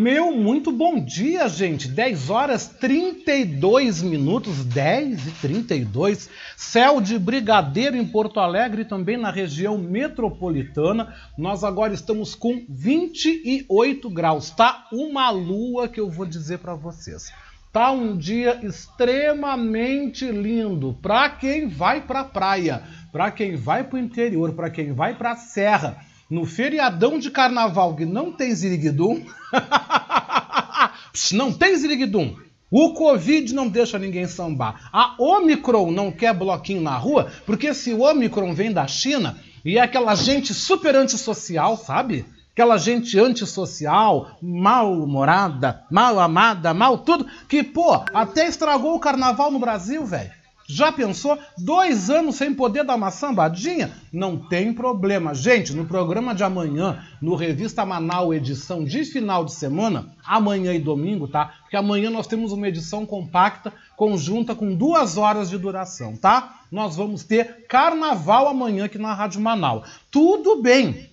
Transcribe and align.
Meu 0.00 0.32
muito 0.34 0.72
bom 0.72 0.98
dia, 0.98 1.46
gente. 1.46 1.86
10 1.86 2.30
horas 2.30 2.66
32 2.66 4.00
minutos, 4.00 4.64
10 4.64 5.26
e 5.26 5.30
32. 5.32 6.30
Céu 6.56 7.02
de 7.02 7.18
brigadeiro 7.18 7.98
em 7.98 8.06
Porto 8.06 8.40
Alegre 8.40 8.86
também 8.86 9.18
na 9.18 9.30
região 9.30 9.76
metropolitana. 9.76 11.14
Nós 11.36 11.62
agora 11.62 11.92
estamos 11.92 12.34
com 12.34 12.64
28 12.66 14.08
graus. 14.08 14.48
Tá 14.48 14.88
uma 14.90 15.28
lua 15.28 15.86
que 15.86 16.00
eu 16.00 16.08
vou 16.08 16.24
dizer 16.24 16.60
para 16.60 16.74
vocês. 16.74 17.30
Tá 17.70 17.90
um 17.90 18.16
dia 18.16 18.58
extremamente 18.62 20.24
lindo 20.24 20.96
para 21.02 21.28
quem 21.28 21.68
vai 21.68 22.00
para 22.00 22.24
praia, 22.24 22.84
para 23.12 23.30
quem 23.30 23.54
vai 23.54 23.84
para 23.84 23.96
o 23.96 24.00
interior, 24.00 24.54
para 24.54 24.70
quem 24.70 24.94
vai 24.94 25.14
para 25.14 25.32
a 25.32 25.36
serra 25.36 26.09
no 26.30 26.46
feriadão 26.46 27.18
de 27.18 27.30
carnaval 27.30 27.96
que 27.96 28.06
não 28.06 28.30
tem 28.30 28.54
ziriguidum, 28.54 29.24
não 31.32 31.52
tem 31.52 31.76
ziriguidum, 31.76 32.36
o 32.70 32.94
Covid 32.94 33.52
não 33.52 33.68
deixa 33.68 33.98
ninguém 33.98 34.28
sambar. 34.28 34.88
A 34.92 35.16
Omicron 35.18 35.90
não 35.90 36.12
quer 36.12 36.32
bloquinho 36.32 36.80
na 36.80 36.96
rua, 36.96 37.30
porque 37.44 37.74
se 37.74 37.92
o 37.92 38.02
Omicron 38.02 38.54
vem 38.54 38.72
da 38.72 38.86
China 38.86 39.36
e 39.64 39.76
é 39.76 39.80
aquela 39.80 40.14
gente 40.14 40.54
super 40.54 40.94
antissocial, 40.94 41.76
sabe? 41.76 42.24
Aquela 42.52 42.78
gente 42.78 43.18
antissocial, 43.18 44.38
mal-humorada, 44.40 45.82
mal 45.90 46.20
amada, 46.20 46.72
mal 46.72 46.98
tudo, 46.98 47.26
que, 47.48 47.62
pô, 47.62 48.04
até 48.14 48.46
estragou 48.46 48.94
o 48.94 49.00
carnaval 49.00 49.50
no 49.50 49.58
Brasil, 49.58 50.04
velho. 50.04 50.30
Já 50.70 50.92
pensou? 50.92 51.36
Dois 51.58 52.10
anos 52.10 52.36
sem 52.36 52.54
poder 52.54 52.84
dar 52.84 52.94
uma 52.94 53.10
sambadinha? 53.10 53.92
Não 54.12 54.36
tem 54.36 54.72
problema. 54.72 55.34
Gente, 55.34 55.72
no 55.72 55.84
programa 55.84 56.32
de 56.32 56.44
amanhã, 56.44 57.04
no 57.20 57.34
Revista 57.34 57.84
Manaus, 57.84 58.36
edição 58.36 58.84
de 58.84 59.04
final 59.04 59.44
de 59.44 59.52
semana, 59.52 60.14
amanhã 60.24 60.72
e 60.72 60.78
domingo, 60.78 61.26
tá? 61.26 61.54
Porque 61.62 61.76
amanhã 61.76 62.08
nós 62.08 62.28
temos 62.28 62.52
uma 62.52 62.68
edição 62.68 63.04
compacta, 63.04 63.72
conjunta, 63.96 64.54
com 64.54 64.72
duas 64.74 65.16
horas 65.16 65.50
de 65.50 65.58
duração, 65.58 66.16
tá? 66.16 66.60
Nós 66.70 66.94
vamos 66.94 67.24
ter 67.24 67.66
carnaval 67.66 68.46
amanhã 68.46 68.84
aqui 68.84 68.96
na 68.96 69.12
Rádio 69.12 69.40
Manaus. 69.40 69.88
Tudo 70.08 70.62
bem 70.62 71.10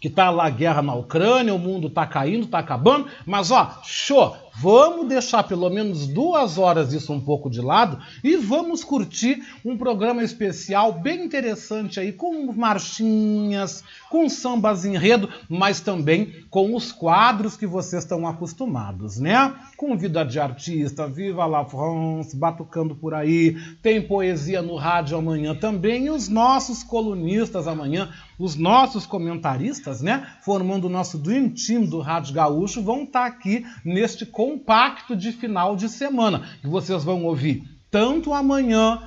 que 0.00 0.10
tá 0.10 0.30
lá 0.30 0.46
a 0.46 0.50
guerra 0.50 0.82
na 0.82 0.94
Ucrânia, 0.94 1.54
o 1.54 1.58
mundo 1.58 1.90
tá 1.90 2.06
caindo, 2.06 2.46
tá 2.46 2.58
acabando, 2.58 3.08
mas 3.26 3.50
ó, 3.50 3.80
show, 3.82 4.36
Vamos 4.60 5.06
deixar 5.06 5.44
pelo 5.44 5.70
menos 5.70 6.08
duas 6.08 6.58
horas 6.58 6.92
isso 6.92 7.12
um 7.12 7.20
pouco 7.20 7.48
de 7.48 7.60
lado 7.60 7.98
e 8.24 8.36
vamos 8.36 8.82
curtir 8.82 9.42
um 9.64 9.76
programa 9.76 10.24
especial 10.24 10.92
bem 10.92 11.24
interessante 11.24 12.00
aí, 12.00 12.12
com 12.12 12.52
marchinhas, 12.52 13.84
com 14.10 14.28
sambas 14.28 14.84
enredo, 14.84 15.28
mas 15.48 15.80
também 15.80 16.44
com 16.50 16.74
os 16.74 16.90
quadros 16.90 17.56
que 17.56 17.66
vocês 17.66 18.02
estão 18.02 18.26
acostumados, 18.26 19.18
né? 19.18 19.54
Com 19.76 19.96
vida 19.96 20.24
de 20.24 20.40
artista, 20.40 21.06
Viva 21.06 21.46
la 21.46 21.64
France, 21.64 22.36
batucando 22.36 22.96
por 22.96 23.14
aí, 23.14 23.56
tem 23.80 24.02
poesia 24.02 24.60
no 24.60 24.74
rádio 24.74 25.16
amanhã 25.16 25.54
também, 25.54 26.06
e 26.06 26.10
os 26.10 26.28
nossos 26.28 26.82
colunistas 26.82 27.68
amanhã, 27.68 28.08
os 28.38 28.54
nossos 28.54 29.04
comentaristas, 29.04 30.00
né? 30.00 30.26
Formando 30.42 30.84
o 30.84 30.90
nosso 30.90 31.18
Dream 31.18 31.50
Team 31.50 31.84
do 31.84 32.00
Rádio 32.00 32.34
Gaúcho, 32.34 32.82
vão 32.82 33.02
estar 33.02 33.22
tá 33.22 33.26
aqui 33.26 33.66
neste 33.84 34.24
compacto 34.24 35.16
de 35.16 35.32
final 35.32 35.74
de 35.74 35.88
semana, 35.88 36.46
que 36.60 36.68
vocês 36.68 37.02
vão 37.02 37.24
ouvir 37.24 37.64
tanto 37.90 38.32
amanhã, 38.32 39.00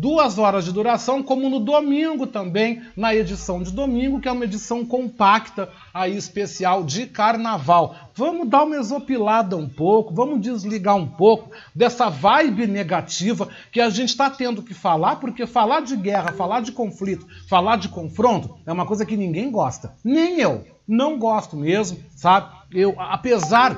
duas 0.00 0.38
horas 0.38 0.64
de 0.64 0.72
duração, 0.72 1.22
como 1.22 1.50
no 1.50 1.58
domingo 1.58 2.26
também, 2.26 2.80
na 2.96 3.14
edição 3.14 3.62
de 3.62 3.72
domingo, 3.72 4.20
que 4.20 4.28
é 4.28 4.32
uma 4.32 4.44
edição 4.44 4.84
compacta 4.84 5.68
aí 5.92 6.16
especial 6.16 6.84
de 6.84 7.06
carnaval. 7.06 7.96
Vamos 8.14 8.48
dar 8.48 8.62
uma 8.62 8.76
exopilada 8.76 9.56
um 9.56 9.68
pouco, 9.68 10.14
vamos 10.14 10.40
desligar 10.40 10.96
um 10.96 11.06
pouco 11.06 11.50
dessa 11.74 12.08
vibe 12.08 12.66
negativa 12.68 13.48
que 13.72 13.80
a 13.80 13.90
gente 13.90 14.10
está 14.10 14.30
tendo 14.30 14.62
que 14.62 14.72
falar, 14.72 15.16
porque 15.16 15.46
falar 15.46 15.80
de 15.80 15.96
guerra, 15.96 16.32
falar 16.32 16.60
de 16.60 16.70
conflito, 16.70 17.26
falar 17.48 17.76
de 17.76 17.88
confronto 17.88 18.56
é 18.64 18.72
uma 18.72 18.86
coisa 18.86 19.04
que 19.04 19.16
ninguém 19.16 19.50
gosta. 19.50 19.94
Nem 20.04 20.38
eu. 20.40 20.64
Não 20.86 21.18
gosto 21.18 21.54
mesmo, 21.54 21.98
sabe? 22.16 22.50
Eu, 22.72 22.94
apesar 22.98 23.76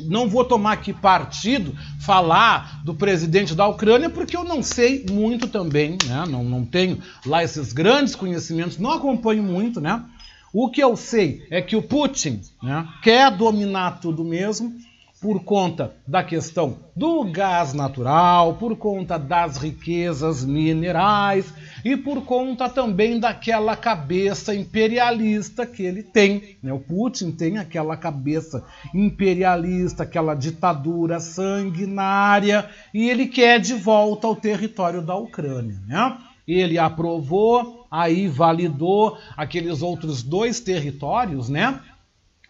não 0.00 0.28
vou 0.28 0.44
tomar 0.44 0.72
aqui 0.72 0.92
partido, 0.92 1.74
falar 2.00 2.82
do 2.84 2.94
presidente 2.94 3.54
da 3.54 3.66
Ucrânia, 3.66 4.10
porque 4.10 4.36
eu 4.36 4.44
não 4.44 4.62
sei 4.62 5.04
muito 5.10 5.48
também, 5.48 5.96
né? 6.06 6.24
não, 6.28 6.44
não 6.44 6.64
tenho 6.64 6.98
lá 7.24 7.42
esses 7.42 7.72
grandes 7.72 8.14
conhecimentos, 8.14 8.78
não 8.78 8.90
acompanho 8.90 9.42
muito, 9.42 9.80
né? 9.80 10.02
O 10.52 10.70
que 10.70 10.82
eu 10.82 10.96
sei 10.96 11.46
é 11.50 11.60
que 11.60 11.76
o 11.76 11.82
Putin 11.82 12.40
né, 12.62 12.88
quer 13.02 13.30
dominar 13.30 14.00
tudo 14.00 14.24
mesmo, 14.24 14.74
por 15.20 15.42
conta 15.42 15.96
da 16.06 16.22
questão 16.22 16.78
do 16.94 17.24
gás 17.24 17.74
natural, 17.74 18.54
por 18.54 18.76
conta 18.76 19.18
das 19.18 19.56
riquezas 19.56 20.44
minerais 20.44 21.52
e 21.84 21.96
por 21.96 22.22
conta 22.24 22.68
também 22.68 23.18
daquela 23.18 23.74
cabeça 23.74 24.54
imperialista 24.54 25.66
que 25.66 25.82
ele 25.82 26.04
tem. 26.04 26.56
Né? 26.62 26.72
O 26.72 26.78
Putin 26.78 27.32
tem 27.32 27.58
aquela 27.58 27.96
cabeça 27.96 28.64
imperialista, 28.94 30.04
aquela 30.04 30.34
ditadura 30.34 31.18
sanguinária 31.18 32.68
e 32.94 33.10
ele 33.10 33.26
quer 33.26 33.58
de 33.58 33.74
volta 33.74 34.26
ao 34.28 34.36
território 34.36 35.02
da 35.02 35.16
Ucrânia. 35.16 35.80
Né? 35.86 36.16
Ele 36.46 36.78
aprovou, 36.78 37.86
aí 37.90 38.28
validou 38.28 39.18
aqueles 39.36 39.82
outros 39.82 40.22
dois 40.22 40.60
territórios, 40.60 41.48
né? 41.48 41.78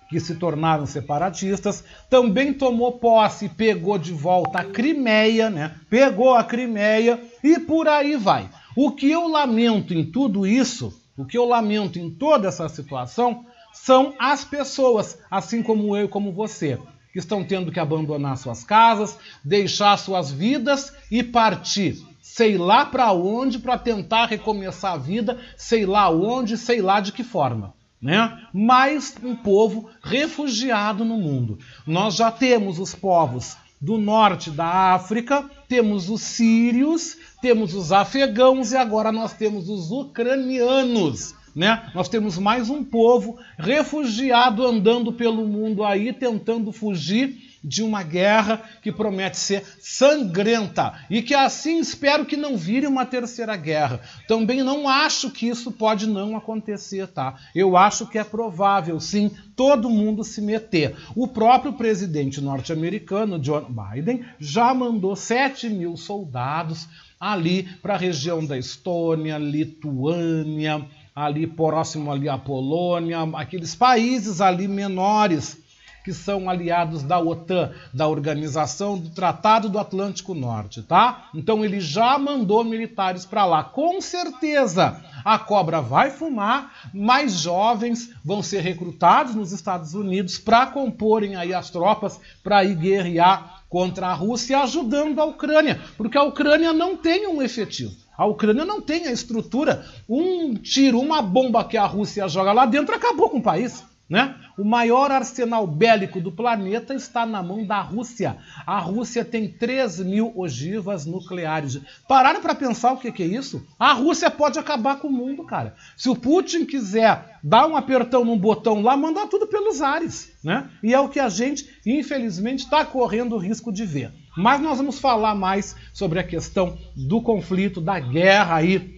Que 0.09 0.19
se 0.19 0.35
tornaram 0.37 0.87
separatistas, 0.87 1.85
também 2.09 2.53
tomou 2.53 2.93
posse 2.93 3.45
e 3.45 3.49
pegou 3.49 3.99
de 3.99 4.13
volta 4.13 4.61
a 4.61 4.65
Crimeia, 4.65 5.51
né? 5.51 5.75
Pegou 5.91 6.35
a 6.35 6.43
Crimeia 6.43 7.21
e 7.45 7.59
por 7.61 7.87
aí 7.87 8.17
vai. 8.17 8.49
O 8.75 8.93
que 8.93 9.11
eu 9.11 9.29
lamento 9.29 9.93
em 9.93 10.05
tudo 10.05 10.47
isso, 10.47 10.99
o 11.17 11.25
que 11.25 11.37
eu 11.37 11.45
lamento 11.45 11.99
em 11.99 12.11
toda 12.11 12.49
essa 12.49 12.69
situação, 12.69 13.45
são 13.73 14.15
as 14.19 14.45
pessoas, 14.45 15.19
assim 15.31 15.63
como 15.63 15.97
eu 15.97 16.07
e 16.07 16.09
como 16.09 16.33
você, 16.33 16.79
que 17.13 17.19
estão 17.19 17.45
tendo 17.45 17.71
que 17.71 17.81
abandonar 17.81 18.39
suas 18.39 18.65
casas, 18.65 19.19
deixar 19.45 19.97
suas 19.99 20.33
vidas 20.33 20.93
e 21.11 21.23
partir 21.23 21.97
sei 22.21 22.59
lá 22.59 22.85
para 22.85 23.11
onde 23.11 23.59
para 23.59 23.79
tentar 23.79 24.27
recomeçar 24.27 24.93
a 24.93 24.99
vida, 24.99 25.41
sei 25.57 25.87
lá 25.87 26.11
onde, 26.11 26.59
sei 26.59 26.81
lá 26.81 27.01
de 27.01 27.11
que 27.11 27.25
forma 27.25 27.75
né? 28.01 28.41
mais 28.53 29.15
um 29.23 29.35
povo 29.35 29.91
refugiado 30.03 31.05
no 31.05 31.19
mundo. 31.19 31.59
Nós 31.87 32.17
já 32.17 32.31
temos 32.31 32.79
os 32.79 32.95
povos 32.95 33.57
do 33.81 33.97
norte 33.97 34.51
da 34.51 34.95
África, 34.95 35.49
temos 35.69 36.09
os 36.09 36.23
sírios, 36.23 37.17
temos 37.41 37.75
os 37.75 37.93
afegãos 37.93 38.73
e 38.73 38.77
agora 38.77 39.13
nós 39.13 39.33
temos 39.33 39.69
os 39.69 39.91
ucranianos. 39.91 41.35
Né? 41.55 41.91
Nós 41.95 42.09
temos 42.09 42.39
mais 42.39 42.71
um 42.71 42.85
povo 42.85 43.39
refugiado 43.57 44.65
andando 44.65 45.13
pelo 45.13 45.47
mundo 45.47 45.85
aí, 45.85 46.13
tentando 46.13 46.73
fugir 46.73 47.48
de 47.63 47.83
uma 47.83 48.03
guerra 48.03 48.63
que 48.83 48.93
promete 48.93 49.37
ser 49.37 49.65
sangrenta 49.81 50.95
e 51.11 51.23
que 51.23 51.35
assim 51.35 51.79
espero 51.79 52.25
que 52.25 52.37
não 52.37 52.57
vire 52.57 52.87
uma 52.87 53.05
terceira 53.05 53.57
guerra. 53.57 54.01
Também 54.27 54.63
não 54.63 54.89
acho 54.89 55.31
que 55.31 55.49
isso 55.49 55.73
pode 55.73 56.07
não 56.07 56.37
acontecer, 56.37 57.07
tá? 57.09 57.35
Eu 57.55 57.77
acho 57.77 58.07
que 58.07 58.19
é 58.19 58.25
provável, 58.25 59.01
sim, 59.01 59.31
todo 59.57 59.91
mundo 59.91 60.23
se 60.23 60.41
meter. 60.41 60.97
O 61.15 61.27
próprio 61.27 61.73
presidente 61.73 62.41
norte-americano, 62.41 63.39
John 63.39 63.67
Biden, 63.69 64.25
já 64.39 64.73
mandou 64.73 65.17
7 65.17 65.69
mil 65.69 65.97
soldados 65.97 66.89
ali 67.21 67.65
para 67.83 67.95
a 67.95 67.99
região 67.99 68.45
da 68.45 68.57
Estônia, 68.57 69.39
Lituânia, 69.39 70.87
ali 71.15 71.49
próximo 71.49 72.13
ali 72.13 72.29
à 72.29 72.39
Polônia, 72.39 73.19
aqueles 73.35 73.75
países 73.75 74.41
ali 74.41 74.69
menores 74.69 75.61
que 76.09 76.15
são 76.15 76.49
aliados 76.49 77.03
da 77.03 77.21
OTAN, 77.21 77.71
da 77.93 78.09
Organização 78.09 78.97
do 78.97 79.11
Tratado 79.11 79.69
do 79.69 79.79
Atlântico 79.79 80.33
Norte, 80.33 80.81
tá? 80.81 81.29
Então 81.35 81.63
ele 81.63 81.81
já 81.81 82.19
mandou 82.19 82.65
militares 82.65 83.27
para 83.27 83.45
lá. 83.45 83.63
Com 83.63 84.01
certeza 84.01 84.99
a 85.23 85.39
cobra 85.39 85.83
vai 85.83 86.11
fumar, 86.11 86.89
mais 86.95 87.41
jovens 87.41 88.11
vão 88.25 88.43
ser 88.43 88.61
recrutados 88.61 89.35
nos 89.35 89.53
Estados 89.53 89.93
Unidos 89.93 90.39
para 90.39 90.69
comporem 90.69 91.37
aí 91.37 91.53
as 91.53 91.69
tropas 91.69 92.19
para 92.43 92.65
ir 92.65 92.77
guerrear 92.77 93.65
contra 93.69 94.07
a 94.07 94.15
Rússia, 94.15 94.61
ajudando 94.61 95.21
a 95.21 95.27
Ucrânia, 95.27 95.79
porque 95.99 96.17
a 96.17 96.23
Ucrânia 96.23 96.73
não 96.73 96.97
tem 96.97 97.27
um 97.27 97.43
efetivo. 97.43 97.95
A 98.17 98.25
Ucrânia 98.25 98.65
não 98.65 98.81
tem 98.81 99.07
a 99.07 99.13
estrutura. 99.13 99.85
Um 100.09 100.55
tiro, 100.55 100.99
uma 100.99 101.21
bomba 101.21 101.63
que 101.65 101.77
a 101.77 101.85
Rússia 101.85 102.27
joga 102.27 102.53
lá 102.53 102.65
dentro 102.65 102.95
acabou 102.95 103.29
com 103.29 103.37
o 103.37 103.43
país. 103.43 103.85
Né? 104.09 104.37
O 104.57 104.65
maior 104.65 105.11
arsenal 105.11 105.67
bélico 105.67 106.19
do 106.19 106.33
planeta 106.33 106.95
está 106.95 107.27
na 107.27 107.43
mão 107.43 107.67
da 107.67 107.81
Rússia. 107.81 108.39
A 108.67 108.79
Rússia 108.79 109.23
tem 109.23 109.49
3 109.49 110.01
mil 110.01 110.33
ogivas 110.35 111.05
nucleares. 111.05 111.79
Pararam 112.09 112.41
para 112.41 112.55
pensar 112.55 112.93
o 112.93 112.97
que, 112.97 113.13
que 113.13 113.23
é 113.23 113.27
isso? 113.27 113.67
A 113.79 113.93
Rússia 113.93 114.31
pode 114.31 114.59
acabar 114.59 114.99
com 114.99 115.09
o 115.09 115.13
mundo, 115.13 115.45
cara. 115.45 115.75
Se 115.95 116.09
o 116.09 116.17
Putin 116.17 116.65
quiser 116.65 117.39
dar 117.43 117.67
um 117.67 117.77
apertão 117.77 118.25
num 118.25 118.39
botão 118.39 118.81
lá, 118.81 118.97
manda 118.97 119.27
tudo 119.27 119.47
pelos 119.47 119.83
ares. 119.83 120.33
Né? 120.43 120.71
E 120.83 120.95
é 120.95 121.01
o 121.01 121.11
que 121.11 121.21
a 121.21 121.29
gente, 121.29 121.69
infelizmente, 121.85 122.61
está 122.61 122.87
correndo 122.87 123.35
o 123.35 123.39
risco 123.39 123.71
de 123.71 123.85
ver. 123.85 124.11
Mas 124.35 124.61
nós 124.61 124.79
vamos 124.79 124.99
falar 124.99 125.35
mais 125.35 125.77
sobre 125.93 126.19
a 126.19 126.25
questão 126.25 126.79
do 126.97 127.21
conflito, 127.21 127.81
da 127.81 128.01
guerra 128.01 128.57
aí 128.57 128.98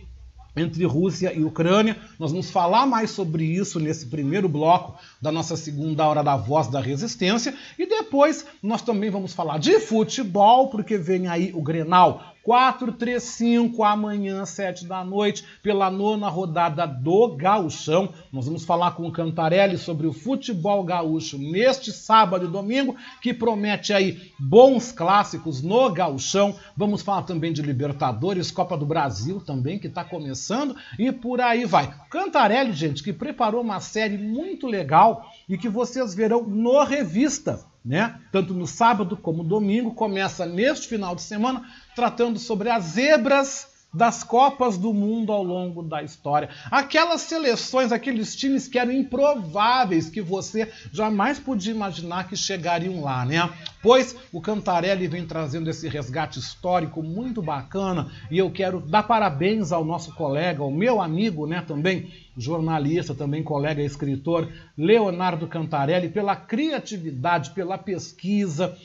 entre 0.57 0.85
Rússia 0.85 1.33
e 1.33 1.45
Ucrânia. 1.45 1.97
Nós 2.19 2.31
vamos 2.31 2.51
falar 2.51 2.87
mais 2.87 3.11
sobre 3.11 3.45
isso 3.45 3.79
nesse 3.79 4.07
primeiro 4.07 4.49
bloco 4.49 4.99
da 5.21 5.31
nossa 5.31 5.57
segunda 5.57 6.07
hora 6.07 6.23
da 6.23 6.37
Voz 6.37 6.69
da 6.69 6.81
Resistência. 6.81 7.55
E 7.79 7.87
depois 7.87 8.45
nós 8.63 8.83
também 8.83 9.11
vamos 9.11 9.33
falar 9.33 9.59
de 9.59 9.79
futebol, 9.81 10.69
porque 10.69 10.99
vem 10.99 11.29
aí 11.29 11.53
o 11.55 11.63
Grenal 11.63 12.35
435 12.43 13.85
amanhã, 13.85 14.45
7 14.45 14.87
da 14.87 15.05
noite, 15.05 15.45
pela 15.63 15.91
nona 15.91 16.29
rodada 16.29 16.87
do 16.87 17.37
Gauchão. 17.37 18.13
Nós 18.33 18.47
vamos 18.47 18.65
falar 18.65 18.93
com 18.93 19.07
o 19.07 19.13
Cantarelli 19.13 19.77
sobre 19.77 20.07
o 20.07 20.13
futebol 20.13 20.83
gaúcho 20.83 21.39
neste 21.39 21.93
sábado 21.93 22.47
e 22.47 22.49
domingo, 22.49 22.97
que 23.21 23.35
promete 23.35 23.93
aí 23.93 24.33
bons 24.39 24.93
clássicos 24.93 25.63
no 25.63 25.91
Gauchão. 25.91 26.55
Vamos 26.77 27.03
falar 27.03 27.23
também 27.23 27.53
de 27.53 27.63
Libertadores, 27.63 28.51
Copa 28.51 28.77
do 28.77 28.87
Brasil 28.87 29.41
também, 29.41 29.79
que 29.79 29.87
está 29.87 30.05
começando, 30.05 30.77
e 30.99 31.13
por 31.13 31.41
aí 31.41 31.65
vai. 31.65 31.95
Cantarelli, 32.11 32.73
gente, 32.73 33.03
que 33.03 33.13
preparou 33.13 33.61
uma 33.61 33.81
série 33.81 34.17
muito 34.17 34.67
legal 34.67 35.31
e 35.49 35.59
que 35.59 35.69
vocês 35.69 36.15
verão 36.15 36.43
no 36.45 36.83
Revista 36.85 37.70
né? 37.85 38.21
Tanto 38.31 38.55
no 38.55 38.67
sábado 38.67 39.17
como 39.17 39.43
no 39.43 39.49
domingo, 39.49 39.95
começa 39.95 40.45
neste 40.47 40.89
final 40.89 41.15
de 41.15 41.23
semana 41.23 41.65
tratando 41.95 42.39
sobre 42.39 42.69
as 42.69 42.85
zebras 42.85 43.70
das 43.93 44.23
Copas 44.23 44.79
do 44.79 44.95
Mundo 44.95 45.33
ao 45.33 45.43
longo 45.43 45.83
da 45.83 46.03
história. 46.03 46.49
Aquelas 46.71 47.23
seleções, 47.23 47.91
aqueles 47.91 48.37
times 48.37 48.69
que 48.69 48.79
eram 48.79 48.93
improváveis, 48.93 50.09
que 50.09 50.23
você 50.23 50.71
jamais 50.93 51.39
podia 51.39 51.73
imaginar 51.73 52.29
que 52.29 52.37
chegariam 52.37 53.03
lá, 53.03 53.25
né? 53.25 53.51
Pois 53.83 54.15
o 54.33 54.41
Cantarelli 54.41 55.09
vem 55.09 55.27
trazendo 55.27 55.69
esse 55.71 55.89
resgate 55.89 56.39
histórico 56.39 57.03
muito 57.03 57.43
bacana 57.43 58.11
e 58.31 58.39
eu 58.39 58.51
quero 58.51 58.81
dar 58.81 59.03
parabéns 59.03 59.73
ao 59.73 59.85
nosso 59.85 60.15
colega, 60.15 60.63
ao 60.63 60.71
meu 60.71 61.01
amigo, 61.01 61.47
né, 61.47 61.65
também 61.67 62.13
jornalista, 62.37 63.15
também 63.15 63.43
colega 63.43 63.83
escritor, 63.83 64.49
Leonardo 64.77 65.47
Cantarelli, 65.47 66.09
pela 66.09 66.37
criatividade, 66.37 67.51
pela 67.51 67.77
pesquisa, 67.77 68.77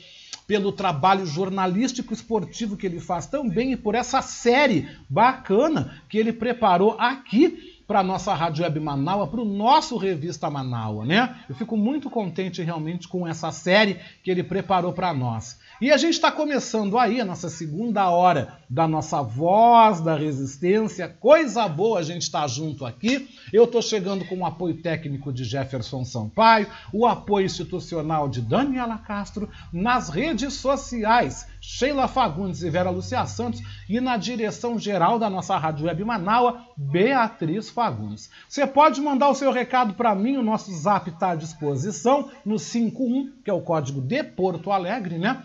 pelo 0.46 0.70
trabalho 0.72 1.26
jornalístico 1.26 2.12
esportivo 2.12 2.76
que 2.76 2.86
ele 2.86 3.00
faz 3.00 3.26
também 3.26 3.72
e 3.72 3.76
por 3.76 3.94
essa 3.94 4.22
série 4.22 4.88
bacana 5.08 6.02
que 6.08 6.18
ele 6.18 6.32
preparou 6.32 6.96
aqui 6.98 7.76
para 7.86 8.02
nossa 8.02 8.34
Rádio 8.34 8.64
Web 8.64 8.80
Manaua, 8.80 9.28
para 9.28 9.40
o 9.40 9.44
nosso 9.44 9.96
Revista 9.96 10.50
Manaua, 10.50 11.04
né? 11.04 11.36
Eu 11.48 11.54
fico 11.54 11.76
muito 11.76 12.10
contente 12.10 12.60
realmente 12.62 13.06
com 13.06 13.26
essa 13.26 13.52
série 13.52 14.00
que 14.24 14.30
ele 14.30 14.42
preparou 14.42 14.92
para 14.92 15.14
nós. 15.14 15.58
E 15.80 15.92
a 15.92 15.96
gente 15.96 16.14
está 16.14 16.32
começando 16.32 16.98
aí 16.98 17.20
a 17.20 17.24
nossa 17.24 17.48
segunda 17.48 18.08
hora 18.10 18.58
da 18.68 18.86
nossa 18.88 19.22
voz 19.22 20.00
da 20.00 20.14
resistência. 20.16 21.08
Coisa 21.08 21.68
boa 21.68 22.00
a 22.00 22.02
gente 22.02 22.22
estar 22.22 22.42
tá 22.42 22.46
junto 22.46 22.84
aqui. 22.84 23.28
Eu 23.52 23.64
estou 23.64 23.80
chegando 23.80 24.24
com 24.26 24.38
o 24.38 24.46
apoio 24.46 24.80
técnico 24.82 25.32
de 25.32 25.44
Jefferson 25.44 26.04
Sampaio, 26.04 26.66
o 26.92 27.06
apoio 27.06 27.46
institucional 27.46 28.28
de 28.28 28.40
Daniela 28.40 28.98
Castro, 28.98 29.48
nas 29.72 30.08
redes 30.08 30.54
sociais, 30.54 31.46
Sheila 31.60 32.08
Fagundes 32.08 32.62
e 32.62 32.70
Vera 32.70 32.90
Lucia 32.90 33.24
Santos, 33.26 33.62
e 33.88 34.00
na 34.00 34.16
direção 34.16 34.78
geral 34.78 35.18
da 35.18 35.30
nossa 35.30 35.56
Rádio 35.56 35.86
Web 35.86 36.04
Manaua, 36.04 36.60
Beatriz 36.76 37.70
Fagundes. 37.70 38.30
Você 38.48 38.66
pode 38.66 39.00
mandar 39.00 39.28
o 39.28 39.34
seu 39.34 39.52
recado 39.52 39.94
para 39.94 40.14
mim, 40.14 40.36
o 40.36 40.42
nosso 40.42 40.72
zap 40.74 41.08
está 41.08 41.30
à 41.30 41.34
disposição 41.36 42.30
no 42.44 42.58
51, 42.58 43.32
que 43.44 43.50
é 43.50 43.52
o 43.52 43.60
código 43.60 44.00
de 44.00 44.22
Porto 44.22 44.70
Alegre, 44.70 45.18
né? 45.18 45.42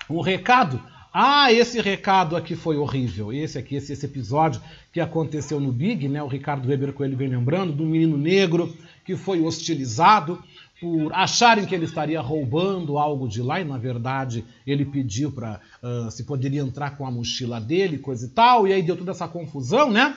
um 0.09 0.19
recado. 0.19 0.83
Ah, 1.13 1.53
esse 1.53 1.79
recado 1.79 2.35
aqui 2.35 2.55
foi 2.55 2.75
horrível. 2.75 3.31
Esse 3.31 3.57
aqui, 3.57 3.75
esse, 3.75 3.93
esse 3.93 4.05
episódio 4.05 4.61
que 4.91 4.99
aconteceu 4.99 5.59
no 5.59 5.71
Big, 5.71 6.09
né? 6.09 6.21
O 6.21 6.27
Ricardo 6.27 6.67
Weber 6.67 6.91
Coelho 6.91 7.15
vem 7.15 7.29
lembrando, 7.29 7.71
do 7.71 7.85
menino 7.85 8.17
negro 8.17 8.75
que 9.05 9.15
foi 9.15 9.39
hostilizado 9.39 10.43
por 10.83 11.13
acharem 11.13 11.65
que 11.65 11.73
ele 11.73 11.85
estaria 11.85 12.19
roubando 12.19 12.97
algo 12.97 13.25
de 13.25 13.41
lá 13.41 13.61
e 13.61 13.63
na 13.63 13.77
verdade 13.77 14.43
ele 14.67 14.83
pediu 14.83 15.31
para 15.31 15.61
uh, 15.81 16.11
se 16.11 16.25
poderia 16.25 16.59
entrar 16.59 16.97
com 16.97 17.07
a 17.07 17.11
mochila 17.11 17.61
dele, 17.61 17.97
coisa 17.97 18.25
e 18.25 18.29
tal, 18.29 18.67
e 18.67 18.73
aí 18.73 18.83
deu 18.83 18.97
toda 18.97 19.11
essa 19.11 19.25
confusão, 19.25 19.89
né? 19.89 20.13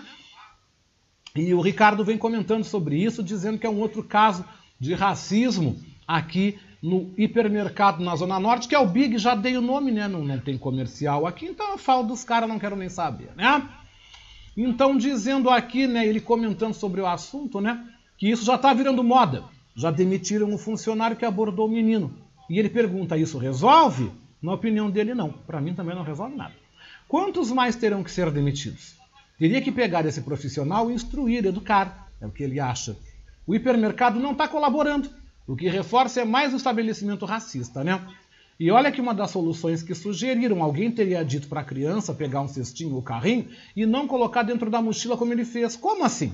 E 1.36 1.54
o 1.54 1.60
Ricardo 1.60 2.04
vem 2.04 2.18
comentando 2.18 2.64
sobre 2.64 3.00
isso, 3.00 3.22
dizendo 3.22 3.60
que 3.60 3.66
é 3.66 3.70
um 3.70 3.78
outro 3.78 4.02
caso 4.02 4.44
de 4.80 4.92
racismo 4.92 5.78
aqui 6.04 6.58
no 6.82 7.14
hipermercado 7.16 8.02
na 8.02 8.16
Zona 8.16 8.40
Norte, 8.40 8.66
que 8.66 8.74
é 8.74 8.78
o 8.80 8.88
Big, 8.88 9.18
já 9.18 9.36
dei 9.36 9.56
o 9.56 9.62
nome, 9.62 9.92
né? 9.92 10.08
Não, 10.08 10.24
não 10.24 10.38
tem 10.40 10.58
comercial 10.58 11.28
aqui, 11.28 11.46
então 11.46 11.70
eu 11.70 11.78
falo 11.78 12.02
dos 12.02 12.24
caras, 12.24 12.48
não 12.48 12.58
quero 12.58 12.74
nem 12.74 12.88
saber, 12.88 13.30
né? 13.36 13.62
Então, 14.56 14.96
dizendo 14.96 15.48
aqui, 15.48 15.86
né, 15.86 16.04
ele 16.04 16.20
comentando 16.20 16.74
sobre 16.74 17.00
o 17.00 17.06
assunto, 17.06 17.60
né, 17.60 17.86
que 18.18 18.28
isso 18.28 18.44
já 18.44 18.56
está 18.56 18.74
virando 18.74 19.04
moda. 19.04 19.44
Já 19.76 19.90
demitiram 19.90 20.52
o 20.54 20.58
funcionário 20.58 21.16
que 21.16 21.24
abordou 21.24 21.66
o 21.66 21.70
menino. 21.70 22.12
E 22.48 22.58
ele 22.58 22.70
pergunta: 22.70 23.16
isso 23.16 23.36
resolve? 23.36 24.10
Na 24.40 24.54
opinião 24.54 24.90
dele, 24.90 25.14
não. 25.14 25.30
Para 25.30 25.60
mim 25.60 25.74
também 25.74 25.94
não 25.94 26.02
resolve 26.02 26.34
nada. 26.34 26.54
Quantos 27.06 27.52
mais 27.52 27.76
terão 27.76 28.02
que 28.02 28.10
ser 28.10 28.30
demitidos? 28.30 28.96
Teria 29.38 29.60
que 29.60 29.70
pegar 29.70 30.06
esse 30.06 30.22
profissional 30.22 30.90
e 30.90 30.94
instruir, 30.94 31.44
educar, 31.44 32.10
é 32.20 32.26
o 32.26 32.30
que 32.30 32.42
ele 32.42 32.58
acha. 32.58 32.96
O 33.46 33.54
hipermercado 33.54 34.18
não 34.18 34.32
está 34.32 34.48
colaborando, 34.48 35.10
o 35.46 35.54
que 35.54 35.68
reforça 35.68 36.22
é 36.22 36.24
mais 36.24 36.52
o 36.52 36.56
estabelecimento 36.56 37.26
racista, 37.26 37.84
né? 37.84 38.00
E 38.58 38.70
olha 38.70 38.90
que 38.90 39.00
uma 39.00 39.14
das 39.14 39.30
soluções 39.30 39.82
que 39.82 39.94
sugeriram, 39.94 40.62
alguém 40.62 40.90
teria 40.90 41.22
dito 41.22 41.46
para 41.46 41.60
a 41.60 41.64
criança 41.64 42.14
pegar 42.14 42.40
um 42.40 42.48
cestinho 42.48 42.94
ou 42.94 43.02
carrinho 43.02 43.48
e 43.76 43.84
não 43.84 44.08
colocar 44.08 44.42
dentro 44.42 44.70
da 44.70 44.80
mochila 44.80 45.16
como 45.16 45.32
ele 45.32 45.44
fez. 45.44 45.76
Como 45.76 46.02
assim? 46.02 46.32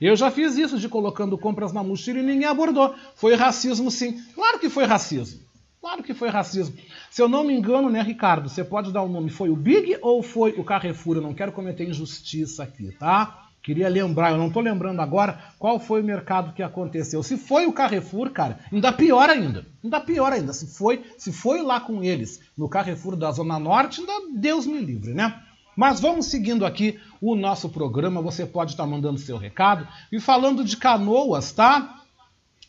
Eu 0.00 0.14
já 0.16 0.30
fiz 0.30 0.56
isso 0.56 0.78
de 0.78 0.88
colocando 0.88 1.36
compras 1.36 1.72
na 1.72 1.82
mochila 1.82 2.20
e 2.20 2.22
ninguém 2.22 2.46
abordou. 2.46 2.94
Foi 3.16 3.34
racismo, 3.34 3.90
sim. 3.90 4.20
Claro 4.34 4.58
que 4.58 4.68
foi 4.68 4.84
racismo. 4.84 5.40
Claro 5.80 6.02
que 6.02 6.14
foi 6.14 6.28
racismo. 6.28 6.76
Se 7.10 7.22
eu 7.22 7.28
não 7.28 7.44
me 7.44 7.54
engano, 7.54 7.88
né, 7.88 8.02
Ricardo? 8.02 8.48
Você 8.48 8.64
pode 8.64 8.92
dar 8.92 9.02
o 9.02 9.06
um 9.06 9.12
nome. 9.12 9.30
Foi 9.30 9.48
o 9.48 9.56
Big 9.56 9.98
ou 10.02 10.22
foi 10.22 10.52
o 10.52 10.64
Carrefour? 10.64 11.16
Eu 11.16 11.22
não 11.22 11.34
quero 11.34 11.52
cometer 11.52 11.88
injustiça 11.88 12.62
aqui, 12.62 12.92
tá? 12.98 13.48
Queria 13.62 13.88
lembrar, 13.88 14.30
eu 14.30 14.38
não 14.38 14.46
estou 14.46 14.62
lembrando 14.62 15.00
agora 15.00 15.38
qual 15.58 15.78
foi 15.78 16.00
o 16.00 16.04
mercado 16.04 16.54
que 16.54 16.62
aconteceu. 16.62 17.22
Se 17.22 17.36
foi 17.36 17.66
o 17.66 17.72
Carrefour, 17.72 18.30
cara, 18.30 18.60
ainda 18.72 18.92
pior 18.92 19.28
ainda. 19.28 19.66
Ainda 19.84 20.00
pior 20.00 20.32
ainda. 20.32 20.52
Se 20.52 20.66
foi, 20.66 21.04
se 21.18 21.32
foi 21.32 21.60
lá 21.60 21.80
com 21.80 22.02
eles 22.02 22.40
no 22.56 22.68
Carrefour 22.68 23.14
da 23.14 23.30
Zona 23.30 23.58
Norte, 23.58 24.00
ainda 24.00 24.38
Deus 24.38 24.64
me 24.64 24.78
livre, 24.78 25.12
né? 25.12 25.42
Mas 25.78 26.00
vamos 26.00 26.26
seguindo 26.26 26.66
aqui 26.66 26.98
o 27.20 27.36
nosso 27.36 27.68
programa. 27.68 28.20
Você 28.20 28.44
pode 28.44 28.72
estar 28.72 28.84
mandando 28.84 29.16
seu 29.16 29.38
recado. 29.38 29.86
E 30.10 30.18
falando 30.18 30.64
de 30.64 30.76
canoas, 30.76 31.52
tá? 31.52 32.02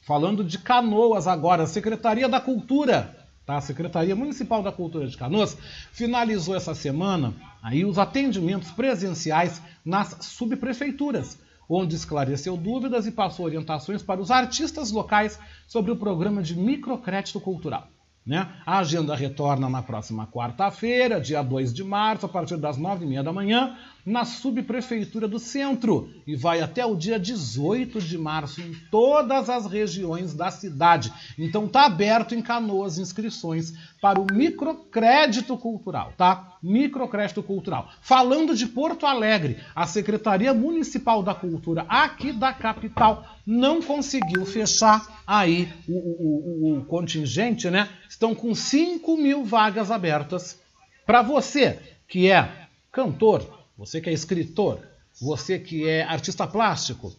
Falando 0.04 0.44
de 0.44 0.60
canoas 0.60 1.26
agora, 1.26 1.66
Secretaria 1.66 2.30
da 2.30 2.40
Cultura, 2.40 3.28
tá? 3.48 3.58
A 3.58 3.62
Secretaria 3.62 4.16
Municipal 4.16 4.62
da 4.62 4.72
Cultura 4.72 5.08
de 5.08 5.18
Canoas 5.18 5.58
finalizou 5.92 6.56
essa 6.56 6.76
semana 6.76 7.34
aí 7.64 7.84
os 7.84 7.98
atendimentos 7.98 8.70
presenciais 8.70 9.60
nas 9.84 10.16
subprefeituras, 10.22 11.40
onde 11.68 11.96
esclareceu 11.96 12.56
dúvidas 12.56 13.08
e 13.08 13.12
passou 13.12 13.48
orientações 13.48 14.04
para 14.04 14.22
os 14.22 14.30
artistas 14.30 14.92
locais 14.92 15.40
sobre 15.68 15.90
o 15.90 15.98
programa 15.98 16.44
de 16.44 16.56
microcrédito 16.56 17.42
cultural. 17.42 17.88
Né? 18.30 18.48
A 18.64 18.78
agenda 18.78 19.16
retorna 19.16 19.68
na 19.68 19.82
próxima 19.82 20.28
quarta-feira, 20.28 21.20
dia 21.20 21.42
2 21.42 21.74
de 21.74 21.84
março, 21.84 22.28
a 22.28 22.30
partir 22.30 22.58
das 22.58 22.78
9h30 22.78 23.24
da 23.24 23.34
manhã, 23.34 23.76
na 24.10 24.26
subprefeitura 24.26 25.28
do 25.28 25.38
centro 25.38 26.10
e 26.26 26.36
vai 26.36 26.62
até 26.62 26.84
o 26.84 26.96
dia 26.96 27.20
18 27.20 28.02
de 28.02 28.18
março 28.18 28.60
em 28.60 28.74
todas 28.90 29.50
as 29.50 29.68
regiões 29.68 30.34
da 30.34 30.50
cidade. 30.50 31.14
Então 31.38 31.68
tá 31.68 31.86
aberto 31.86 32.34
em 32.34 32.42
Canoas 32.42 32.98
inscrições 32.98 33.74
para 34.02 34.20
o 34.20 34.26
microcrédito 34.32 35.56
cultural, 35.58 36.14
tá? 36.18 36.58
Microcrédito 36.64 37.44
cultural. 37.44 37.90
Falando 38.02 38.56
de 38.56 38.66
Porto 38.66 39.06
Alegre, 39.06 39.58
a 39.76 39.86
Secretaria 39.86 40.54
Municipal 40.54 41.22
da 41.22 41.36
Cultura 41.36 41.86
aqui 41.88 42.34
da 42.34 42.52
capital 42.52 43.24
não 43.46 43.80
conseguiu 43.80 44.44
fechar 44.46 45.22
aí 45.28 45.72
o, 45.88 45.94
o, 45.94 46.74
o, 46.76 46.80
o 46.80 46.86
contingente, 46.86 47.70
né? 47.70 47.88
Estão 48.10 48.34
com 48.34 48.56
5 48.56 49.18
mil 49.18 49.46
vagas 49.46 49.92
abertas. 49.92 50.60
Para 51.06 51.22
você 51.22 51.80
que 52.08 52.30
é 52.30 52.68
cantor, 52.92 53.59
você 53.80 54.02
que 54.02 54.10
é 54.10 54.14
escritor, 54.14 54.82
você 55.22 55.58
que 55.58 55.88
é 55.88 56.04
artista 56.04 56.46
plástico, 56.46 57.16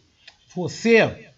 você 0.54 1.30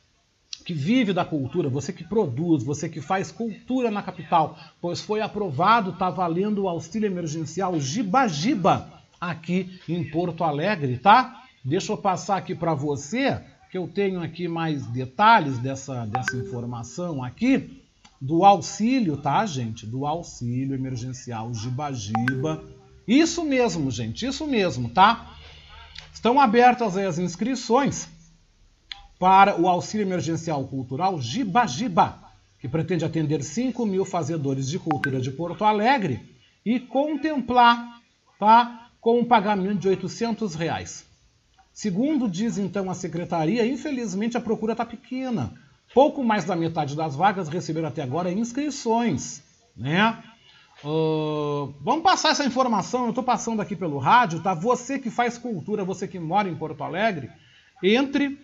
que 0.64 0.74
vive 0.74 1.12
da 1.12 1.24
cultura, 1.24 1.68
você 1.68 1.92
que 1.92 2.02
produz, 2.02 2.64
você 2.64 2.88
que 2.88 3.00
faz 3.00 3.30
cultura 3.30 3.88
na 3.88 4.02
capital, 4.02 4.58
pois 4.80 5.00
foi 5.00 5.20
aprovado, 5.20 5.90
está 5.90 6.10
valendo 6.10 6.64
o 6.64 6.68
auxílio 6.68 7.06
emergencial 7.06 7.78
Giba 7.78 8.26
Giba 8.26 9.00
aqui 9.20 9.78
em 9.88 10.02
Porto 10.02 10.42
Alegre, 10.42 10.98
tá? 10.98 11.44
Deixa 11.64 11.92
eu 11.92 11.96
passar 11.96 12.38
aqui 12.38 12.52
para 12.52 12.74
você, 12.74 13.40
que 13.70 13.78
eu 13.78 13.86
tenho 13.86 14.20
aqui 14.20 14.48
mais 14.48 14.84
detalhes 14.88 15.56
dessa, 15.58 16.04
dessa 16.04 16.36
informação 16.36 17.22
aqui, 17.22 17.80
do 18.20 18.44
auxílio, 18.44 19.16
tá, 19.16 19.46
gente? 19.46 19.86
Do 19.86 20.04
auxílio 20.04 20.74
emergencial 20.74 21.54
Giba 21.54 21.92
Giba. 21.92 22.81
Isso 23.06 23.44
mesmo, 23.44 23.90
gente, 23.90 24.26
isso 24.26 24.46
mesmo, 24.46 24.88
tá? 24.88 25.36
Estão 26.12 26.40
abertas 26.40 26.96
as 26.96 27.18
inscrições 27.18 28.08
para 29.18 29.60
o 29.60 29.68
auxílio 29.68 30.04
emergencial 30.04 30.64
cultural 30.66 31.20
Giba 31.20 31.66
Giba, 31.66 32.18
que 32.60 32.68
pretende 32.68 33.04
atender 33.04 33.42
5 33.42 33.84
mil 33.86 34.04
fazedores 34.04 34.68
de 34.68 34.78
cultura 34.78 35.20
de 35.20 35.30
Porto 35.30 35.64
Alegre 35.64 36.36
e 36.64 36.78
contemplar 36.78 38.00
tá, 38.38 38.90
com 39.00 39.20
um 39.20 39.24
pagamento 39.24 39.80
de 39.80 39.88
800 39.88 40.54
reais. 40.54 41.04
Segundo 41.72 42.28
diz 42.28 42.58
então 42.58 42.90
a 42.90 42.94
secretaria, 42.94 43.66
infelizmente 43.66 44.36
a 44.36 44.40
procura 44.40 44.72
está 44.72 44.84
pequena. 44.84 45.54
Pouco 45.94 46.22
mais 46.22 46.44
da 46.44 46.54
metade 46.54 46.94
das 46.94 47.16
vagas 47.16 47.48
receberam 47.48 47.88
até 47.88 48.02
agora 48.02 48.30
inscrições, 48.30 49.42
né? 49.76 50.22
Uh, 50.84 51.72
vamos 51.80 52.02
passar 52.02 52.30
essa 52.30 52.44
informação, 52.44 53.04
eu 53.04 53.10
estou 53.10 53.22
passando 53.22 53.62
aqui 53.62 53.76
pelo 53.76 53.98
rádio, 53.98 54.40
tá? 54.40 54.52
Você 54.52 54.98
que 54.98 55.10
faz 55.10 55.38
cultura, 55.38 55.84
você 55.84 56.08
que 56.08 56.18
mora 56.18 56.48
em 56.48 56.56
Porto 56.56 56.82
Alegre, 56.82 57.30
entre 57.82 58.36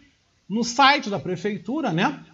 no 0.48 0.62
site 0.62 1.10
da 1.10 1.18
prefeitura, 1.18 1.92
né? 1.92 2.24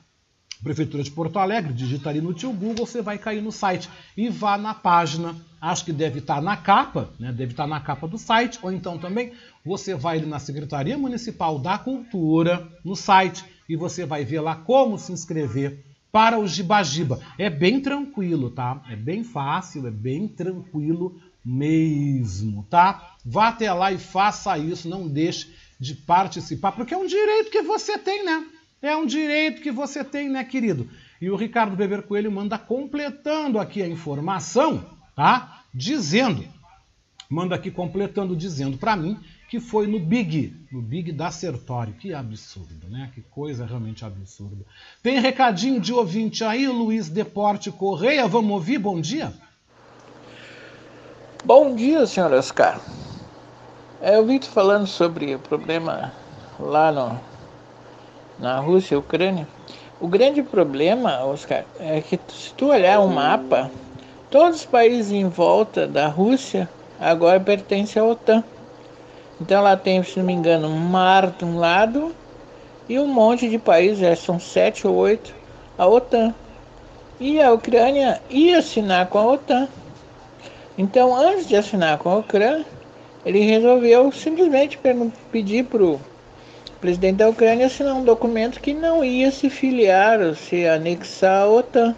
Prefeitura 0.63 1.03
de 1.03 1.11
Porto 1.11 1.39
Alegre, 1.39 1.73
digita 1.73 2.11
ali 2.11 2.21
no 2.21 2.35
tio 2.35 2.53
Google, 2.53 2.87
você 2.87 3.01
vai 3.01 3.17
cair 3.19 3.43
no 3.43 3.51
site 3.51 3.89
e 4.15 4.29
vá 4.29 4.59
na 4.59 4.75
página, 4.75 5.35
acho 5.59 5.87
que 5.87 5.93
deve 5.93 6.19
estar 6.19 6.41
na 6.43 6.57
capa, 6.57 7.11
né? 7.19 7.33
Deve 7.33 7.53
estar 7.53 7.67
na 7.67 7.81
capa 7.81 8.07
do 8.07 8.19
site, 8.19 8.59
ou 8.63 8.71
então 8.71 8.99
também 8.99 9.33
você 9.65 9.95
vai 9.95 10.19
ali 10.19 10.27
na 10.27 10.39
Secretaria 10.39 10.99
Municipal 10.99 11.59
da 11.59 11.79
Cultura, 11.79 12.69
no 12.85 12.95
site, 12.95 13.43
e 13.67 13.75
você 13.75 14.05
vai 14.05 14.23
ver 14.23 14.41
lá 14.41 14.55
como 14.55 14.99
se 14.99 15.13
inscrever 15.13 15.83
para 16.15 16.39
o 16.39 16.47
Gibagiba. 16.47 17.21
É 17.37 17.51
bem 17.51 17.81
tranquilo, 17.81 18.49
tá? 18.49 18.81
É 18.89 18.95
bem 18.95 19.25
fácil, 19.25 19.85
é 19.89 19.91
bem 19.91 20.29
tranquilo 20.29 21.21
mesmo, 21.45 22.65
tá? 22.71 23.17
Vá 23.27 23.49
até 23.49 23.73
lá 23.73 23.91
e 23.91 23.99
faça 23.99 24.57
isso, 24.57 24.89
não 24.89 25.09
deixe 25.09 25.53
de 25.81 25.93
participar, 25.93 26.71
porque 26.71 26.95
é 26.95 26.97
um 26.97 27.09
direito 27.09 27.51
que 27.51 27.63
você 27.63 27.99
tem, 27.99 28.25
né? 28.25 28.47
É 28.81 28.97
um 28.97 29.05
direito 29.05 29.61
que 29.61 29.73
você 29.73 30.05
tem, 30.05 30.29
né, 30.29 30.45
querido? 30.45 30.89
E 31.21 31.29
o 31.29 31.35
Ricardo 31.35 31.75
Beber 31.75 32.03
Coelho 32.03 32.31
manda 32.31 32.57
completando 32.59 33.59
aqui 33.59 33.83
a 33.83 33.89
informação, 33.89 34.87
tá? 35.17 35.65
Dizendo, 35.75 36.45
manda 37.29 37.55
aqui 37.55 37.71
completando, 37.71 38.37
dizendo 38.37 38.77
para 38.77 38.97
mim 38.97 39.19
que 39.49 39.61
foi 39.61 39.87
no 39.87 40.01
Big, 40.01 40.53
no 40.73 40.83
Big 40.83 41.13
da 41.13 41.31
Sertório. 41.31 41.95
Que 41.95 42.13
absurdo, 42.13 42.89
né? 42.89 43.11
Que 43.15 43.21
coisa 43.21 43.65
realmente 43.65 44.05
absurda. 44.05 44.65
Tem 45.03 45.21
recadinho 45.21 45.81
de 45.81 45.93
ouvinte 45.93 46.43
aí, 46.43 46.67
Luiz 46.67 47.09
Deporte 47.09 47.71
Correia. 47.71 48.27
Vamos 48.27 48.51
ouvir? 48.51 48.79
Bom 48.79 49.01
dia. 49.01 49.33
Bom 51.45 51.75
dia, 51.75 52.07
senhor 52.07 52.33
Oscar. 52.33 52.81
É, 54.01 54.17
eu 54.17 54.27
vi 54.27 54.39
tu 54.39 54.49
falando 54.49 54.87
sobre 54.87 55.35
o 55.35 55.39
problema 55.39 56.13
lá 56.59 56.91
no, 56.91 57.21
na 58.39 58.59
Rússia 58.59 58.95
e 58.95 58.99
Ucrânia. 58.99 59.47
O 60.01 60.09
grande 60.09 60.43
problema, 60.43 61.25
Oscar, 61.25 61.65
é 61.79 62.01
que 62.01 62.19
se 62.29 62.53
tu 62.55 62.67
olhar 62.67 62.99
o 63.01 63.09
mapa, 63.09 63.71
todos 64.31 64.61
os 64.61 64.67
países 64.67 65.13
em 65.13 65.29
volta 65.29 65.87
da 65.87 66.09
Rússia 66.09 66.69
agora 67.01 67.41
pertencem 67.41 68.01
à 68.01 68.05
OTAN. 68.05 68.45
Então 69.41 69.63
lá 69.63 69.77
tem, 69.77 70.03
se 70.03 70.19
não 70.19 70.27
me 70.27 70.33
engano, 70.33 70.69
um 70.69 70.79
mar 70.79 71.31
de 71.31 71.45
um 71.45 71.59
lado 71.59 72.15
e 72.89 72.99
um 72.99 73.07
monte 73.07 73.49
de 73.49 73.59
países, 73.59 73.99
já 73.99 74.15
são 74.15 74.39
sete 74.39 74.87
ou 74.87 74.95
oito, 74.95 75.35
a 75.77 75.87
OTAN. 75.87 76.35
E 77.19 77.41
a 77.41 77.53
Ucrânia 77.53 78.21
ia 78.29 78.59
assinar 78.59 79.07
com 79.07 79.19
a 79.19 79.27
OTAN. 79.27 79.69
Então, 80.77 81.15
antes 81.15 81.47
de 81.47 81.57
assinar 81.57 81.99
com 81.99 82.11
a 82.11 82.17
Ucrânia, 82.17 82.67
ele 83.25 83.41
resolveu 83.41 84.11
simplesmente 84.13 84.79
pedir 85.31 85.65
para 85.65 85.83
o 85.83 86.01
presidente 86.81 87.17
da 87.17 87.29
Ucrânia 87.29 87.67
assinar 87.67 87.95
um 87.95 88.05
documento 88.05 88.61
que 88.61 88.75
não 88.75 89.03
ia 89.05 89.31
se 89.31 89.49
filiar 89.49 90.21
ou 90.21 90.35
se 90.35 90.67
anexar 90.67 91.43
à 91.43 91.49
OTAN. 91.49 91.95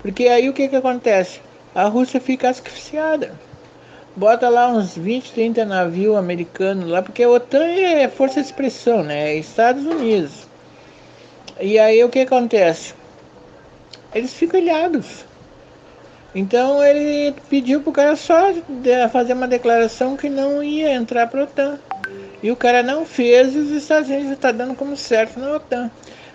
Porque 0.00 0.28
aí 0.28 0.48
o 0.48 0.52
que, 0.52 0.68
que 0.68 0.76
acontece? 0.76 1.40
A 1.74 1.84
Rússia 1.84 2.20
fica 2.20 2.48
asfixiada. 2.48 3.32
Bota 4.16 4.48
lá 4.48 4.68
uns 4.68 4.96
20, 4.96 5.32
30 5.32 5.64
navios 5.64 6.16
americanos 6.16 6.88
lá, 6.88 7.02
porque 7.02 7.24
a 7.24 7.28
OTAN 7.28 7.64
é 7.64 8.08
força 8.08 8.40
de 8.40 8.46
expressão, 8.46 9.02
né? 9.02 9.30
É 9.30 9.36
Estados 9.36 9.84
Unidos. 9.84 10.46
E 11.60 11.78
aí 11.78 12.02
o 12.04 12.08
que 12.08 12.20
acontece? 12.20 12.94
Eles 14.14 14.32
ficam 14.32 14.60
ilhados. 14.60 15.24
Então 16.32 16.82
ele 16.82 17.34
pediu 17.48 17.80
pro 17.80 17.92
cara 17.92 18.14
só 18.14 18.52
fazer 19.10 19.32
uma 19.32 19.48
declaração 19.48 20.16
que 20.16 20.28
não 20.28 20.62
ia 20.62 20.92
entrar 20.92 21.26
para 21.26 21.40
a 21.40 21.44
OTAN. 21.44 21.78
E 22.40 22.50
o 22.52 22.56
cara 22.56 22.82
não 22.82 23.04
fez 23.04 23.54
e 23.54 23.58
os 23.58 23.70
Estados 23.70 24.08
Unidos 24.08 24.32
estão 24.32 24.52
tá 24.52 24.56
dando 24.56 24.76
como 24.76 24.96
certo 24.96 25.40
na 25.40 25.54
OTAN. 25.54 25.90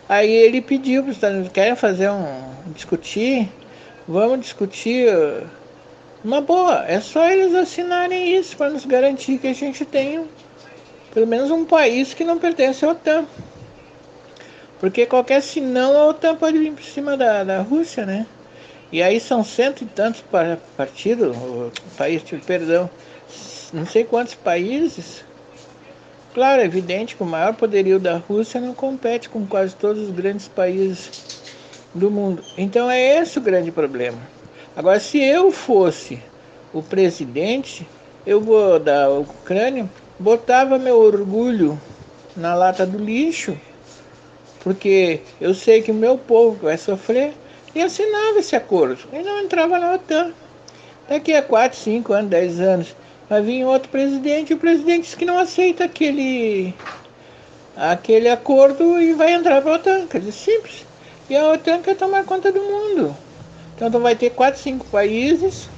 Aí 0.08 0.30
ele 0.30 0.60
pediu 0.60 1.04
para 1.04 1.12
os 1.12 1.18
Estados 1.18 1.36
Unidos, 1.36 1.54
querem 1.54 1.76
fazer 1.76 2.10
um. 2.10 2.74
discutir? 2.74 3.48
Vamos 4.08 4.40
discutir 4.40 5.08
uma 6.24 6.42
boa. 6.42 6.86
É 6.88 7.00
só 7.00 7.30
eles 7.30 7.54
assinarem 7.54 8.36
isso 8.36 8.56
para 8.58 8.70
nos 8.70 8.86
garantir 8.86 9.38
que 9.38 9.48
a 9.48 9.54
gente 9.54 9.86
tem 9.86 10.28
pelo 11.14 11.28
menos 11.28 11.50
um 11.52 11.66
país 11.66 12.14
que 12.14 12.24
não 12.24 12.38
pertence 12.38 12.86
à 12.86 12.90
OTAN. 12.90 13.26
Porque 14.80 15.06
qualquer 15.06 15.42
senão 15.42 15.98
a 15.98 16.08
OTAN 16.08 16.36
pode 16.36 16.58
vir 16.58 16.72
por 16.72 16.84
cima 16.84 17.18
da, 17.18 17.44
da 17.44 17.62
Rússia, 17.62 18.06
né? 18.06 18.26
E 18.92 19.04
aí 19.04 19.20
são 19.20 19.44
cento 19.44 19.84
e 19.84 19.86
tantos 19.86 20.24
partidos, 20.76 21.36
país, 21.96 22.24
perdão, 22.46 22.90
não 23.72 23.86
sei 23.86 24.04
quantos 24.04 24.34
países. 24.34 25.24
Claro, 26.34 26.62
é 26.62 26.66
evidente 26.66 27.16
que 27.16 27.22
o 27.22 27.26
maior 27.26 27.54
poderio 27.54 28.00
da 28.00 28.18
Rússia 28.18 28.60
não 28.60 28.74
compete 28.74 29.30
com 29.30 29.46
quase 29.46 29.76
todos 29.76 30.04
os 30.04 30.12
grandes 30.12 30.48
países 30.48 31.42
do 31.94 32.10
mundo. 32.10 32.44
Então 32.58 32.90
é 32.90 33.20
esse 33.20 33.38
o 33.38 33.42
grande 33.42 33.72
problema. 33.72 34.18
Agora, 34.76 35.00
se 35.00 35.20
eu 35.20 35.52
fosse 35.52 36.22
o 36.74 36.82
presidente, 36.82 37.88
eu 38.26 38.40
vou 38.40 38.80
da 38.80 39.10
Ucrânia, 39.10 39.90
botava 40.18 40.78
meu 40.78 41.00
orgulho 41.00 41.80
na 42.36 42.54
lata 42.54 42.86
do 42.86 42.98
lixo, 42.98 43.58
porque 44.62 45.22
eu 45.42 45.54
sei 45.54 45.82
que 45.82 45.92
o 45.92 45.96
meu 45.96 46.18
povo 46.18 46.60
vai 46.64 46.78
sofrer, 46.78 47.34
e 47.74 47.82
assinava 47.82 48.40
esse 48.40 48.56
acordo. 48.56 49.00
E 49.14 49.20
não 49.20 49.42
entrava 49.42 49.80
na 49.80 49.94
OTAN. 49.94 50.34
Daqui 51.08 51.34
a 51.34 51.42
4, 51.42 51.78
5 51.78 52.14
anos, 52.14 52.30
10 52.30 52.60
anos, 52.60 52.96
vai 53.30 53.42
vir 53.42 53.66
outro 53.66 53.90
presidente, 53.90 54.52
e 54.52 54.56
o 54.56 54.60
presidente 54.60 55.04
diz 55.04 55.16
que 55.16 55.26
não 55.26 55.38
aceita 55.38 55.86
aquele, 55.86 56.74
aquele 57.76 58.30
acordo 58.30 59.00
e 59.00 59.14
vai 59.14 59.34
entrar 59.34 59.62
para 59.62 59.72
a 59.72 59.76
OTAN. 59.76 60.08
Quer 60.08 60.20
dizer, 60.20 60.32
simples. 60.32 60.86
E 61.30 61.36
a 61.36 61.52
OTAN 61.52 61.82
quer 61.82 61.96
tomar 61.96 62.26
conta 62.26 62.52
do 62.52 62.62
mundo. 62.62 63.16
Então 63.80 64.02
vai 64.02 64.16
ter 64.16 64.32
4, 64.32 64.60
5 64.60 64.86
países 64.88 65.70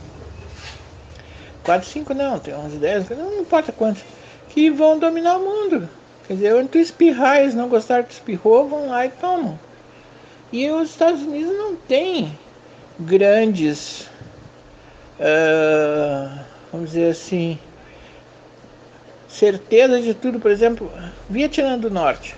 4, 1.63 1.87
5 1.87 2.13
não, 2.13 2.39
tem 2.39 2.55
uns 2.55 2.73
10, 2.73 3.09
não, 3.09 3.39
importa 3.39 3.71
quantos, 3.71 4.03
que 4.49 4.69
vão 4.69 4.97
dominar 4.97 5.37
o 5.37 5.45
mundo. 5.45 5.87
Quer 6.27 6.33
dizer, 6.33 6.55
onde 6.55 6.69
tu 6.69 6.77
espirrar, 6.77 7.41
eles 7.41 7.53
não 7.53 7.69
gostaram 7.69 8.03
que 8.03 8.13
espirrou, 8.13 8.67
vão 8.67 8.87
lá 8.87 9.05
e 9.05 9.09
tomam. 9.09 9.59
E 10.51 10.69
os 10.69 10.89
Estados 10.89 11.21
Unidos 11.21 11.55
não 11.55 11.75
têm 11.75 12.37
grandes, 12.99 14.09
uh, 15.19 16.39
vamos 16.71 16.91
dizer 16.91 17.11
assim, 17.11 17.59
certeza 19.29 20.01
de 20.01 20.13
tudo. 20.13 20.39
Por 20.39 20.51
exemplo, 20.51 20.91
Vietnã 21.29 21.77
do 21.77 21.89
Norte. 21.89 22.35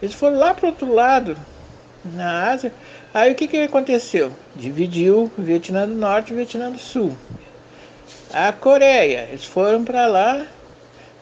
Eles 0.00 0.14
foram 0.14 0.38
lá 0.38 0.52
para 0.54 0.66
o 0.66 0.70
outro 0.70 0.92
lado, 0.92 1.36
na 2.04 2.50
Ásia. 2.50 2.72
Aí 3.12 3.32
o 3.32 3.34
que, 3.34 3.46
que 3.46 3.58
aconteceu? 3.58 4.32
Dividiu 4.54 5.30
Vietnã 5.36 5.86
do 5.86 5.94
Norte 5.94 6.32
e 6.32 6.36
Vietnã 6.36 6.70
do 6.70 6.78
Sul. 6.78 7.16
A 8.32 8.52
Coreia, 8.52 9.28
eles 9.28 9.44
foram 9.44 9.84
para 9.84 10.06
lá, 10.06 10.46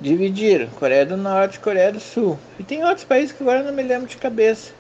dividiram 0.01 0.69
Coreia 0.69 1.05
do 1.05 1.17
Norte 1.17 1.57
e 1.57 1.61
Coreia 1.61 1.93
do 1.93 2.01
Sul. 2.01 2.39
E 2.59 2.63
tem 2.63 2.85
outros 2.85 3.05
países 3.05 3.33
que 3.33 3.43
agora 3.43 3.63
não 3.63 3.73
me 3.73 3.83
lembro 3.83 4.07
de 4.07 4.17
cabeça. 4.17 4.73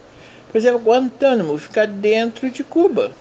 Por 0.50 0.58
exemplo, 0.58 0.80
Guantánamo 0.80 1.58
fica 1.58 1.86
dentro 1.86 2.50
de 2.50 2.64
Cuba. 2.64 3.12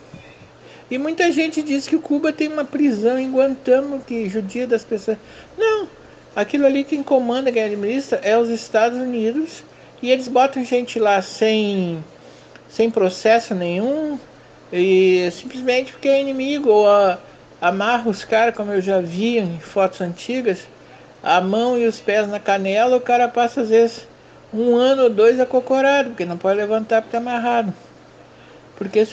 E 0.89 0.97
muita 0.97 1.31
gente 1.31 1.61
diz 1.61 1.87
que 1.87 1.97
Cuba 1.99 2.33
tem 2.33 2.47
uma 2.47 2.65
prisão 2.65 3.19
em 3.19 3.31
Guantánamo 3.31 4.01
que 4.01 4.27
judia 4.27 4.65
das 4.65 4.83
pessoas. 4.83 5.17
Não, 5.57 5.87
aquilo 6.35 6.65
ali 6.65 6.83
quem 6.83 7.03
comanda, 7.03 7.51
quem 7.51 7.63
administra 7.63 8.19
é 8.23 8.37
os 8.37 8.49
Estados 8.49 8.97
Unidos. 8.97 9.63
E 10.01 10.09
eles 10.09 10.27
botam 10.27 10.63
gente 10.63 10.97
lá 10.97 11.21
sem, 11.21 12.03
sem 12.69 12.89
processo 12.89 13.53
nenhum, 13.53 14.19
e 14.71 15.29
simplesmente 15.31 15.91
porque 15.91 16.07
é 16.07 16.21
inimigo 16.21 16.69
ou 16.69 16.89
a, 16.89 17.17
amarra 17.59 18.09
os 18.09 18.23
caras, 18.23 18.55
como 18.55 18.71
eu 18.71 18.81
já 18.81 19.01
vi 19.01 19.37
em 19.37 19.59
fotos 19.59 19.99
antigas, 20.01 20.67
a 21.21 21.41
mão 21.41 21.77
e 21.77 21.85
os 21.85 21.99
pés 21.99 22.27
na 22.27 22.39
canela, 22.39 22.95
o 22.95 23.01
cara 23.01 23.27
passa 23.27 23.61
às 23.61 23.69
vezes 23.69 24.07
um 24.53 24.75
ano 24.75 25.03
ou 25.03 25.09
dois 25.09 25.39
acocorado, 25.39 26.09
porque 26.09 26.25
não 26.25 26.37
pode 26.37 26.57
levantar 26.57 27.01
porque 27.01 27.17
está 27.17 27.29
amarrado. 27.29 27.73
Porque 28.75 29.05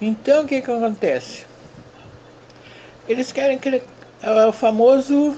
então 0.00 0.44
o 0.44 0.46
que, 0.46 0.60
que 0.60 0.70
acontece? 0.70 1.46
Eles 3.08 3.32
querem 3.32 3.58
que 3.58 3.82
é 4.22 4.46
o 4.46 4.52
famoso 4.52 5.36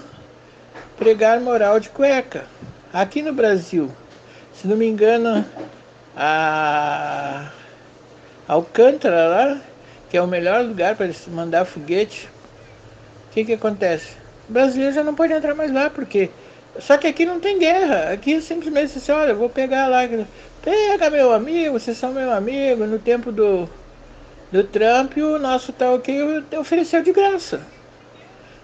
pregar 0.96 1.40
moral 1.40 1.78
de 1.78 1.88
cueca. 1.88 2.44
Aqui 2.92 3.22
no 3.22 3.32
Brasil, 3.32 3.90
se 4.52 4.66
não 4.66 4.76
me 4.76 4.86
engano, 4.86 5.44
a 6.16 7.50
Alcântara 8.46 9.28
lá 9.28 9.60
que 10.14 10.18
é 10.18 10.22
o 10.22 10.28
melhor 10.28 10.64
lugar 10.64 10.94
para 10.94 11.06
eles 11.06 11.26
mandar 11.26 11.64
foguete, 11.64 12.28
o 13.28 13.34
que, 13.34 13.44
que 13.44 13.54
acontece? 13.54 14.14
O 14.48 14.52
brasileiro 14.52 14.94
já 14.94 15.02
não 15.02 15.12
pode 15.12 15.32
entrar 15.32 15.56
mais 15.56 15.72
lá, 15.72 15.90
porque. 15.90 16.30
Só 16.78 16.96
que 16.96 17.08
aqui 17.08 17.26
não 17.26 17.40
tem 17.40 17.58
guerra. 17.58 18.12
Aqui 18.12 18.40
simplesmente 18.40 18.96
assim, 18.96 19.10
olha, 19.10 19.34
vou 19.34 19.50
pegar 19.50 19.88
lá. 19.88 20.02
Pega 20.62 21.10
meu 21.10 21.32
amigo, 21.32 21.80
vocês 21.80 21.98
são 21.98 22.12
meu 22.12 22.30
amigo. 22.30 22.86
No 22.86 23.00
tempo 23.00 23.32
do, 23.32 23.68
do 24.52 24.62
Trump, 24.62 25.16
o 25.16 25.36
nosso 25.36 25.72
tal 25.72 25.98
tá 25.98 26.04
que 26.04 26.56
ofereceu 26.56 27.02
de 27.02 27.10
graça. 27.10 27.60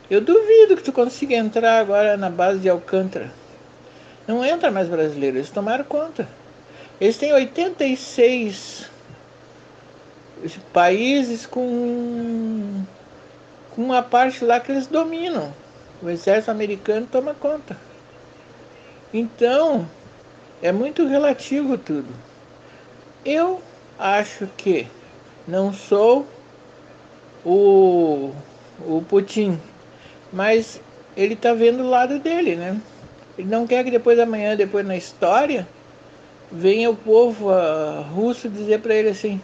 Eu 0.08 0.20
duvido 0.20 0.76
que 0.76 0.84
tu 0.84 0.92
consiga 0.92 1.34
entrar 1.34 1.80
agora 1.80 2.16
na 2.16 2.30
base 2.30 2.60
de 2.60 2.68
Alcântara. 2.68 3.32
Não 4.24 4.44
entra 4.44 4.70
mais 4.70 4.86
brasileiro, 4.86 5.38
eles 5.38 5.50
tomaram 5.50 5.82
conta. 5.82 6.28
Eles 7.00 7.16
têm 7.16 7.32
86 7.32 8.90
países 10.72 11.46
com, 11.46 12.84
com 13.70 13.82
uma 13.82 14.02
parte 14.02 14.44
lá 14.44 14.60
que 14.60 14.70
eles 14.70 14.86
dominam. 14.86 15.52
O 16.02 16.10
exército 16.10 16.50
americano 16.50 17.08
toma 17.10 17.34
conta. 17.34 17.76
Então, 19.12 19.88
é 20.62 20.70
muito 20.70 21.06
relativo 21.06 21.78
tudo. 21.78 22.08
Eu 23.24 23.62
acho 23.98 24.46
que 24.56 24.86
não 25.48 25.72
sou 25.72 26.26
o, 27.44 28.32
o 28.80 29.02
Putin, 29.08 29.58
mas 30.32 30.80
ele 31.16 31.34
está 31.34 31.52
vendo 31.52 31.82
o 31.82 31.90
lado 31.90 32.18
dele, 32.18 32.56
né? 32.56 32.80
Ele 33.38 33.48
não 33.48 33.66
quer 33.66 33.84
que 33.84 33.90
depois 33.90 34.16
da 34.16 34.26
manhã, 34.26 34.56
depois 34.56 34.86
na 34.86 34.96
história, 34.96 35.66
venha 36.50 36.90
o 36.90 36.96
povo 36.96 37.50
russo 38.12 38.48
dizer 38.48 38.80
para 38.80 38.94
ele 38.94 39.10
assim: 39.10 39.40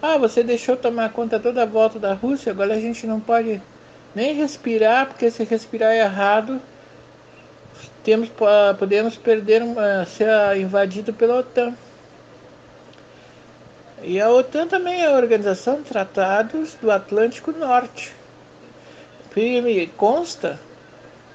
ah, 0.00 0.18
você 0.18 0.42
deixou 0.42 0.76
tomar 0.76 1.12
conta 1.12 1.40
toda 1.40 1.62
a 1.62 1.66
volta 1.66 1.98
da 1.98 2.12
Rússia, 2.12 2.52
agora 2.52 2.74
a 2.74 2.80
gente 2.80 3.06
não 3.06 3.18
pode 3.18 3.60
nem 4.14 4.34
respirar, 4.34 5.06
porque 5.06 5.30
se 5.30 5.44
respirar 5.44 5.94
errado, 5.94 6.60
temos, 8.04 8.30
podemos 8.78 9.16
perder 9.16 9.62
uma, 9.62 10.04
ser 10.04 10.28
invadido 10.58 11.12
pela 11.12 11.38
OTAN. 11.38 11.74
E 14.02 14.20
a 14.20 14.30
OTAN 14.30 14.66
também 14.68 15.02
é 15.02 15.06
a 15.06 15.16
Organização 15.16 15.76
de 15.76 15.88
Tratados 15.88 16.74
do 16.74 16.90
Atlântico 16.90 17.50
Norte. 17.52 18.12
E 19.34 19.90
consta, 19.96 20.60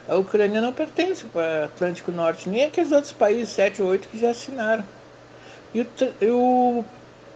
a 0.07 0.15
Ucrânia 0.15 0.61
não 0.61 0.71
pertence 0.71 1.25
para 1.25 1.61
o 1.61 1.65
Atlântico 1.65 2.11
Norte, 2.11 2.47
nem 2.47 2.65
aqueles 2.65 2.91
outros 2.91 3.11
países, 3.11 3.49
7 3.49 3.81
ou 3.81 3.89
8 3.89 4.07
que 4.07 4.19
já 4.19 4.29
assinaram. 4.29 4.85
E 5.73 5.81
o, 5.81 5.87
o 6.23 6.85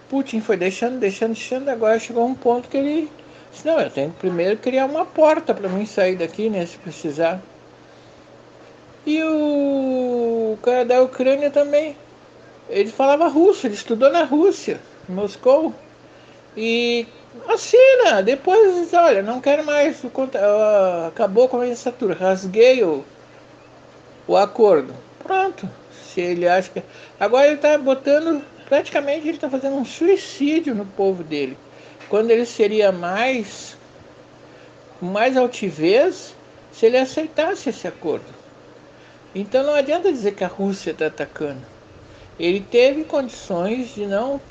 Putin 0.09 0.41
foi 0.41 0.57
deixando, 0.57 0.99
deixando, 0.99 1.33
deixando, 1.33 1.69
agora 1.69 1.99
chegou 1.99 2.25
um 2.25 2.35
ponto 2.35 2.69
que 2.69 2.77
ele 2.77 3.11
disse, 3.51 3.65
não, 3.65 3.79
eu 3.79 3.89
tenho 3.89 4.11
que 4.11 4.19
primeiro 4.19 4.57
criar 4.57 4.85
uma 4.85 5.05
porta 5.05 5.53
para 5.53 5.69
mim 5.69 5.85
sair 5.85 6.15
daqui, 6.15 6.49
né, 6.49 6.65
se 6.65 6.77
precisar. 6.77 7.41
E 9.05 9.21
o 9.21 10.57
cara 10.63 10.85
da 10.85 11.01
Ucrânia 11.01 11.51
também, 11.51 11.95
ele 12.69 12.89
falava 12.89 13.27
russo, 13.27 13.67
ele 13.67 13.75
estudou 13.75 14.09
na 14.09 14.23
Rússia, 14.23 14.79
em 15.09 15.13
Moscou. 15.13 15.73
E 16.55 17.05
assina, 17.47 18.23
depois, 18.23 18.93
olha, 18.93 19.21
não 19.21 19.41
quero 19.41 19.65
mais, 19.65 20.01
acabou 21.07 21.49
com 21.49 21.57
a 21.57 21.61
legislatura, 21.61 22.15
rasguei 22.15 22.83
o, 22.83 23.03
o 24.27 24.37
acordo. 24.37 24.93
Pronto, 25.21 25.69
se 26.13 26.21
ele 26.21 26.47
acha 26.47 26.69
que... 26.69 26.83
Agora 27.19 27.47
ele 27.47 27.55
está 27.55 27.77
botando 27.77 28.43
praticamente 28.73 29.27
ele 29.27 29.37
está 29.37 29.49
fazendo 29.49 29.75
um 29.75 29.85
suicídio 29.85 30.73
no 30.73 30.85
povo 30.85 31.23
dele. 31.23 31.57
Quando 32.09 32.31
ele 32.31 32.45
seria 32.45 32.91
mais, 32.91 33.77
mais 35.01 35.37
altivez 35.37 36.35
se 36.71 36.85
ele 36.85 36.97
aceitasse 36.97 37.69
esse 37.69 37.87
acordo. 37.87 38.25
Então 39.35 39.63
não 39.63 39.73
adianta 39.73 40.11
dizer 40.11 40.33
que 40.33 40.43
a 40.43 40.47
Rússia 40.47 40.91
está 40.91 41.07
atacando. 41.07 41.61
Ele 42.39 42.61
teve 42.61 43.03
condições 43.03 43.93
de 43.93 44.05
não 44.05 44.41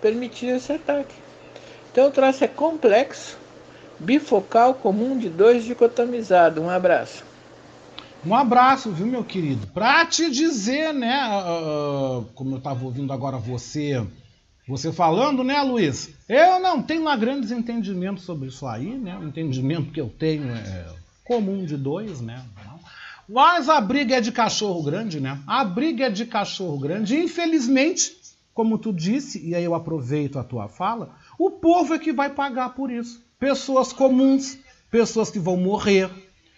permitir 0.00 0.46
esse 0.46 0.72
ataque. 0.72 1.14
Então 1.92 2.08
o 2.08 2.10
troço 2.10 2.44
é 2.44 2.48
complexo, 2.48 3.38
bifocal, 3.98 4.74
comum 4.74 5.16
de 5.16 5.28
dois 5.28 5.64
dicotomizado. 5.64 6.60
Um 6.60 6.70
abraço. 6.70 7.29
Um 8.24 8.34
abraço, 8.34 8.90
viu, 8.90 9.06
meu 9.06 9.24
querido? 9.24 9.66
Pra 9.68 10.04
te 10.04 10.30
dizer, 10.30 10.92
né, 10.92 11.26
uh, 11.26 12.24
como 12.34 12.56
eu 12.56 12.60
tava 12.60 12.84
ouvindo 12.84 13.12
agora 13.12 13.38
você 13.38 14.06
você 14.68 14.92
falando, 14.92 15.42
né, 15.42 15.60
Luiz? 15.62 16.10
Eu 16.28 16.60
não 16.60 16.80
tenho 16.80 17.08
um 17.08 17.18
grande 17.18 17.52
entendimento 17.52 18.20
sobre 18.20 18.48
isso 18.48 18.66
aí, 18.66 18.96
né? 18.96 19.18
O 19.18 19.24
entendimento 19.24 19.90
que 19.90 20.00
eu 20.00 20.08
tenho 20.08 20.48
é 20.48 20.86
comum 21.24 21.64
de 21.64 21.76
dois, 21.76 22.20
né? 22.20 22.44
Mas 23.28 23.68
a 23.68 23.80
briga 23.80 24.16
é 24.16 24.20
de 24.20 24.30
cachorro 24.30 24.82
grande, 24.82 25.18
né? 25.18 25.40
A 25.46 25.64
briga 25.64 26.06
é 26.06 26.10
de 26.10 26.24
cachorro 26.24 26.78
grande. 26.78 27.16
Infelizmente, 27.16 28.12
como 28.54 28.78
tu 28.78 28.92
disse, 28.92 29.44
e 29.44 29.54
aí 29.54 29.64
eu 29.64 29.74
aproveito 29.74 30.38
a 30.38 30.44
tua 30.44 30.68
fala, 30.68 31.16
o 31.38 31.50
povo 31.50 31.94
é 31.94 31.98
que 31.98 32.12
vai 32.12 32.30
pagar 32.30 32.70
por 32.74 32.92
isso. 32.92 33.24
Pessoas 33.40 33.92
comuns, 33.92 34.58
pessoas 34.90 35.30
que 35.30 35.38
vão 35.38 35.56
morrer, 35.56 36.10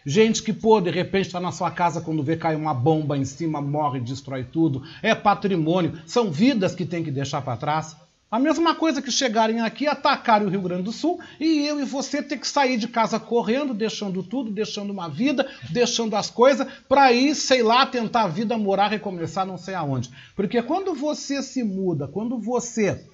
gente 0.04 0.42
que, 0.42 0.52
pô, 0.52 0.80
de 0.80 0.90
repente 0.90 1.26
está 1.26 1.40
na 1.40 1.52
sua 1.52 1.70
casa 1.70 2.00
quando 2.00 2.22
vê 2.22 2.36
cair 2.36 2.56
uma 2.56 2.74
bomba 2.74 3.16
em 3.16 3.24
cima, 3.24 3.60
morre, 3.60 4.00
destrói 4.00 4.44
tudo. 4.44 4.82
É 5.02 5.14
patrimônio, 5.14 6.00
são 6.06 6.30
vidas 6.30 6.74
que 6.74 6.84
tem 6.84 7.02
que 7.04 7.10
deixar 7.10 7.42
para 7.42 7.56
trás. 7.56 7.96
A 8.32 8.38
mesma 8.38 8.74
coisa 8.74 9.02
que 9.02 9.10
chegarem 9.10 9.60
aqui, 9.60 9.86
atacarem 9.86 10.46
o 10.46 10.50
Rio 10.50 10.62
Grande 10.62 10.84
do 10.84 10.90
Sul 10.92 11.20
e 11.38 11.66
eu 11.66 11.78
e 11.78 11.84
você 11.84 12.22
ter 12.22 12.38
que 12.38 12.48
sair 12.48 12.78
de 12.78 12.88
casa 12.88 13.20
correndo, 13.20 13.74
deixando 13.74 14.22
tudo, 14.22 14.50
deixando 14.50 14.90
uma 14.90 15.06
vida, 15.06 15.46
deixando 15.68 16.16
as 16.16 16.30
coisas, 16.30 16.66
para 16.88 17.12
ir, 17.12 17.34
sei 17.34 17.62
lá, 17.62 17.84
tentar 17.84 18.22
a 18.22 18.28
vida, 18.28 18.56
morar, 18.56 18.88
recomeçar 18.88 19.44
não 19.44 19.58
sei 19.58 19.74
aonde. 19.74 20.10
Porque 20.34 20.62
quando 20.62 20.94
você 20.94 21.42
se 21.42 21.62
muda, 21.62 22.08
quando 22.08 22.38
você 22.38 23.06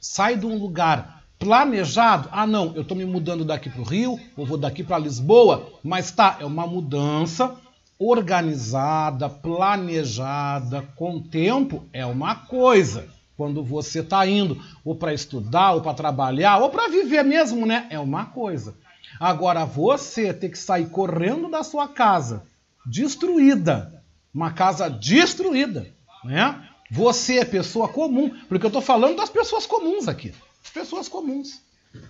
sai 0.00 0.36
de 0.36 0.46
um 0.46 0.56
lugar 0.56 1.15
planejado, 1.38 2.28
ah 2.32 2.46
não, 2.46 2.72
eu 2.74 2.82
estou 2.82 2.96
me 2.96 3.04
mudando 3.04 3.44
daqui 3.44 3.68
para 3.68 3.80
o 3.80 3.84
Rio, 3.84 4.18
ou 4.36 4.46
vou 4.46 4.56
daqui 4.56 4.82
para 4.82 4.98
Lisboa, 4.98 5.72
mas 5.82 6.10
tá, 6.10 6.38
é 6.40 6.44
uma 6.44 6.66
mudança 6.66 7.54
organizada, 7.98 9.28
planejada, 9.28 10.82
com 10.96 11.20
tempo, 11.20 11.84
é 11.92 12.04
uma 12.04 12.34
coisa 12.34 13.08
quando 13.36 13.62
você 13.62 14.00
está 14.00 14.26
indo 14.26 14.60
ou 14.84 14.94
para 14.94 15.12
estudar, 15.12 15.72
ou 15.72 15.82
para 15.82 15.94
trabalhar, 15.94 16.58
ou 16.58 16.70
para 16.70 16.88
viver 16.88 17.22
mesmo, 17.22 17.66
né? 17.66 17.86
É 17.90 17.98
uma 17.98 18.26
coisa. 18.26 18.74
Agora, 19.20 19.64
você 19.64 20.32
ter 20.32 20.48
que 20.48 20.58
sair 20.58 20.88
correndo 20.88 21.50
da 21.50 21.62
sua 21.62 21.86
casa, 21.86 22.42
destruída, 22.84 24.02
uma 24.32 24.52
casa 24.52 24.88
destruída, 24.88 25.86
né? 26.24 26.62
Você 26.90 27.38
é 27.38 27.44
pessoa 27.44 27.88
comum, 27.88 28.30
porque 28.48 28.64
eu 28.64 28.68
estou 28.68 28.82
falando 28.82 29.16
das 29.16 29.28
pessoas 29.28 29.66
comuns 29.66 30.08
aqui. 30.08 30.32
As 30.66 30.70
pessoas 30.70 31.08
comuns. 31.08 31.62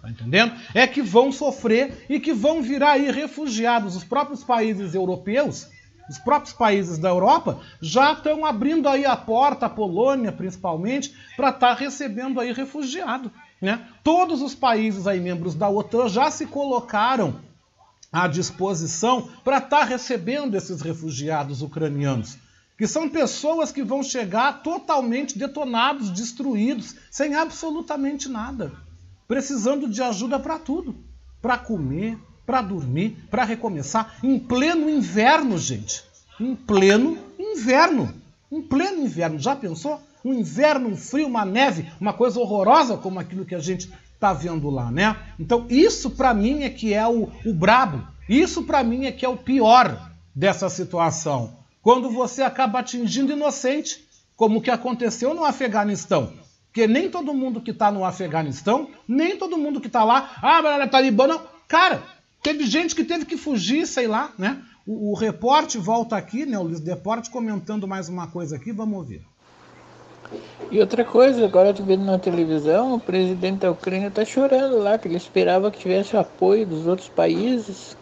Tá 0.02 0.10
entendendo? 0.10 0.52
É 0.74 0.86
que 0.86 1.02
vão 1.02 1.30
sofrer 1.30 2.06
e 2.08 2.18
que 2.18 2.32
vão 2.32 2.62
virar 2.62 2.92
aí 2.92 3.10
refugiados. 3.10 3.94
Os 3.94 4.02
próprios 4.02 4.42
países 4.42 4.94
europeus 4.94 5.68
os 6.08 6.18
próprios 6.18 6.54
países 6.54 6.98
da 6.98 7.08
Europa 7.08 7.60
já 7.80 8.12
estão 8.12 8.46
abrindo 8.46 8.88
aí 8.88 9.04
a 9.04 9.16
porta, 9.16 9.66
a 9.66 9.70
Polônia 9.70 10.30
principalmente, 10.30 11.12
para 11.36 11.48
estar 11.48 11.74
tá 11.74 11.80
recebendo 11.80 12.40
aí 12.40 12.52
refugiado. 12.52 13.30
Né? 13.60 13.84
Todos 14.04 14.40
os 14.40 14.54
países 14.54 15.06
aí 15.06 15.18
membros 15.18 15.54
da 15.54 15.68
OTAN 15.68 16.08
já 16.08 16.30
se 16.30 16.46
colocaram 16.46 17.40
à 18.12 18.28
disposição 18.28 19.28
para 19.42 19.58
estar 19.58 19.80
tá 19.80 19.84
recebendo 19.84 20.54
esses 20.54 20.80
refugiados 20.80 21.60
ucranianos, 21.60 22.38
que 22.76 22.86
são 22.86 23.08
pessoas 23.08 23.72
que 23.72 23.82
vão 23.82 24.02
chegar 24.02 24.62
totalmente 24.62 25.38
detonados, 25.38 26.10
destruídos, 26.10 26.94
sem 27.10 27.34
absolutamente 27.34 28.28
nada, 28.28 28.72
precisando 29.26 29.88
de 29.88 30.02
ajuda 30.02 30.38
para 30.38 30.58
tudo, 30.58 30.94
para 31.40 31.56
comer, 31.56 32.18
para 32.44 32.62
dormir, 32.62 33.16
para 33.30 33.44
recomeçar, 33.44 34.18
em 34.22 34.38
pleno 34.38 34.88
inverno, 34.88 35.58
gente. 35.58 36.04
Em 36.38 36.54
pleno 36.54 37.18
inverno. 37.38 38.14
Em 38.52 38.62
pleno 38.62 39.02
inverno. 39.02 39.38
Já 39.38 39.56
pensou? 39.56 40.00
Um 40.24 40.34
inverno, 40.34 40.88
um 40.88 40.96
frio, 40.96 41.26
uma 41.26 41.44
neve, 41.44 41.90
uma 42.00 42.12
coisa 42.12 42.38
horrorosa 42.38 42.96
como 42.96 43.18
aquilo 43.18 43.44
que 43.44 43.54
a 43.54 43.60
gente 43.60 43.90
está 44.14 44.32
vendo 44.32 44.68
lá, 44.70 44.90
né? 44.90 45.16
Então, 45.38 45.66
isso 45.68 46.10
para 46.10 46.34
mim 46.34 46.62
é 46.62 46.70
que 46.70 46.92
é 46.92 47.06
o, 47.06 47.30
o 47.44 47.54
brabo. 47.54 48.06
Isso 48.28 48.64
para 48.64 48.82
mim 48.82 49.06
é 49.06 49.12
que 49.12 49.24
é 49.24 49.28
o 49.28 49.36
pior 49.36 50.10
dessa 50.34 50.68
situação. 50.68 51.56
Quando 51.86 52.10
você 52.10 52.42
acaba 52.42 52.80
atingindo 52.80 53.30
inocente, 53.30 54.04
como 54.34 54.58
o 54.58 54.60
que 54.60 54.72
aconteceu 54.72 55.32
no 55.32 55.44
Afeganistão. 55.44 56.32
Porque 56.66 56.88
nem 56.88 57.08
todo 57.08 57.32
mundo 57.32 57.60
que 57.60 57.70
está 57.70 57.92
no 57.92 58.04
Afeganistão, 58.04 58.90
nem 59.06 59.36
todo 59.36 59.56
mundo 59.56 59.80
que 59.80 59.86
está 59.86 60.02
lá, 60.02 60.32
ah, 60.42 60.60
mas 60.60 60.80
é 60.80 60.86
talibã, 60.88 61.38
Cara, 61.68 62.02
Teve 62.42 62.64
gente 62.64 62.94
que 62.94 63.02
teve 63.02 63.24
que 63.24 63.36
fugir, 63.36 63.88
sei 63.88 64.06
lá, 64.06 64.32
né? 64.38 64.62
O, 64.86 65.10
o 65.10 65.14
repórter 65.14 65.80
volta 65.80 66.16
aqui, 66.16 66.46
né? 66.46 66.56
O 66.56 66.62
Luiz 66.62 66.78
Deporte 66.78 67.28
comentando 67.28 67.88
mais 67.88 68.08
uma 68.08 68.28
coisa 68.28 68.54
aqui, 68.54 68.70
vamos 68.70 68.96
ouvir. 68.98 69.22
E 70.70 70.78
outra 70.78 71.04
coisa, 71.04 71.44
agora 71.44 71.74
tô 71.74 71.82
vendo 71.82 72.04
na 72.04 72.20
televisão, 72.20 72.94
o 72.94 73.00
presidente 73.00 73.60
da 73.60 73.70
Ucrânia 73.72 74.12
tá 74.12 74.24
chorando 74.24 74.78
lá, 74.78 74.96
que 74.96 75.08
ele 75.08 75.16
esperava 75.16 75.72
que 75.72 75.80
tivesse 75.80 76.16
apoio 76.16 76.64
dos 76.64 76.86
outros 76.86 77.08
países. 77.08 77.96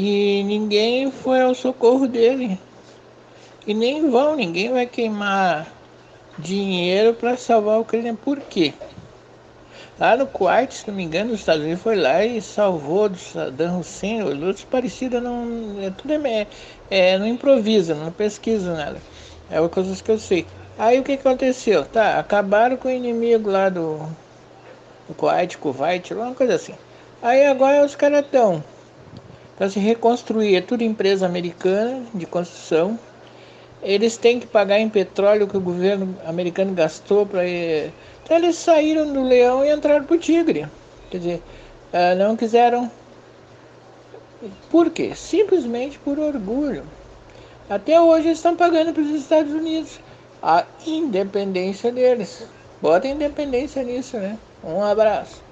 E 0.00 0.44
ninguém 0.44 1.10
foi 1.10 1.42
ao 1.42 1.56
socorro 1.56 2.06
dele. 2.06 2.56
E 3.66 3.74
nem 3.74 4.08
vão, 4.08 4.36
ninguém 4.36 4.70
vai 4.70 4.86
queimar 4.86 5.66
dinheiro 6.38 7.14
para 7.14 7.36
salvar 7.36 7.74
a 7.74 7.78
Ucrânia. 7.80 8.14
Por 8.14 8.38
quê? 8.38 8.72
Lá 9.98 10.16
no 10.16 10.24
Kuwait, 10.24 10.72
se 10.72 10.86
não 10.86 10.94
me 10.94 11.02
engano, 11.02 11.32
os 11.32 11.40
Estados 11.40 11.64
Unidos 11.64 11.82
foi 11.82 11.96
lá 11.96 12.24
e 12.24 12.40
salvou 12.40 13.08
do 13.08 13.18
Saddam 13.18 13.80
Hussein, 13.80 14.22
outros 14.22 14.62
parecidos, 14.62 15.20
não, 15.20 15.82
é, 15.82 15.90
tudo 15.90 16.14
é, 16.14 16.46
é, 16.88 17.18
não 17.18 17.26
improvisa, 17.26 17.96
não 17.96 18.12
pesquisa 18.12 18.76
nada. 18.76 18.98
É 19.50 19.58
uma 19.58 19.68
coisa 19.68 20.00
que 20.00 20.10
eu 20.12 20.18
sei. 20.20 20.46
Aí 20.78 21.00
o 21.00 21.02
que 21.02 21.14
aconteceu? 21.14 21.84
Tá, 21.84 22.20
acabaram 22.20 22.76
com 22.76 22.86
o 22.86 22.92
inimigo 22.92 23.50
lá 23.50 23.68
do, 23.68 23.98
do 25.08 25.14
Kuwait, 25.16 25.58
Kuwait, 25.58 26.14
uma 26.14 26.36
coisa 26.36 26.54
assim. 26.54 26.74
Aí 27.20 27.44
agora 27.46 27.84
os 27.84 27.96
caras 27.96 28.24
estão 28.24 28.62
para 29.58 29.68
se 29.68 29.80
reconstruir, 29.80 30.54
é 30.54 30.60
tudo 30.60 30.84
empresa 30.84 31.26
americana 31.26 32.04
de 32.14 32.24
construção. 32.24 32.96
Eles 33.82 34.16
têm 34.16 34.38
que 34.38 34.46
pagar 34.46 34.78
em 34.78 34.88
petróleo 34.88 35.48
que 35.48 35.56
o 35.56 35.60
governo 35.60 36.16
americano 36.24 36.72
gastou 36.72 37.26
para 37.26 37.44
eles 37.44 38.56
saíram 38.56 39.12
do 39.12 39.22
leão 39.22 39.64
e 39.64 39.72
entraram 39.72 40.04
pro 40.04 40.16
tigre. 40.16 40.66
Quer 41.10 41.18
dizer, 41.18 41.42
uh, 41.92 42.16
não 42.16 42.36
quiseram. 42.36 42.88
Por 44.70 44.90
quê? 44.90 45.12
Simplesmente 45.16 45.98
por 45.98 46.20
orgulho. 46.20 46.84
Até 47.68 48.00
hoje 48.00 48.28
eles 48.28 48.38
estão 48.38 48.54
pagando 48.54 48.92
para 48.92 49.02
os 49.02 49.10
Estados 49.10 49.52
Unidos 49.52 49.98
a 50.40 50.64
independência 50.86 51.90
deles. 51.90 52.46
Bota 52.80 53.08
independência 53.08 53.82
nisso, 53.82 54.18
né? 54.18 54.38
Um 54.62 54.82
abraço. 54.84 55.47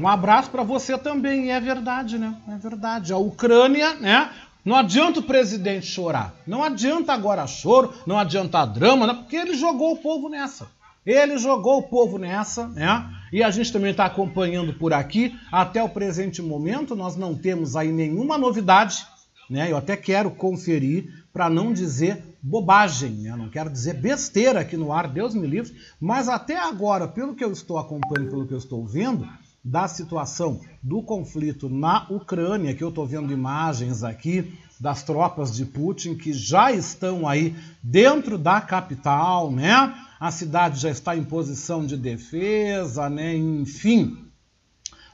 Um 0.00 0.08
abraço 0.08 0.50
para 0.50 0.62
você 0.62 0.96
também, 0.96 1.52
é 1.52 1.60
verdade, 1.60 2.18
né? 2.18 2.34
É 2.48 2.56
verdade. 2.56 3.12
A 3.12 3.18
Ucrânia, 3.18 3.92
né? 3.96 4.30
Não 4.64 4.74
adianta 4.74 5.20
o 5.20 5.22
presidente 5.22 5.84
chorar. 5.84 6.34
Não 6.46 6.64
adianta 6.64 7.12
agora 7.12 7.46
choro, 7.46 7.92
não 8.06 8.18
adianta 8.18 8.64
drama, 8.64 9.06
né? 9.06 9.12
porque 9.12 9.36
ele 9.36 9.52
jogou 9.52 9.92
o 9.92 9.98
povo 9.98 10.30
nessa. 10.30 10.68
Ele 11.04 11.36
jogou 11.36 11.80
o 11.80 11.82
povo 11.82 12.16
nessa, 12.16 12.66
né? 12.68 13.10
E 13.30 13.42
a 13.42 13.50
gente 13.50 13.70
também 13.70 13.90
está 13.90 14.06
acompanhando 14.06 14.72
por 14.72 14.94
aqui. 14.94 15.38
Até 15.52 15.82
o 15.82 15.88
presente 15.88 16.40
momento, 16.40 16.96
nós 16.96 17.14
não 17.14 17.34
temos 17.34 17.76
aí 17.76 17.92
nenhuma 17.92 18.38
novidade, 18.38 19.06
né? 19.50 19.70
Eu 19.70 19.76
até 19.76 19.98
quero 19.98 20.30
conferir 20.30 21.24
para 21.30 21.50
não 21.50 21.74
dizer 21.74 22.22
bobagem, 22.42 23.12
né? 23.12 23.36
Não 23.36 23.50
quero 23.50 23.68
dizer 23.68 23.94
besteira 23.94 24.60
aqui 24.60 24.78
no 24.78 24.92
ar, 24.92 25.08
Deus 25.08 25.34
me 25.34 25.46
livre. 25.46 25.74
Mas 26.00 26.26
até 26.26 26.58
agora, 26.58 27.06
pelo 27.06 27.34
que 27.34 27.44
eu 27.44 27.52
estou 27.52 27.78
acompanhando, 27.78 28.30
pelo 28.30 28.46
que 28.46 28.54
eu 28.54 28.58
estou 28.58 28.86
vendo, 28.86 29.28
da 29.62 29.86
situação 29.86 30.60
do 30.82 31.02
conflito 31.02 31.68
na 31.68 32.06
Ucrânia, 32.10 32.74
que 32.74 32.82
eu 32.82 32.88
estou 32.88 33.06
vendo 33.06 33.32
imagens 33.32 34.02
aqui 34.02 34.52
das 34.80 35.02
tropas 35.02 35.54
de 35.54 35.66
Putin 35.66 36.14
que 36.14 36.32
já 36.32 36.72
estão 36.72 37.28
aí 37.28 37.54
dentro 37.82 38.38
da 38.38 38.60
capital, 38.60 39.50
né? 39.50 39.94
a 40.18 40.30
cidade 40.30 40.80
já 40.80 40.90
está 40.90 41.16
em 41.16 41.24
posição 41.24 41.84
de 41.84 41.96
defesa, 41.96 43.08
né? 43.10 43.34
enfim. 43.34 44.16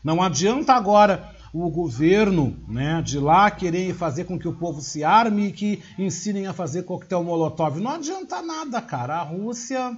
Não 0.02 0.22
adianta 0.22 0.72
agora 0.72 1.32
o 1.52 1.70
governo 1.70 2.56
né, 2.68 3.00
de 3.02 3.18
lá 3.18 3.50
querer 3.50 3.94
fazer 3.94 4.24
com 4.24 4.38
que 4.38 4.46
o 4.46 4.52
povo 4.52 4.80
se 4.80 5.02
arme 5.02 5.46
e 5.46 5.52
que 5.52 5.82
ensinem 5.98 6.46
a 6.46 6.52
fazer 6.52 6.82
coquetel 6.82 7.24
molotov. 7.24 7.80
Não 7.80 7.92
adianta 7.92 8.42
nada, 8.42 8.80
cara. 8.82 9.16
A 9.16 9.22
Rússia, 9.22 9.96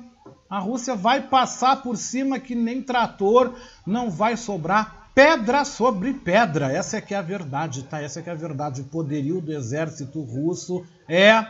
a 0.48 0.58
Rússia 0.58 0.94
vai 0.94 1.22
passar 1.22 1.82
por 1.82 1.96
cima 1.96 2.38
que 2.38 2.54
nem 2.54 2.82
trator, 2.82 3.54
não 3.86 4.10
vai 4.10 4.36
sobrar 4.36 5.10
pedra 5.14 5.64
sobre 5.64 6.14
pedra. 6.14 6.72
Essa 6.72 6.98
é 6.98 7.00
que 7.00 7.12
é 7.12 7.18
a 7.18 7.22
verdade, 7.22 7.82
tá? 7.82 8.00
Essa 8.00 8.20
é 8.20 8.22
que 8.22 8.30
é 8.30 8.32
a 8.32 8.36
verdade. 8.36 8.82
O 8.82 8.84
poderio 8.84 9.40
do 9.40 9.52
exército 9.52 10.22
russo 10.22 10.86
é 11.08 11.44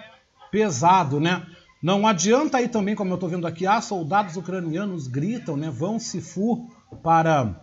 pesado, 0.50 1.20
né? 1.20 1.46
Não 1.82 2.06
adianta 2.06 2.58
aí 2.58 2.68
também, 2.68 2.94
como 2.94 3.10
eu 3.10 3.14
estou 3.14 3.28
vendo 3.28 3.46
aqui, 3.46 3.66
ah, 3.66 3.80
soldados 3.80 4.36
ucranianos 4.36 5.06
gritam, 5.06 5.56
né? 5.56 5.70
Vão 5.70 5.98
se 5.98 6.20
fu 6.20 6.68
para 7.02 7.54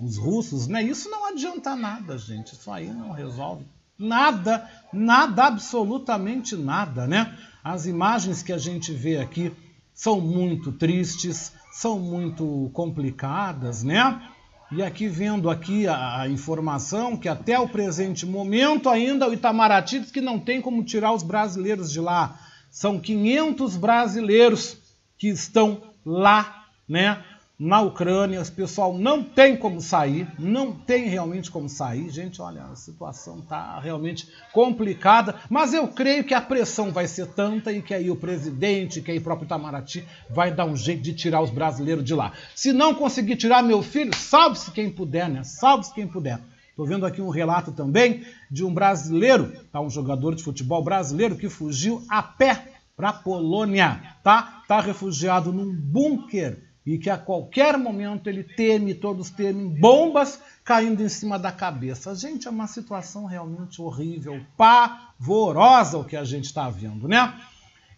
os 0.00 0.16
russos, 0.16 0.66
né? 0.68 0.82
Isso 0.82 1.10
não 1.10 1.26
adianta 1.26 1.74
nada, 1.76 2.16
gente. 2.16 2.54
Isso 2.54 2.70
aí 2.70 2.86
não 2.86 3.10
resolve 3.10 3.66
nada, 3.98 4.68
nada, 4.92 5.44
absolutamente 5.44 6.56
nada, 6.56 7.06
né? 7.06 7.36
As 7.64 7.86
imagens 7.86 8.42
que 8.42 8.52
a 8.52 8.58
gente 8.58 8.92
vê 8.92 9.18
aqui 9.18 9.52
são 9.96 10.20
muito 10.20 10.70
tristes, 10.72 11.54
são 11.72 11.98
muito 11.98 12.70
complicadas, 12.74 13.82
né? 13.82 14.30
E 14.70 14.82
aqui 14.82 15.08
vendo 15.08 15.48
aqui 15.48 15.88
a, 15.88 16.28
informação 16.28 17.16
que 17.16 17.28
até 17.28 17.58
o 17.58 17.68
presente 17.68 18.26
momento 18.26 18.90
ainda 18.90 19.26
o 19.26 19.32
Itamaraty 19.32 20.00
diz 20.00 20.10
que 20.10 20.20
não 20.20 20.38
tem 20.38 20.60
como 20.60 20.84
tirar 20.84 21.12
os 21.12 21.22
brasileiros 21.22 21.90
de 21.90 22.00
lá. 22.00 22.38
São 22.70 23.00
500 23.00 23.76
brasileiros 23.76 24.76
que 25.16 25.28
estão 25.28 25.80
lá, 26.04 26.66
né? 26.86 27.24
Na 27.58 27.80
Ucrânia, 27.80 28.42
o 28.42 28.52
pessoal 28.52 28.98
não 28.98 29.22
tem 29.22 29.56
como 29.56 29.80
sair, 29.80 30.28
não 30.38 30.72
tem 30.72 31.08
realmente 31.08 31.50
como 31.50 31.70
sair. 31.70 32.10
Gente, 32.10 32.42
olha, 32.42 32.64
a 32.64 32.76
situação 32.76 33.38
está 33.38 33.80
realmente 33.80 34.28
complicada, 34.52 35.36
mas 35.48 35.72
eu 35.72 35.88
creio 35.88 36.22
que 36.22 36.34
a 36.34 36.40
pressão 36.40 36.92
vai 36.92 37.08
ser 37.08 37.26
tanta 37.28 37.72
e 37.72 37.80
que 37.80 37.94
aí 37.94 38.10
o 38.10 38.16
presidente, 38.16 39.00
que 39.00 39.10
aí 39.10 39.18
o 39.18 39.22
próprio 39.22 39.46
Itamaraty 39.46 40.04
vai 40.28 40.52
dar 40.52 40.66
um 40.66 40.76
jeito 40.76 41.02
de 41.02 41.14
tirar 41.14 41.40
os 41.40 41.50
brasileiros 41.50 42.04
de 42.04 42.14
lá. 42.14 42.32
Se 42.54 42.74
não 42.74 42.94
conseguir 42.94 43.36
tirar 43.36 43.62
meu 43.62 43.82
filho, 43.82 44.14
salve-se 44.14 44.70
quem 44.70 44.90
puder, 44.90 45.28
né? 45.30 45.42
Salve-se 45.42 45.94
quem 45.94 46.06
puder. 46.06 46.38
Estou 46.68 46.86
vendo 46.86 47.06
aqui 47.06 47.22
um 47.22 47.30
relato 47.30 47.72
também 47.72 48.22
de 48.50 48.62
um 48.66 48.74
brasileiro, 48.74 49.50
tá? 49.72 49.80
um 49.80 49.88
jogador 49.88 50.34
de 50.34 50.42
futebol 50.42 50.84
brasileiro 50.84 51.34
que 51.34 51.48
fugiu 51.48 52.02
a 52.06 52.22
pé 52.22 52.72
para 52.94 53.08
a 53.08 53.14
Polônia, 53.14 54.14
tá? 54.22 54.62
Tá 54.68 54.78
refugiado 54.78 55.54
num 55.54 55.74
bunker 55.74 56.66
e 56.86 56.96
que 56.96 57.10
a 57.10 57.18
qualquer 57.18 57.76
momento 57.76 58.28
ele 58.28 58.44
teme, 58.44 58.94
todos 58.94 59.28
temem, 59.28 59.68
bombas 59.68 60.40
caindo 60.64 61.02
em 61.02 61.08
cima 61.08 61.36
da 61.36 61.50
cabeça. 61.50 62.14
Gente, 62.14 62.46
é 62.46 62.50
uma 62.50 62.68
situação 62.68 63.26
realmente 63.26 63.82
horrível, 63.82 64.40
pavorosa 64.56 65.98
o 65.98 66.04
que 66.04 66.16
a 66.16 66.22
gente 66.22 66.44
está 66.44 66.70
vendo, 66.70 67.08
né? 67.08 67.34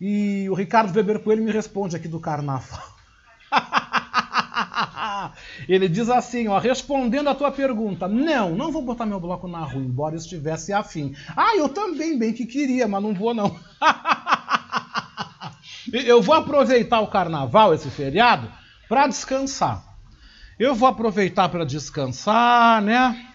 E 0.01 0.49
o 0.49 0.55
Ricardo 0.55 0.97
Weber 0.97 1.21
Coelho 1.21 1.45
me 1.45 1.51
responde 1.51 1.95
aqui 1.95 2.09
do 2.09 2.19
carnaval. 2.19 2.97
Ele 5.69 5.89
diz 5.89 6.09
assim, 6.09 6.49
ó, 6.49 6.59
respondendo 6.59 7.29
a 7.29 7.35
tua 7.35 7.51
pergunta, 7.51 8.09
não, 8.09 8.55
não 8.55 8.73
vou 8.73 8.81
botar 8.81 9.05
meu 9.05 9.21
bloco 9.21 9.47
na 9.47 9.65
rua, 9.65 9.83
embora 9.83 10.17
estivesse 10.17 10.73
afim. 10.73 11.15
Ah, 11.37 11.55
eu 11.57 11.69
também 11.69 12.19
bem 12.19 12.33
que 12.33 12.47
queria, 12.47 12.89
mas 12.89 13.03
não 13.03 13.13
vou 13.13 13.35
não. 13.35 13.55
eu 15.93 16.23
vou 16.23 16.35
aproveitar 16.35 17.01
o 17.01 17.09
carnaval, 17.09 17.75
esse 17.75 17.91
feriado, 17.91 18.51
para 18.89 19.07
descansar. 19.07 19.85
Eu 20.59 20.75
vou 20.75 20.89
aproveitar 20.89 21.49
para 21.49 21.65
descansar, 21.65 22.83
né? 22.83 23.33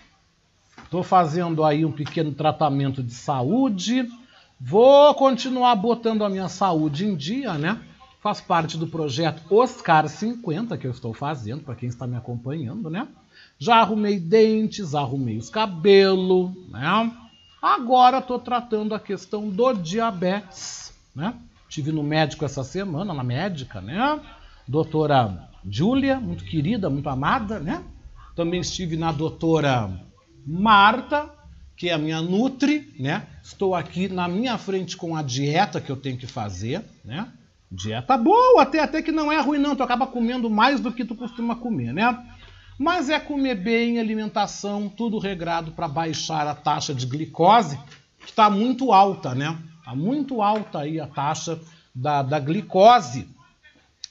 Estou 0.83 1.03
fazendo 1.03 1.63
aí 1.63 1.85
um 1.85 1.91
pequeno 1.91 2.33
tratamento 2.33 3.01
de 3.01 3.13
saúde. 3.13 4.07
Vou 4.59 5.13
continuar 5.15 5.75
botando 5.75 6.23
a 6.23 6.29
minha 6.29 6.49
saúde 6.49 7.05
em 7.05 7.15
dia, 7.15 7.53
né? 7.53 7.81
Faz 8.21 8.39
parte 8.39 8.77
do 8.77 8.87
projeto 8.87 9.41
Oscar 9.49 10.07
50 10.07 10.77
que 10.77 10.87
eu 10.87 10.91
estou 10.91 11.13
fazendo, 11.13 11.63
para 11.63 11.75
quem 11.75 11.89
está 11.89 12.07
me 12.07 12.15
acompanhando, 12.15 12.89
né? 12.89 13.07
Já 13.57 13.77
arrumei 13.77 14.19
dentes, 14.19 14.95
arrumei 14.95 15.37
os 15.37 15.49
cabelos, 15.49 16.51
né? 16.69 17.11
Agora 17.61 18.17
estou 18.17 18.39
tratando 18.39 18.93
a 18.93 18.99
questão 18.99 19.49
do 19.49 19.73
diabetes, 19.73 20.93
né? 21.15 21.33
Tive 21.69 21.91
no 21.91 22.03
médico 22.03 22.45
essa 22.45 22.63
semana, 22.63 23.13
na 23.13 23.23
médica, 23.23 23.81
né? 23.81 24.19
Doutora 24.67 25.49
Júlia, 25.69 26.19
muito 26.19 26.43
querida, 26.43 26.89
muito 26.89 27.09
amada, 27.09 27.59
né? 27.59 27.83
Também 28.35 28.61
estive 28.61 28.97
na 28.97 29.11
doutora 29.11 29.89
Marta, 30.45 31.29
que 31.75 31.89
é 31.89 31.93
a 31.93 31.97
minha 31.97 32.21
Nutri, 32.21 32.93
né? 32.99 33.27
Estou 33.43 33.75
aqui 33.75 34.07
na 34.07 34.27
minha 34.27 34.57
frente 34.57 34.97
com 34.97 35.15
a 35.15 35.21
dieta 35.21 35.79
que 35.79 35.91
eu 35.91 35.95
tenho 35.95 36.17
que 36.17 36.27
fazer, 36.27 36.83
né? 37.03 37.31
Dieta 37.71 38.17
boa, 38.17 38.61
até, 38.61 38.79
até 38.79 39.01
que 39.01 39.11
não 39.11 39.31
é 39.31 39.39
ruim 39.39 39.57
não, 39.57 39.75
tu 39.75 39.83
acaba 39.83 40.05
comendo 40.05 40.49
mais 40.49 40.79
do 40.79 40.91
que 40.91 41.03
tu 41.03 41.15
costuma 41.15 41.55
comer, 41.55 41.93
né? 41.93 42.17
Mas 42.77 43.09
é 43.09 43.19
comer 43.19 43.55
bem, 43.55 43.99
alimentação, 43.99 44.89
tudo 44.89 45.17
regrado 45.17 45.71
para 45.71 45.87
baixar 45.87 46.47
a 46.47 46.55
taxa 46.55 46.93
de 46.93 47.05
glicose, 47.05 47.79
que 48.19 48.29
está 48.29 48.49
muito 48.49 48.91
alta, 48.91 49.33
né? 49.33 49.57
Está 49.79 49.95
muito 49.95 50.41
alta 50.41 50.79
aí 50.79 50.99
a 50.99 51.07
taxa 51.07 51.59
da, 51.93 52.21
da 52.21 52.39
glicose 52.39 53.27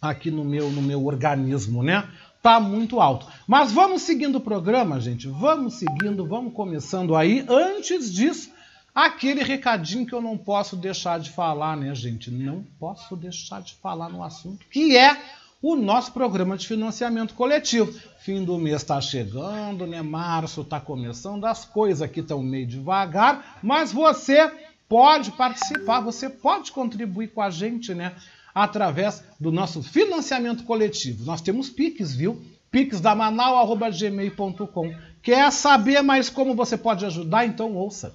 aqui 0.02 0.32
no 0.32 0.44
meu, 0.44 0.68
no 0.68 0.82
meu 0.82 1.06
organismo, 1.06 1.80
né? 1.84 2.08
Tá 2.42 2.58
muito 2.58 3.00
alto. 3.00 3.28
Mas 3.46 3.70
vamos 3.70 4.02
seguindo 4.02 4.36
o 4.36 4.40
programa, 4.40 5.00
gente. 5.00 5.28
Vamos 5.28 5.74
seguindo, 5.74 6.26
vamos 6.26 6.52
começando 6.52 7.14
aí. 7.14 7.46
Antes 7.48 8.12
disso, 8.12 8.50
aquele 8.92 9.44
recadinho 9.44 10.04
que 10.04 10.12
eu 10.12 10.20
não 10.20 10.36
posso 10.36 10.74
deixar 10.76 11.20
de 11.20 11.30
falar, 11.30 11.76
né, 11.76 11.94
gente? 11.94 12.32
Não 12.32 12.64
posso 12.80 13.14
deixar 13.14 13.62
de 13.62 13.74
falar 13.74 14.08
no 14.08 14.24
assunto, 14.24 14.66
que 14.68 14.96
é 14.96 15.16
o 15.62 15.76
nosso 15.76 16.10
programa 16.10 16.56
de 16.56 16.66
financiamento 16.66 17.34
coletivo. 17.34 17.96
Fim 18.18 18.44
do 18.44 18.58
mês 18.58 18.82
está 18.82 19.00
chegando, 19.00 19.86
né? 19.86 20.02
Março 20.02 20.62
está 20.62 20.80
começando, 20.80 21.44
as 21.44 21.64
coisas 21.64 22.02
aqui 22.02 22.18
estão 22.18 22.42
meio 22.42 22.66
devagar, 22.66 23.60
mas 23.62 23.92
você 23.92 24.50
pode 24.88 25.30
participar, 25.30 26.00
você 26.00 26.28
pode 26.28 26.72
contribuir 26.72 27.28
com 27.28 27.40
a 27.40 27.50
gente, 27.50 27.94
né? 27.94 28.16
Através 28.54 29.22
do 29.38 29.50
nosso 29.50 29.82
financiamento 29.82 30.64
coletivo. 30.64 31.24
Nós 31.24 31.40
temos 31.40 31.70
Pix, 31.70 32.14
viu? 32.14 32.42
Pix 32.70 33.00
da 33.00 33.14
Manau@gmail.com. 33.14 34.94
Quer 35.22 35.52
saber 35.52 36.02
mais 36.02 36.28
como 36.28 36.54
você 36.54 36.76
pode 36.76 37.04
ajudar? 37.04 37.46
Então 37.46 37.74
ouça. 37.74 38.14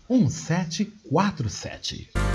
1747. 0.11 2.30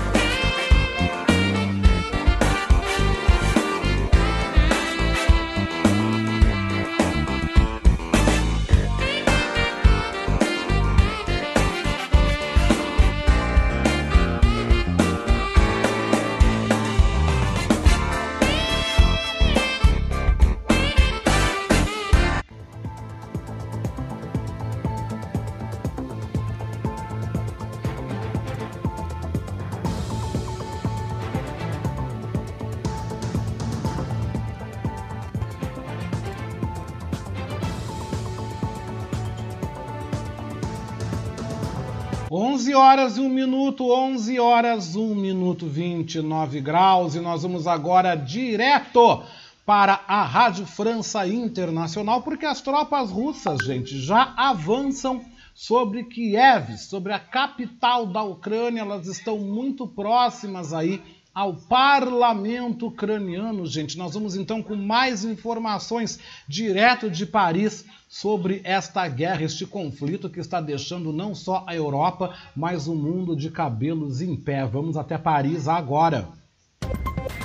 11 42.29 42.75
horas 42.75 43.17
e 43.17 43.21
1 43.21 43.29
minuto, 43.29 43.89
11 43.89 44.37
horas 44.37 44.97
1 44.97 45.15
minuto 45.15 45.65
29 45.65 46.59
graus. 46.59 47.15
E 47.15 47.21
nós 47.21 47.43
vamos 47.43 47.67
agora 47.67 48.15
direto 48.15 49.23
para 49.65 50.01
a 50.05 50.23
Rádio 50.23 50.65
França 50.65 51.25
Internacional, 51.25 52.21
porque 52.21 52.45
as 52.45 52.59
tropas 52.59 53.11
russas, 53.11 53.59
gente, 53.63 53.97
já 53.97 54.33
avançam 54.35 55.21
sobre 55.53 56.03
Kiev, 56.03 56.77
sobre 56.77 57.13
a 57.13 57.19
capital 57.19 58.05
da 58.05 58.23
Ucrânia, 58.23 58.81
elas 58.81 59.07
estão 59.07 59.39
muito 59.39 59.87
próximas 59.87 60.73
aí 60.73 61.01
ao 61.37 61.53
parlamento 61.53 62.87
ucraniano, 62.87 63.63
gente. 63.67 63.95
Nós 63.95 64.15
vamos 64.15 64.35
então 64.35 64.63
com 64.63 64.75
mais 64.75 65.23
informações 65.23 66.17
direto 66.47 67.11
de 67.11 67.27
Paris 67.27 67.85
sobre 68.09 68.59
esta 68.63 69.07
guerra, 69.07 69.43
este 69.43 69.63
conflito 69.63 70.31
que 70.31 70.39
está 70.39 70.59
deixando 70.59 71.13
não 71.13 71.35
só 71.35 71.63
a 71.67 71.75
Europa, 71.75 72.35
mas 72.55 72.87
o 72.87 72.95
mundo 72.95 73.35
de 73.35 73.51
cabelos 73.51 74.19
em 74.19 74.35
pé. 74.35 74.65
Vamos 74.65 74.97
até 74.97 75.15
Paris 75.15 75.67
agora. 75.67 76.27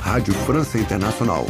Rádio 0.01 0.33
França 0.33 0.79
Internacional. 0.79 1.45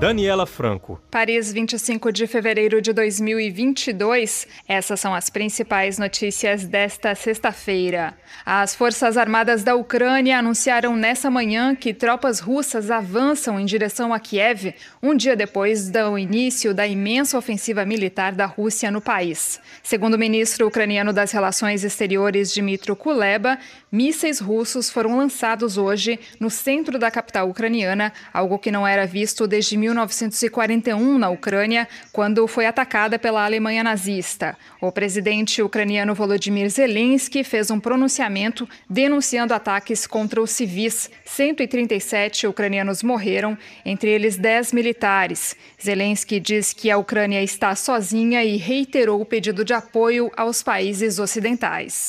Daniela 0.00 0.46
Franco. 0.46 0.98
Paris, 1.10 1.52
25 1.52 2.10
de 2.10 2.26
fevereiro 2.26 2.80
de 2.80 2.90
2022. 2.90 4.48
Essas 4.66 4.98
são 4.98 5.14
as 5.14 5.28
principais 5.28 5.98
notícias 5.98 6.64
desta 6.64 7.14
sexta-feira. 7.14 8.14
As 8.46 8.74
Forças 8.74 9.18
Armadas 9.18 9.62
da 9.62 9.74
Ucrânia 9.74 10.38
anunciaram 10.38 10.96
nessa 10.96 11.30
manhã 11.30 11.74
que 11.74 11.92
tropas 11.92 12.40
russas 12.40 12.90
avançam 12.90 13.60
em 13.60 13.66
direção 13.66 14.14
a 14.14 14.18
Kiev, 14.18 14.74
um 15.02 15.14
dia 15.14 15.36
depois 15.36 15.90
do 15.90 16.16
início 16.16 16.72
da 16.72 16.86
imensa 16.86 17.36
ofensiva 17.36 17.84
militar 17.84 18.32
da 18.32 18.46
Rússia 18.46 18.90
no 18.90 19.02
país. 19.02 19.60
Segundo 19.82 20.14
o 20.14 20.18
ministro 20.18 20.66
ucraniano 20.66 21.12
das 21.12 21.30
Relações 21.30 21.84
Exteriores, 21.84 22.54
Dmitry 22.54 22.96
Kuleba, 22.96 23.58
mísseis 23.92 24.40
russos 24.40 24.88
foram 24.88 25.18
lançados 25.18 25.76
hoje 25.76 26.18
no 26.38 26.48
centro 26.48 26.98
da 26.98 27.10
capital 27.10 27.50
ucraniana, 27.50 28.14
algo 28.32 28.58
que 28.58 28.70
não 28.70 28.86
era 28.86 29.06
visto 29.06 29.46
desde 29.46 29.76
1941 29.90 31.18
na 31.18 31.30
Ucrânia, 31.30 31.88
quando 32.12 32.46
foi 32.46 32.66
atacada 32.66 33.18
pela 33.18 33.44
Alemanha 33.44 33.84
nazista. 33.84 34.56
O 34.80 34.90
presidente 34.90 35.62
ucraniano 35.62 36.14
Volodymyr 36.14 36.68
Zelensky 36.70 37.44
fez 37.44 37.70
um 37.70 37.78
pronunciamento 37.78 38.68
denunciando 38.88 39.52
ataques 39.52 40.06
contra 40.06 40.40
os 40.40 40.50
civis. 40.50 41.10
137 41.24 42.46
ucranianos 42.46 43.02
morreram, 43.02 43.56
entre 43.84 44.10
eles 44.10 44.36
10 44.36 44.72
militares. 44.72 45.56
Zelensky 45.82 46.40
diz 46.40 46.72
que 46.72 46.90
a 46.90 46.98
Ucrânia 46.98 47.42
está 47.42 47.74
sozinha 47.74 48.44
e 48.44 48.56
reiterou 48.56 49.20
o 49.20 49.26
pedido 49.26 49.64
de 49.64 49.72
apoio 49.72 50.30
aos 50.36 50.62
países 50.62 51.18
ocidentais. 51.18 52.06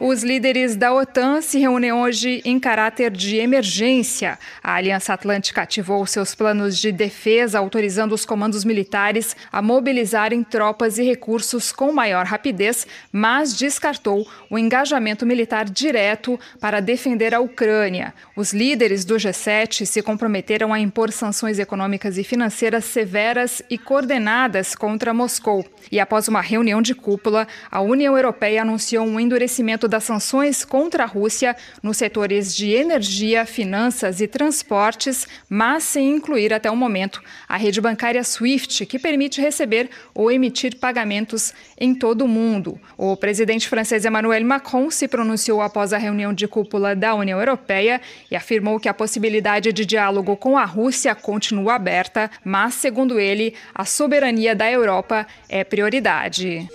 Os 0.00 0.22
líderes 0.22 0.76
da 0.76 0.94
OTAN 0.94 1.40
se 1.42 1.58
reúnem 1.58 1.92
hoje 1.92 2.40
em 2.44 2.60
caráter 2.60 3.10
de 3.10 3.34
emergência. 3.34 4.38
A 4.62 4.74
Aliança 4.74 5.12
Atlântica 5.12 5.62
ativou 5.62 6.06
seus 6.06 6.36
planos 6.36 6.78
de 6.78 6.92
defesa, 6.92 7.58
autorizando 7.58 8.12
os 8.12 8.24
comandos 8.24 8.64
militares 8.64 9.34
a 9.50 9.60
mobilizarem 9.60 10.44
tropas 10.44 10.98
e 10.98 11.02
recursos 11.02 11.72
com 11.72 11.90
maior 11.90 12.26
rapidez, 12.26 12.86
mas 13.10 13.56
descartou 13.56 14.24
o 14.48 14.56
engajamento 14.56 15.26
militar 15.26 15.64
direto 15.64 16.38
para 16.60 16.78
defender 16.78 17.34
a 17.34 17.40
Ucrânia. 17.40 18.14
Os 18.36 18.52
líderes 18.52 19.04
do 19.04 19.16
G7 19.16 19.84
se 19.84 20.00
comprometeram 20.00 20.72
a 20.72 20.78
impor 20.78 21.10
sanções 21.10 21.58
econômicas 21.58 22.16
e 22.18 22.22
financeiras 22.22 22.84
severas 22.84 23.62
e 23.68 23.76
coordenadas 23.76 24.76
contra 24.76 25.12
Moscou. 25.12 25.66
E 25.90 25.98
após 25.98 26.28
uma 26.28 26.40
reunião 26.40 26.80
de 26.80 26.94
cúpula, 26.94 27.48
a 27.68 27.80
União 27.80 28.16
Europeia 28.16 28.62
anunciou 28.62 29.04
um 29.04 29.18
endurecimento 29.18 29.87
das 29.88 30.04
sanções 30.04 30.64
contra 30.64 31.04
a 31.04 31.06
Rússia 31.06 31.56
nos 31.82 31.96
setores 31.96 32.54
de 32.54 32.70
energia, 32.70 33.44
finanças 33.46 34.20
e 34.20 34.28
transportes, 34.28 35.26
mas 35.48 35.82
sem 35.84 36.10
incluir 36.10 36.52
até 36.52 36.70
o 36.70 36.76
momento 36.76 37.22
a 37.48 37.56
rede 37.56 37.80
bancária 37.80 38.22
SWIFT, 38.22 38.86
que 38.86 38.98
permite 38.98 39.40
receber 39.40 39.90
ou 40.14 40.30
emitir 40.30 40.76
pagamentos 40.76 41.52
em 41.78 41.94
todo 41.94 42.22
o 42.22 42.28
mundo. 42.28 42.78
O 42.96 43.16
presidente 43.16 43.68
francês 43.68 44.04
Emmanuel 44.04 44.44
Macron 44.44 44.90
se 44.90 45.08
pronunciou 45.08 45.60
após 45.60 45.92
a 45.92 45.98
reunião 45.98 46.32
de 46.32 46.46
cúpula 46.46 46.94
da 46.94 47.14
União 47.14 47.38
Europeia 47.38 48.00
e 48.30 48.36
afirmou 48.36 48.78
que 48.78 48.88
a 48.88 48.94
possibilidade 48.94 49.72
de 49.72 49.84
diálogo 49.84 50.36
com 50.36 50.58
a 50.58 50.64
Rússia 50.64 51.14
continua 51.14 51.74
aberta, 51.74 52.30
mas, 52.44 52.74
segundo 52.74 53.18
ele, 53.18 53.54
a 53.74 53.84
soberania 53.84 54.54
da 54.54 54.70
Europa 54.70 55.26
é 55.48 55.64
prioridade. 55.64 56.68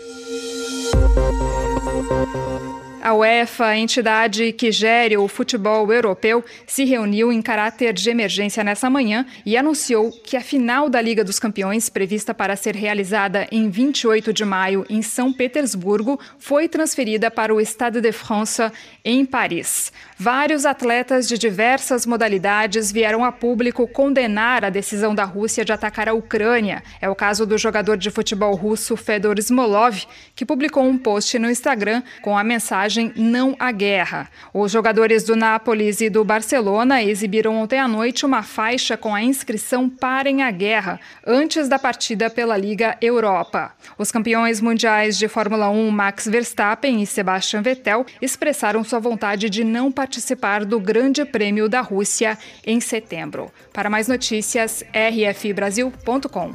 A 3.06 3.14
UEFA, 3.14 3.66
a 3.66 3.78
entidade 3.78 4.54
que 4.54 4.72
gere 4.72 5.18
o 5.18 5.28
futebol 5.28 5.92
europeu, 5.92 6.42
se 6.66 6.86
reuniu 6.86 7.34
em 7.34 7.42
caráter 7.42 7.92
de 7.92 8.10
emergência 8.10 8.64
nessa 8.64 8.90
manhã 8.90 9.26
e 9.46 9.58
anunciou 9.58 10.10
que 10.10 10.38
a 10.38 10.42
final 10.42 10.90
da 10.90 11.02
Liga 11.02 11.22
dos 11.22 11.38
Campeões, 11.38 11.90
prevista 11.90 12.34
para 12.34 12.56
ser 12.56 12.78
realizada 12.78 13.46
em 13.52 13.70
28 13.70 14.32
de 14.32 14.46
maio 14.46 14.86
em 14.90 15.02
São 15.02 15.34
Petersburgo, 15.34 16.18
foi 16.40 16.70
transferida 16.70 17.30
para 17.30 17.54
o 17.54 17.60
Stade 17.60 18.00
de 18.00 18.14
France 18.14 18.72
em 19.04 19.26
Paris. 19.26 19.92
Vários 20.18 20.66
atletas 20.66 21.28
de 21.28 21.38
diversas 21.38 22.06
modalidades 22.06 22.90
vieram 22.90 23.26
a 23.26 23.34
público 23.34 23.86
condenar 23.86 24.64
a 24.64 24.70
decisão 24.70 25.14
da 25.14 25.26
Rússia 25.26 25.66
de 25.66 25.74
atacar 25.74 26.08
a 26.08 26.14
Ucrânia. 26.14 26.82
É 27.02 27.10
o 27.10 27.16
caso 27.16 27.46
do 27.46 27.58
jogador 27.58 27.98
de 27.98 28.10
futebol 28.10 28.56
russo 28.56 28.96
Fedor 28.96 29.38
Smolov, 29.40 30.06
que 30.34 30.46
publicou 30.46 30.86
um 30.86 30.98
post 30.98 31.38
no 31.38 31.50
Instagram 31.50 32.02
com 32.22 32.38
a 32.38 32.46
mensagem 32.46 32.93
mensagem 32.94 33.12
Não 33.16 33.56
à 33.58 33.72
Guerra. 33.72 34.30
Os 34.54 34.72
jogadores 34.72 35.24
do 35.24 35.36
Nápoles 35.36 36.00
e 36.02 36.10
do 36.10 36.24
Barcelona 36.24 37.02
exibiram 37.02 37.56
ontem 37.56 37.80
à 37.80 37.88
noite 37.88 38.26
uma 38.26 38.44
faixa 38.44 38.96
com 38.96 39.16
a 39.16 39.24
inscrição 39.24 39.90
Parem 39.90 40.44
a 40.44 40.52
Guerra, 40.52 41.00
antes 41.26 41.68
da 41.68 41.80
partida 41.80 42.30
pela 42.30 42.56
Liga 42.56 42.96
Europa. 43.02 43.74
Os 43.98 44.12
campeões 44.12 44.62
mundiais 44.62 45.18
de 45.18 45.28
Fórmula 45.28 45.70
1 45.70 45.90
Max 45.90 46.28
Verstappen 46.28 47.02
e 47.02 47.08
Sebastian 47.08 47.62
Vettel 47.62 48.06
expressaram 48.22 48.84
sua 48.84 49.00
vontade 49.00 49.50
de 49.50 49.64
não 49.64 49.92
participar 49.92 50.64
do 50.66 50.80
Grande 50.80 51.26
Prêmio 51.26 51.68
da 51.68 51.82
Rússia 51.82 52.38
em 52.66 52.80
setembro. 52.80 53.52
Para 53.74 53.90
mais 53.90 54.08
notícias, 54.08 54.84
rfbrasil.com. 54.94 56.54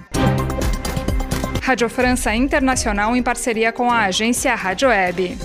Rádio 1.62 1.88
França 1.90 2.34
Internacional 2.34 3.14
em 3.14 3.22
parceria 3.22 3.70
com 3.72 3.90
a 3.90 4.04
agência 4.04 4.54
Rádio 4.54 4.88
Web. 4.88 5.36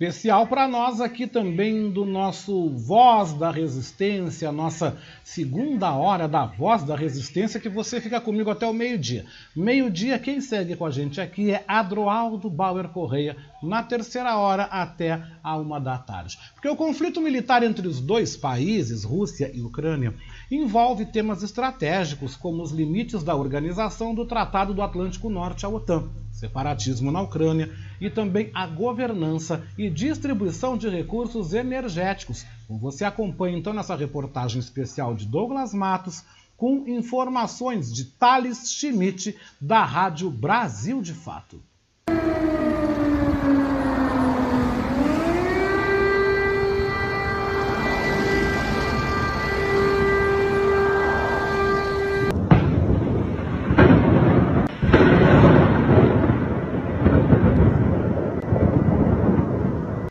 Especial 0.00 0.46
para 0.46 0.66
nós 0.66 0.98
aqui 0.98 1.26
também 1.26 1.90
do 1.90 2.06
nosso 2.06 2.70
Voz 2.70 3.34
da 3.34 3.50
Resistência, 3.50 4.50
nossa 4.50 4.96
segunda 5.22 5.92
hora 5.92 6.26
da 6.26 6.46
Voz 6.46 6.82
da 6.82 6.96
Resistência, 6.96 7.60
que 7.60 7.68
você 7.68 8.00
fica 8.00 8.18
comigo 8.18 8.48
até 8.48 8.66
o 8.66 8.72
meio-dia. 8.72 9.26
Meio-dia, 9.54 10.18
quem 10.18 10.40
segue 10.40 10.74
com 10.74 10.86
a 10.86 10.90
gente 10.90 11.20
aqui 11.20 11.50
é 11.50 11.62
Adroaldo 11.68 12.48
Bauer 12.48 12.88
Correia, 12.88 13.36
na 13.62 13.82
terceira 13.82 14.38
hora 14.38 14.62
até 14.62 15.22
a 15.44 15.58
uma 15.58 15.78
da 15.78 15.98
tarde. 15.98 16.38
Porque 16.54 16.68
o 16.70 16.76
conflito 16.76 17.20
militar 17.20 17.62
entre 17.62 17.86
os 17.86 18.00
dois 18.00 18.38
países, 18.38 19.04
Rússia 19.04 19.50
e 19.52 19.60
Ucrânia, 19.60 20.14
envolve 20.50 21.06
temas 21.06 21.42
estratégicos 21.42 22.36
como 22.36 22.62
os 22.62 22.72
limites 22.72 23.22
da 23.22 23.36
organização 23.36 24.14
do 24.14 24.26
Tratado 24.26 24.74
do 24.74 24.82
Atlântico 24.82 25.30
Norte, 25.30 25.64
a 25.64 25.68
OTAN 25.68 26.08
separatismo 26.40 27.12
na 27.12 27.20
Ucrânia 27.20 27.70
e 28.00 28.08
também 28.08 28.50
a 28.54 28.66
governança 28.66 29.62
e 29.76 29.90
distribuição 29.90 30.76
de 30.76 30.88
recursos 30.88 31.52
energéticos. 31.52 32.46
Você 32.68 33.04
acompanha 33.04 33.58
então 33.58 33.74
nessa 33.74 33.94
reportagem 33.94 34.58
especial 34.58 35.14
de 35.14 35.26
Douglas 35.26 35.74
Matos 35.74 36.24
com 36.56 36.88
informações 36.88 37.92
de 37.92 38.04
Thales 38.04 38.72
Schmidt 38.72 39.36
da 39.60 39.84
Rádio 39.84 40.30
Brasil 40.30 41.02
de 41.02 41.12
Fato. 41.12 41.62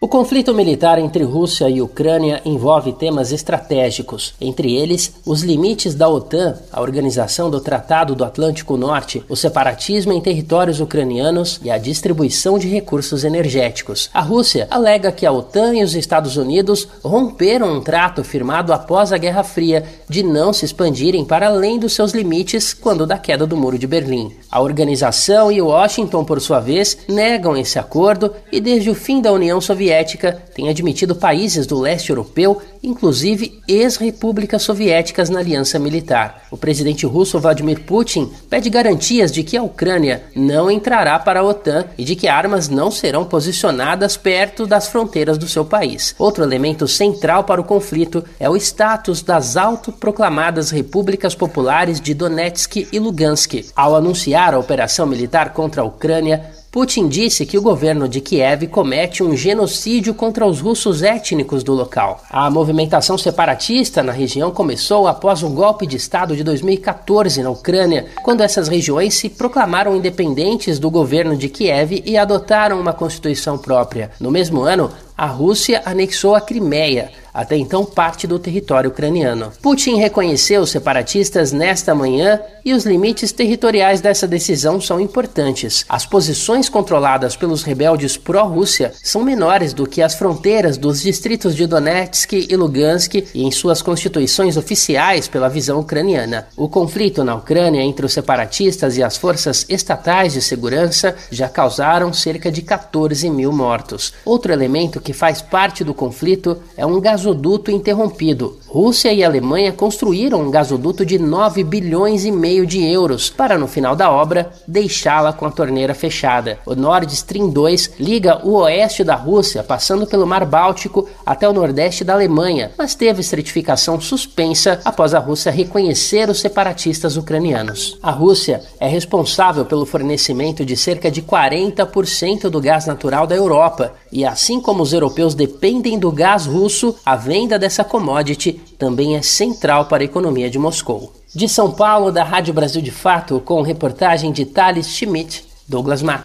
Conflito 0.10 0.55
militar 0.55 0.97
entre 0.97 1.24
Rússia 1.24 1.70
e 1.70 1.84
Ucrânia 1.84 2.41
envolve 2.43 2.91
temas 2.93 3.32
estratégicos, 3.32 4.34
entre 4.41 4.76
eles 4.76 5.14
os 5.24 5.43
limites 5.43 5.93
da 5.93 6.10
OTAN, 6.10 6.57
a 6.74 6.82
organização 6.82 7.47
do 7.47 7.62
Tratado 7.62 8.16
do 8.16 8.26
Atlântico 8.26 8.76
Norte, 8.76 9.24
o 9.30 9.36
separatismo 9.36 10.12
em 10.12 10.20
territórios 10.20 10.80
ucranianos 10.82 11.62
e 11.64 11.70
a 11.70 11.78
distribuição 11.78 12.57
de 12.57 12.68
recursos 12.68 13.24
energéticos. 13.24 14.10
A 14.12 14.22
Rússia 14.22 14.68
alega 14.72 15.12
que 15.12 15.28
a 15.28 15.32
OTAN 15.32 15.76
e 15.76 15.84
os 15.84 15.93
Estados 15.93 16.38
Unidos 16.38 16.88
romperam 17.03 17.72
um 17.72 17.82
trato 17.82 18.24
firmado 18.24 18.74
após 18.74 19.14
a 19.14 19.18
Guerra 19.18 19.43
Fria 19.43 19.84
de 20.10 20.24
não 20.24 20.51
se 20.51 20.66
expandirem 20.66 21.24
para 21.24 21.47
além 21.47 21.78
dos 21.78 21.93
seus 21.93 22.14
limites 22.14 22.74
quando 22.74 23.05
da 23.05 23.20
queda 23.20 23.45
do 23.45 23.55
Muro 23.55 23.78
de 23.78 23.86
Berlim. 23.86 24.34
A 24.49 24.60
organização 24.60 25.51
e 25.51 25.62
Washington, 25.62 26.26
por 26.26 26.41
sua 26.41 26.60
vez, 26.60 26.97
negam 27.07 27.55
esse 27.55 27.78
acordo 27.78 28.34
e 28.51 28.60
desde 28.60 28.89
o 28.89 28.95
fim 28.95 29.22
da 29.22 29.32
União 29.32 29.62
Soviética 29.62 29.99
Soviética 30.00 30.41
tem 30.56 30.70
admitido 30.70 31.14
países 31.16 31.68
do 31.68 31.78
leste 31.78 32.10
europeu, 32.10 32.62
inclusive 32.82 33.62
ex-repúblicas 33.68 34.62
soviéticas 34.62 35.30
na 35.30 35.39
aliança 35.39 35.78
militar. 35.78 36.43
O 36.50 36.58
presidente 36.58 37.06
russo 37.06 37.39
Vladimir 37.39 37.82
Putin 37.82 38.32
pede 38.50 38.70
garantias 38.70 39.32
de 39.32 39.43
que 39.43 39.58
a 39.58 39.64
Ucrânia 39.64 40.24
não 40.34 40.72
entrará 40.72 41.20
para 41.20 41.41
a 41.41 41.43
OTAN 41.43 41.86
e 41.97 42.06
de 42.06 42.16
que 42.16 42.28
armas 42.28 42.70
não 42.70 42.89
serão 42.89 43.26
posicionadas 43.26 44.16
perto 44.16 44.66
das 44.66 44.88
fronteiras 44.88 45.38
do 45.38 45.47
seu 45.47 45.66
país. 45.66 46.16
Outro 46.18 46.43
elemento 46.43 46.88
central 46.88 47.43
para 47.43 47.60
o 47.60 47.66
conflito 47.66 48.24
é 48.39 48.50
o 48.50 48.56
status 48.56 49.22
das 49.22 49.58
autoproclamadas 49.58 50.72
repúblicas 50.72 51.36
populares 51.36 52.00
de 52.00 52.14
Donetsk 52.14 52.88
e 52.91 53.00
Lugansk. 53.00 53.66
Ao 53.76 53.95
anunciar 53.95 54.54
a 54.54 54.60
operação 54.60 55.06
militar 55.06 55.52
contra 55.52 55.82
a 55.82 55.86
Ucrânia, 55.86 56.59
Putin 56.72 57.07
disse 57.07 57.47
que 57.47 57.57
o 57.57 57.63
governo 57.63 58.07
de 58.07 58.22
Kiev 58.22 58.67
comete 58.67 59.24
um 59.24 59.36
genocídio 59.36 60.13
contra 60.13 60.45
os 60.45 60.59
russos 60.59 61.01
étnicos 61.01 61.63
do 61.63 61.74
local. 61.74 62.24
A 62.30 62.47
movimentação 62.47 63.17
separatista 63.17 64.03
na 64.03 64.11
região 64.11 64.51
começou 64.51 65.07
após 65.07 65.41
um 65.41 65.51
golpe 65.55 65.88
de 65.88 65.97
Estado 65.97 66.36
de 66.36 66.43
2014 66.43 67.41
na 67.41 67.49
Ucrânia, 67.49 68.05
quando 68.24 68.41
essas 68.41 68.67
regiões 68.67 69.15
se 69.15 69.30
proclamaram 69.30 69.95
independentes 69.95 70.78
do 70.78 70.91
governo 70.91 71.36
de 71.36 71.49
Kiev 71.49 72.03
e 72.05 72.15
adotaram 72.15 72.80
uma 72.80 72.93
constituição 72.93 73.57
própria. 73.57 74.11
No 74.20 74.30
mesmo 74.30 74.61
ano, 74.61 74.91
a 75.20 75.26
Rússia 75.26 75.82
anexou 75.86 76.34
a 76.34 76.39
Crimeia, 76.39 77.11
até 77.34 77.57
então 77.57 77.84
parte 77.86 78.26
do 78.26 78.39
território 78.39 78.89
ucraniano. 78.89 79.51
Putin 79.61 79.95
reconheceu 79.95 80.61
os 80.61 80.70
separatistas 80.70 81.51
nesta 81.51 81.93
manhã 81.93 82.39
e 82.63 82.74
os 82.74 82.86
limites 82.86 83.32
territoriais 83.32 84.01
dessa 84.01 84.28
decisão 84.28 84.80
são 84.80 84.99
importantes. 84.99 85.86
As 85.88 86.05
posições 86.05 86.70
controladas 86.70 87.36
pelos 87.36 87.63
rebeldes 87.63 88.17
pró-Rússia 88.17 88.93
são 89.03 89.24
menores 89.24 89.74
do 89.74 89.88
que 89.88 90.01
as 90.01 90.15
fronteiras 90.15 90.78
dos 90.78 91.01
distritos 91.01 91.55
de 91.55 91.65
Donetsk 91.65 92.34
e 92.34 92.55
Lugansk 92.55 93.15
e 93.34 93.43
em 93.43 93.51
suas 93.51 93.82
constituições 93.82 94.57
oficiais 94.57 95.28
pela 95.28 95.49
visão 95.49 95.80
ucraniana. 95.80 96.47
O 96.55 96.70
conflito 96.70 97.24
na 97.24 97.36
Ucrânia 97.36 97.82
entre 97.82 98.05
os 98.05 98.13
separatistas 98.13 98.97
e 98.97 99.03
as 99.03 99.17
forças 99.17 99.65
estatais 99.67 100.34
de 100.34 100.41
segurança 100.41 101.15
já 101.32 101.49
causaram 101.49 102.13
cerca 102.13 102.51
de 102.51 102.61
14 102.61 103.30
mil 103.30 103.51
mortos. 103.51 104.13
Outro 104.26 104.51
elemento 104.51 105.01
que 105.01 105.09
que 105.10 105.14
faz 105.14 105.41
parte 105.41 105.84
do 105.84 105.91
conflito 105.91 106.60
é 106.78 106.86
um 106.86 107.01
gasoduto 107.01 107.72
interrompido. 107.72 108.60
Rússia 108.68 109.12
e 109.12 109.24
Alemanha 109.24 109.72
construíram 109.72 110.39
um 110.39 110.51
gasoduto 110.51 111.03
de 111.03 111.18
9 111.18 111.64
bilhões 111.64 112.24
e 112.26 112.32
meio 112.32 112.64
de 112.68 112.86
euros 112.86 113.28
para, 113.28 113.57
no 113.57 113.68
final 113.68 113.95
da 113.95 114.12
obra, 114.12 114.51
deixá-la 114.68 115.34
com 115.34 115.47
a 115.47 115.49
torneira 115.51 115.95
fechada. 115.95 116.60
O 116.64 116.76
Nord 116.76 117.12
Stream 117.12 117.49
2 117.49 117.93
liga 117.99 118.45
o 118.45 118.51
oeste 118.57 119.03
da 119.03 119.16
Rússia, 119.16 119.64
passando 119.64 120.05
pelo 120.05 120.28
Mar 120.28 120.45
Báltico 120.45 121.10
até 121.26 121.49
o 121.49 121.53
nordeste 121.53 122.03
da 122.03 122.14
Alemanha, 122.14 122.72
mas 122.78 122.93
teve 122.93 123.24
certificação 123.24 123.99
suspensa 123.99 124.80
após 124.86 125.16
a 125.16 125.20
Rússia 125.20 125.51
reconhecer 125.51 126.30
os 126.30 126.39
separatistas 126.39 127.18
ucranianos. 127.18 127.97
A 128.03 128.12
Rússia 128.12 128.62
é 128.80 128.88
responsável 128.88 129.66
pelo 129.66 129.88
fornecimento 129.88 130.64
de 130.64 130.78
cerca 130.78 131.10
de 131.10 131.24
40% 131.24 132.49
do 132.51 132.62
gás 132.62 132.86
natural 132.86 133.26
da 133.26 133.36
Europa, 133.36 133.93
e 134.12 134.24
assim 134.24 134.62
como 134.62 134.84
os 134.84 134.93
europeus 135.00 135.34
dependem 135.34 135.97
do 135.97 136.12
gás 136.12 136.45
russo, 136.45 136.95
a 137.06 137.16
venda 137.16 137.58
dessa 137.58 137.84
commodity 137.84 138.54
também 138.78 139.16
é 139.16 139.22
central 139.22 139.86
para 139.86 140.04
a 140.04 140.06
economia 140.06 140.50
de 140.50 140.60
Moscou. 140.60 141.14
De 141.34 141.47
São 141.47 141.72
Paulo, 141.72 142.12
da 142.12 142.24
Rádio 142.24 142.54
Brasil 142.54 142.82
de 142.82 142.91
Fato, 142.91 143.39
com 143.39 143.62
reportagem 143.62 144.32
de 144.32 144.45
Thales 144.45 144.88
Schmidt, 144.88 145.45
Douglas 145.68 146.02
Mar. 146.02 146.24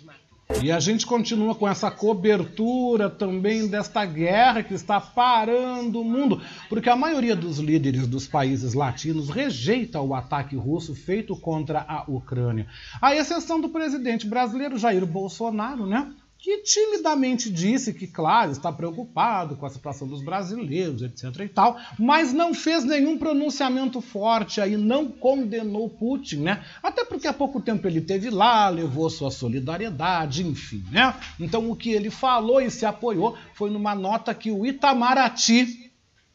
E 0.62 0.70
a 0.70 0.78
gente 0.78 1.06
continua 1.06 1.54
com 1.54 1.66
essa 1.66 1.90
cobertura 1.90 3.08
também 3.08 3.66
desta 3.66 4.04
guerra 4.04 4.62
que 4.62 4.74
está 4.74 5.00
parando 5.00 6.00
o 6.00 6.04
mundo, 6.04 6.40
porque 6.68 6.88
a 6.90 6.96
maioria 6.96 7.34
dos 7.34 7.58
líderes 7.58 8.06
dos 8.06 8.26
países 8.26 8.74
latinos 8.74 9.30
rejeita 9.30 10.00
o 10.00 10.14
ataque 10.14 10.54
russo 10.54 10.94
feito 10.94 11.34
contra 11.34 11.84
a 11.88 12.04
Ucrânia. 12.08 12.66
A 13.00 13.14
exceção 13.16 13.60
do 13.60 13.70
presidente 13.70 14.26
brasileiro 14.26 14.78
Jair 14.78 15.04
Bolsonaro, 15.06 15.86
né? 15.86 16.12
Que 16.44 16.58
timidamente 16.58 17.50
disse 17.50 17.94
que, 17.94 18.06
claro, 18.06 18.52
está 18.52 18.70
preocupado 18.70 19.56
com 19.56 19.64
a 19.64 19.70
situação 19.70 20.06
dos 20.06 20.22
brasileiros, 20.22 21.00
etc. 21.00 21.40
e 21.40 21.48
tal, 21.48 21.80
mas 21.98 22.34
não 22.34 22.52
fez 22.52 22.84
nenhum 22.84 23.16
pronunciamento 23.16 23.98
forte 24.02 24.60
aí, 24.60 24.76
não 24.76 25.08
condenou 25.08 25.88
Putin, 25.88 26.40
né? 26.40 26.62
Até 26.82 27.02
porque 27.02 27.26
há 27.26 27.32
pouco 27.32 27.62
tempo 27.62 27.88
ele 27.88 28.02
teve 28.02 28.28
lá, 28.28 28.68
levou 28.68 29.08
sua 29.08 29.30
solidariedade, 29.30 30.46
enfim, 30.46 30.84
né? 30.90 31.14
Então 31.40 31.70
o 31.70 31.74
que 31.74 31.92
ele 31.92 32.10
falou 32.10 32.60
e 32.60 32.70
se 32.70 32.84
apoiou 32.84 33.38
foi 33.54 33.70
numa 33.70 33.94
nota 33.94 34.34
que 34.34 34.52
o 34.52 34.66
Itamaraty 34.66 35.90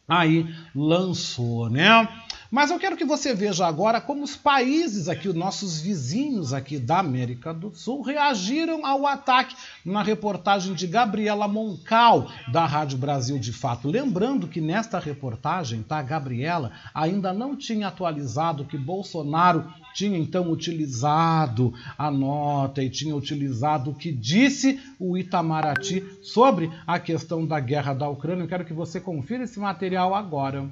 aí 0.08 0.44
lançou, 0.74 1.70
né? 1.70 2.10
Mas 2.52 2.72
eu 2.72 2.80
quero 2.80 2.98
que 2.98 3.06
você 3.06 3.32
veja 3.36 3.68
agora 3.68 4.02
como 4.02 4.24
os 4.24 4.36
países 4.36 5.08
aqui, 5.08 5.30
os 5.30 5.36
nossos 5.36 5.80
vizinhos 5.80 6.52
aqui 6.52 6.80
da 6.80 6.98
América 6.98 7.54
do 7.54 7.72
Sul, 7.76 8.02
reagiram 8.02 8.84
ao 8.88 9.06
ataque 9.06 9.56
na 9.86 10.02
reportagem 10.02 10.74
de 10.74 10.88
Gabriela 10.88 11.48
Moncal, 11.48 12.28
da 12.52 12.66
Rádio 12.66 12.98
Brasil 12.98 13.38
de 13.38 13.54
Fato. 13.54 13.88
Lembrando 13.88 14.48
que 14.48 14.60
nesta 14.60 14.98
reportagem, 14.98 15.84
tá, 15.84 16.02
Gabriela 16.02 16.72
ainda 16.92 17.32
não 17.32 17.56
tinha 17.56 17.88
atualizado 17.88 18.66
que 18.66 18.78
Bolsonaro 18.78 19.72
tinha 19.94 20.18
então 20.18 20.50
utilizado 20.52 21.72
a 21.96 22.10
nota 22.10 22.82
e 22.82 22.90
tinha 22.90 23.16
utilizado 23.16 23.92
o 23.92 23.96
que 23.96 24.12
disse 24.12 24.80
o 25.00 25.16
Itamaraty 25.16 26.04
sobre 26.24 26.72
a 26.88 26.98
questão 26.98 27.46
da 27.46 27.60
guerra 27.60 27.94
da 27.94 28.10
Ucrânia. 28.10 28.44
Eu 28.44 28.48
quero 28.48 28.66
que 28.66 28.74
você 28.74 29.00
confira 29.00 29.44
esse 29.44 29.60
material 29.60 30.16
agora. 30.16 30.68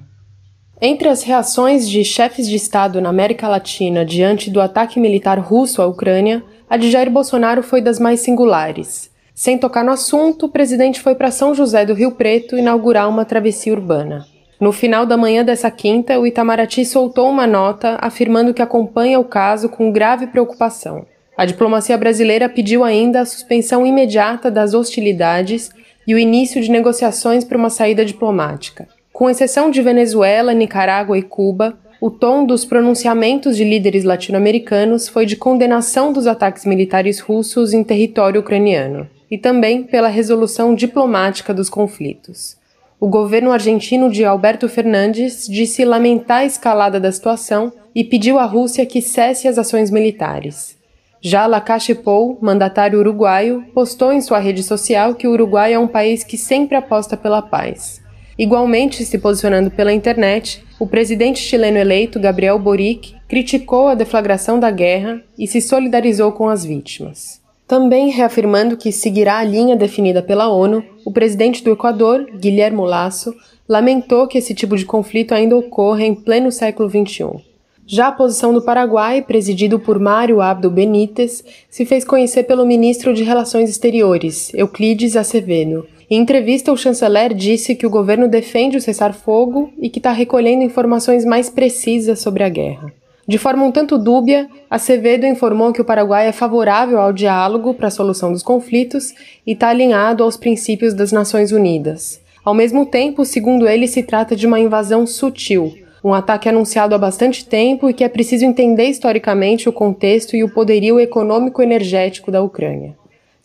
Entre 0.80 1.08
as 1.08 1.24
reações 1.24 1.88
de 1.88 2.04
chefes 2.04 2.48
de 2.48 2.54
Estado 2.54 3.00
na 3.00 3.08
América 3.08 3.48
Latina 3.48 4.04
diante 4.04 4.48
do 4.48 4.60
ataque 4.60 5.00
militar 5.00 5.36
russo 5.36 5.82
à 5.82 5.86
Ucrânia, 5.86 6.40
a 6.70 6.76
de 6.76 6.88
Jair 6.88 7.10
Bolsonaro 7.10 7.64
foi 7.64 7.80
das 7.80 7.98
mais 7.98 8.20
singulares. 8.20 9.10
Sem 9.34 9.58
tocar 9.58 9.84
no 9.84 9.90
assunto, 9.90 10.46
o 10.46 10.48
presidente 10.48 11.00
foi 11.00 11.16
para 11.16 11.32
São 11.32 11.52
José 11.52 11.84
do 11.84 11.94
Rio 11.94 12.12
Preto 12.12 12.56
inaugurar 12.56 13.08
uma 13.08 13.24
travessia 13.24 13.72
urbana. 13.72 14.24
No 14.60 14.70
final 14.70 15.04
da 15.04 15.16
manhã 15.16 15.44
dessa 15.44 15.68
quinta, 15.68 16.18
o 16.18 16.24
Itamaraty 16.24 16.84
soltou 16.84 17.28
uma 17.28 17.46
nota 17.46 17.98
afirmando 18.00 18.54
que 18.54 18.62
acompanha 18.62 19.18
o 19.18 19.24
caso 19.24 19.68
com 19.68 19.90
grave 19.90 20.28
preocupação. 20.28 21.04
A 21.36 21.44
diplomacia 21.44 21.98
brasileira 21.98 22.48
pediu 22.48 22.84
ainda 22.84 23.20
a 23.20 23.26
suspensão 23.26 23.84
imediata 23.84 24.48
das 24.48 24.74
hostilidades 24.74 25.70
e 26.06 26.14
o 26.14 26.18
início 26.18 26.62
de 26.62 26.70
negociações 26.70 27.42
para 27.42 27.58
uma 27.58 27.70
saída 27.70 28.04
diplomática. 28.04 28.86
Com 29.18 29.28
exceção 29.28 29.68
de 29.68 29.82
Venezuela, 29.82 30.54
Nicarágua 30.54 31.18
e 31.18 31.22
Cuba, 31.22 31.76
o 32.00 32.08
tom 32.08 32.46
dos 32.46 32.64
pronunciamentos 32.64 33.56
de 33.56 33.64
líderes 33.64 34.04
latino-americanos 34.04 35.08
foi 35.08 35.26
de 35.26 35.34
condenação 35.34 36.12
dos 36.12 36.28
ataques 36.28 36.64
militares 36.64 37.18
russos 37.18 37.72
em 37.72 37.82
território 37.82 38.40
ucraniano 38.40 39.08
e 39.28 39.36
também 39.36 39.82
pela 39.82 40.06
resolução 40.06 40.72
diplomática 40.72 41.52
dos 41.52 41.68
conflitos. 41.68 42.56
O 43.00 43.08
governo 43.08 43.50
argentino 43.50 44.08
de 44.08 44.24
Alberto 44.24 44.68
Fernandes 44.68 45.48
disse 45.48 45.84
lamentar 45.84 46.42
a 46.42 46.46
escalada 46.46 47.00
da 47.00 47.10
situação 47.10 47.72
e 47.92 48.04
pediu 48.04 48.38
à 48.38 48.44
Rússia 48.44 48.86
que 48.86 49.02
cesse 49.02 49.48
as 49.48 49.58
ações 49.58 49.90
militares. 49.90 50.76
Já 51.20 51.44
Lacache 51.44 51.92
Pou, 51.92 52.38
mandatário 52.40 53.00
uruguaio, 53.00 53.64
postou 53.74 54.12
em 54.12 54.20
sua 54.20 54.38
rede 54.38 54.62
social 54.62 55.16
que 55.16 55.26
o 55.26 55.32
Uruguai 55.32 55.72
é 55.72 55.78
um 55.78 55.88
país 55.88 56.22
que 56.22 56.38
sempre 56.38 56.76
aposta 56.76 57.16
pela 57.16 57.42
paz. 57.42 58.06
Igualmente 58.38 59.04
se 59.04 59.18
posicionando 59.18 59.68
pela 59.68 59.92
internet, 59.92 60.62
o 60.78 60.86
presidente 60.86 61.40
chileno 61.40 61.76
eleito, 61.76 62.20
Gabriel 62.20 62.56
Boric, 62.56 63.16
criticou 63.26 63.88
a 63.88 63.96
deflagração 63.96 64.60
da 64.60 64.70
guerra 64.70 65.20
e 65.36 65.48
se 65.48 65.60
solidarizou 65.60 66.30
com 66.30 66.48
as 66.48 66.64
vítimas. 66.64 67.40
Também 67.66 68.10
reafirmando 68.10 68.76
que 68.76 68.92
seguirá 68.92 69.38
a 69.38 69.44
linha 69.44 69.76
definida 69.76 70.22
pela 70.22 70.48
ONU, 70.48 70.84
o 71.04 71.10
presidente 71.10 71.64
do 71.64 71.72
Equador, 71.72 72.30
Guilherme 72.38 72.80
Lasso, 72.82 73.34
lamentou 73.68 74.28
que 74.28 74.38
esse 74.38 74.54
tipo 74.54 74.76
de 74.76 74.86
conflito 74.86 75.34
ainda 75.34 75.56
ocorra 75.56 76.04
em 76.04 76.14
pleno 76.14 76.52
século 76.52 76.88
XXI. 76.88 77.44
Já 77.84 78.08
a 78.08 78.12
posição 78.12 78.54
do 78.54 78.62
Paraguai, 78.62 79.20
presidido 79.20 79.80
por 79.80 79.98
Mário 79.98 80.40
Abdo 80.40 80.70
Benítez, 80.70 81.42
se 81.68 81.84
fez 81.84 82.04
conhecer 82.04 82.44
pelo 82.44 82.64
ministro 82.64 83.12
de 83.12 83.24
Relações 83.24 83.68
Exteriores, 83.68 84.52
Euclides 84.54 85.16
Acevedo, 85.16 85.86
em 86.10 86.20
entrevista, 86.20 86.72
o 86.72 86.76
chanceler 86.76 87.34
disse 87.34 87.74
que 87.74 87.86
o 87.86 87.90
governo 87.90 88.28
defende 88.28 88.78
o 88.78 88.80
cessar-fogo 88.80 89.70
e 89.78 89.90
que 89.90 89.98
está 89.98 90.10
recolhendo 90.10 90.62
informações 90.62 91.24
mais 91.24 91.50
precisas 91.50 92.20
sobre 92.20 92.42
a 92.42 92.48
guerra. 92.48 92.90
De 93.26 93.36
forma 93.36 93.62
um 93.62 93.70
tanto 93.70 93.98
dúbia, 93.98 94.48
Acevedo 94.70 95.26
informou 95.26 95.70
que 95.70 95.82
o 95.82 95.84
Paraguai 95.84 96.28
é 96.28 96.32
favorável 96.32 96.98
ao 96.98 97.12
diálogo 97.12 97.74
para 97.74 97.88
a 97.88 97.90
solução 97.90 98.32
dos 98.32 98.42
conflitos 98.42 99.12
e 99.46 99.52
está 99.52 99.68
alinhado 99.68 100.24
aos 100.24 100.38
princípios 100.38 100.94
das 100.94 101.12
Nações 101.12 101.52
Unidas. 101.52 102.22
Ao 102.42 102.54
mesmo 102.54 102.86
tempo, 102.86 103.26
segundo 103.26 103.68
ele, 103.68 103.86
se 103.86 104.02
trata 104.02 104.34
de 104.34 104.46
uma 104.46 104.58
invasão 104.58 105.06
sutil, 105.06 105.74
um 106.02 106.14
ataque 106.14 106.48
anunciado 106.48 106.94
há 106.94 106.98
bastante 106.98 107.44
tempo 107.44 107.90
e 107.90 107.92
que 107.92 108.02
é 108.02 108.08
preciso 108.08 108.46
entender 108.46 108.86
historicamente 108.86 109.68
o 109.68 109.72
contexto 109.74 110.34
e 110.34 110.42
o 110.42 110.48
poderio 110.48 110.98
econômico-energético 110.98 112.30
da 112.30 112.40
Ucrânia. 112.40 112.96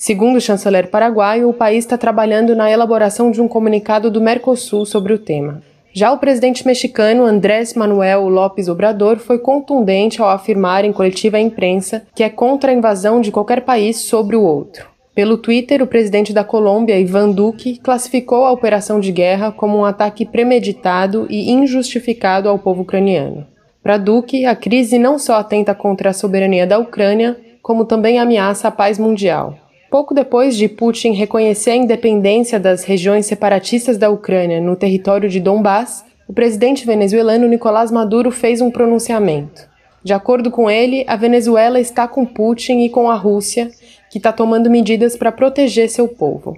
Segundo 0.06 0.36
o 0.36 0.42
chanceler 0.42 0.90
paraguaio, 0.90 1.48
o 1.48 1.54
país 1.54 1.86
está 1.86 1.98
trabalhando 1.98 2.54
na 2.54 2.70
elaboração 2.70 3.32
de 3.32 3.42
um 3.42 3.48
comunicado 3.48 4.12
do 4.12 4.20
Mercosul 4.20 4.86
sobre 4.86 5.14
o 5.14 5.18
tema. 5.18 5.64
Já 5.94 6.12
o 6.12 6.18
presidente 6.18 6.68
mexicano 6.68 7.24
Andrés 7.24 7.74
Manuel 7.74 8.28
López 8.28 8.68
Obrador 8.68 9.20
foi 9.20 9.40
contundente 9.40 10.22
ao 10.22 10.28
afirmar 10.28 10.84
em 10.84 10.92
coletiva 10.92 11.38
à 11.38 11.40
imprensa 11.40 12.06
que 12.14 12.22
é 12.22 12.28
contra 12.28 12.70
a 12.70 12.74
invasão 12.74 13.22
de 13.22 13.32
qualquer 13.32 13.62
país 13.62 13.96
sobre 13.96 14.36
o 14.36 14.44
outro. 14.44 14.90
Pelo 15.16 15.38
Twitter, 15.38 15.82
o 15.82 15.88
presidente 15.88 16.34
da 16.34 16.44
Colômbia, 16.44 17.00
Ivan 17.00 17.32
Duque, 17.32 17.78
classificou 17.78 18.44
a 18.44 18.52
operação 18.52 19.00
de 19.00 19.10
guerra 19.10 19.54
como 19.54 19.78
um 19.78 19.86
ataque 19.86 20.26
premeditado 20.26 21.28
e 21.30 21.50
injustificado 21.50 22.50
ao 22.50 22.60
povo 22.60 22.82
ucraniano. 22.82 23.48
Para 23.82 23.96
Duque, 23.96 24.46
a 24.46 24.54
crise 24.54 25.00
não 25.00 25.18
só 25.18 25.36
atenta 25.36 25.74
contra 25.74 26.10
a 26.10 26.14
soberania 26.14 26.68
da 26.68 26.78
Ucrânia, 26.78 27.38
como 27.62 27.86
também 27.86 28.20
ameaça 28.20 28.68
a 28.68 28.72
paz 28.72 29.00
mundial. 29.00 29.63
Pouco 29.94 30.12
depois 30.12 30.58
de 30.58 30.68
Putin 30.68 31.12
reconhecer 31.12 31.70
a 31.70 31.76
independência 31.76 32.60
das 32.60 32.84
regiões 32.84 33.28
separatistas 33.28 33.96
da 33.96 34.10
Ucrânia 34.10 34.60
no 34.60 34.76
território 34.76 35.30
de 35.30 35.40
Donbass, 35.40 36.04
o 36.28 36.34
presidente 36.34 36.84
venezuelano 36.84 37.48
Nicolás 37.48 37.92
Maduro 37.92 38.32
fez 38.32 38.60
um 38.60 38.72
pronunciamento. 38.72 39.70
De 40.04 40.12
acordo 40.12 40.50
com 40.50 40.68
ele, 40.68 41.06
a 41.08 41.16
Venezuela 41.16 41.80
está 41.80 42.08
com 42.08 42.26
Putin 42.26 42.80
e 42.80 42.90
com 42.90 43.08
a 43.08 43.14
Rússia, 43.14 43.70
que 44.10 44.18
está 44.18 44.34
tomando 44.34 44.68
medidas 44.68 45.16
para 45.16 45.32
proteger 45.32 45.88
seu 45.92 46.08
povo. 46.08 46.58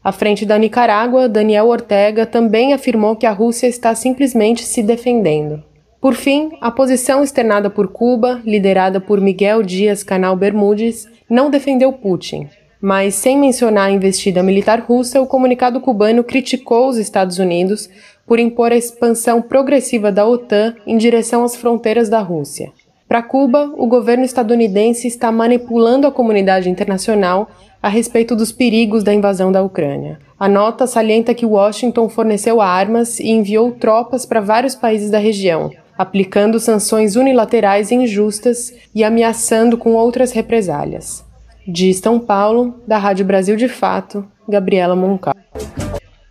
À 0.00 0.12
frente 0.12 0.46
da 0.46 0.56
Nicarágua, 0.56 1.28
Daniel 1.28 1.66
Ortega 1.66 2.24
também 2.24 2.72
afirmou 2.72 3.16
que 3.16 3.26
a 3.26 3.32
Rússia 3.32 3.66
está 3.66 3.96
simplesmente 3.96 4.62
se 4.62 4.80
defendendo. 4.80 5.60
Por 6.00 6.14
fim, 6.14 6.52
a 6.60 6.70
posição 6.70 7.24
externada 7.24 7.68
por 7.68 7.88
Cuba, 7.88 8.40
liderada 8.44 9.00
por 9.00 9.20
Miguel 9.20 9.64
Dias 9.64 10.04
Canal 10.04 10.36
Bermudes, 10.36 11.08
não 11.28 11.50
defendeu 11.50 11.92
Putin, 11.92 12.48
mas, 12.86 13.16
sem 13.16 13.36
mencionar 13.36 13.88
a 13.88 13.90
investida 13.90 14.44
militar 14.44 14.78
russa, 14.78 15.20
o 15.20 15.26
comunicado 15.26 15.80
cubano 15.80 16.22
criticou 16.22 16.88
os 16.88 16.98
Estados 16.98 17.36
Unidos 17.40 17.90
por 18.24 18.38
impor 18.38 18.70
a 18.70 18.76
expansão 18.76 19.42
progressiva 19.42 20.12
da 20.12 20.24
OTAN 20.24 20.72
em 20.86 20.96
direção 20.96 21.42
às 21.42 21.56
fronteiras 21.56 22.08
da 22.08 22.20
Rússia. 22.20 22.70
Para 23.08 23.24
Cuba, 23.24 23.72
o 23.76 23.88
governo 23.88 24.22
estadunidense 24.22 25.08
está 25.08 25.32
manipulando 25.32 26.06
a 26.06 26.12
comunidade 26.12 26.70
internacional 26.70 27.50
a 27.82 27.88
respeito 27.88 28.36
dos 28.36 28.52
perigos 28.52 29.02
da 29.02 29.12
invasão 29.12 29.50
da 29.50 29.64
Ucrânia. 29.64 30.20
A 30.38 30.48
nota 30.48 30.86
salienta 30.86 31.34
que 31.34 31.44
Washington 31.44 32.08
forneceu 32.08 32.60
armas 32.60 33.18
e 33.18 33.30
enviou 33.30 33.72
tropas 33.72 34.24
para 34.24 34.40
vários 34.40 34.76
países 34.76 35.10
da 35.10 35.18
região, 35.18 35.72
aplicando 35.98 36.60
sanções 36.60 37.16
unilaterais 37.16 37.90
injustas 37.90 38.72
e 38.94 39.02
ameaçando 39.02 39.76
com 39.76 39.94
outras 39.94 40.30
represálias. 40.30 41.25
De 41.68 41.92
São 41.94 42.20
Paulo, 42.20 42.80
da 42.86 42.96
Rádio 42.96 43.26
Brasil 43.26 43.56
de 43.56 43.68
Fato, 43.68 44.24
Gabriela 44.48 44.94
Moncal. 44.94 45.34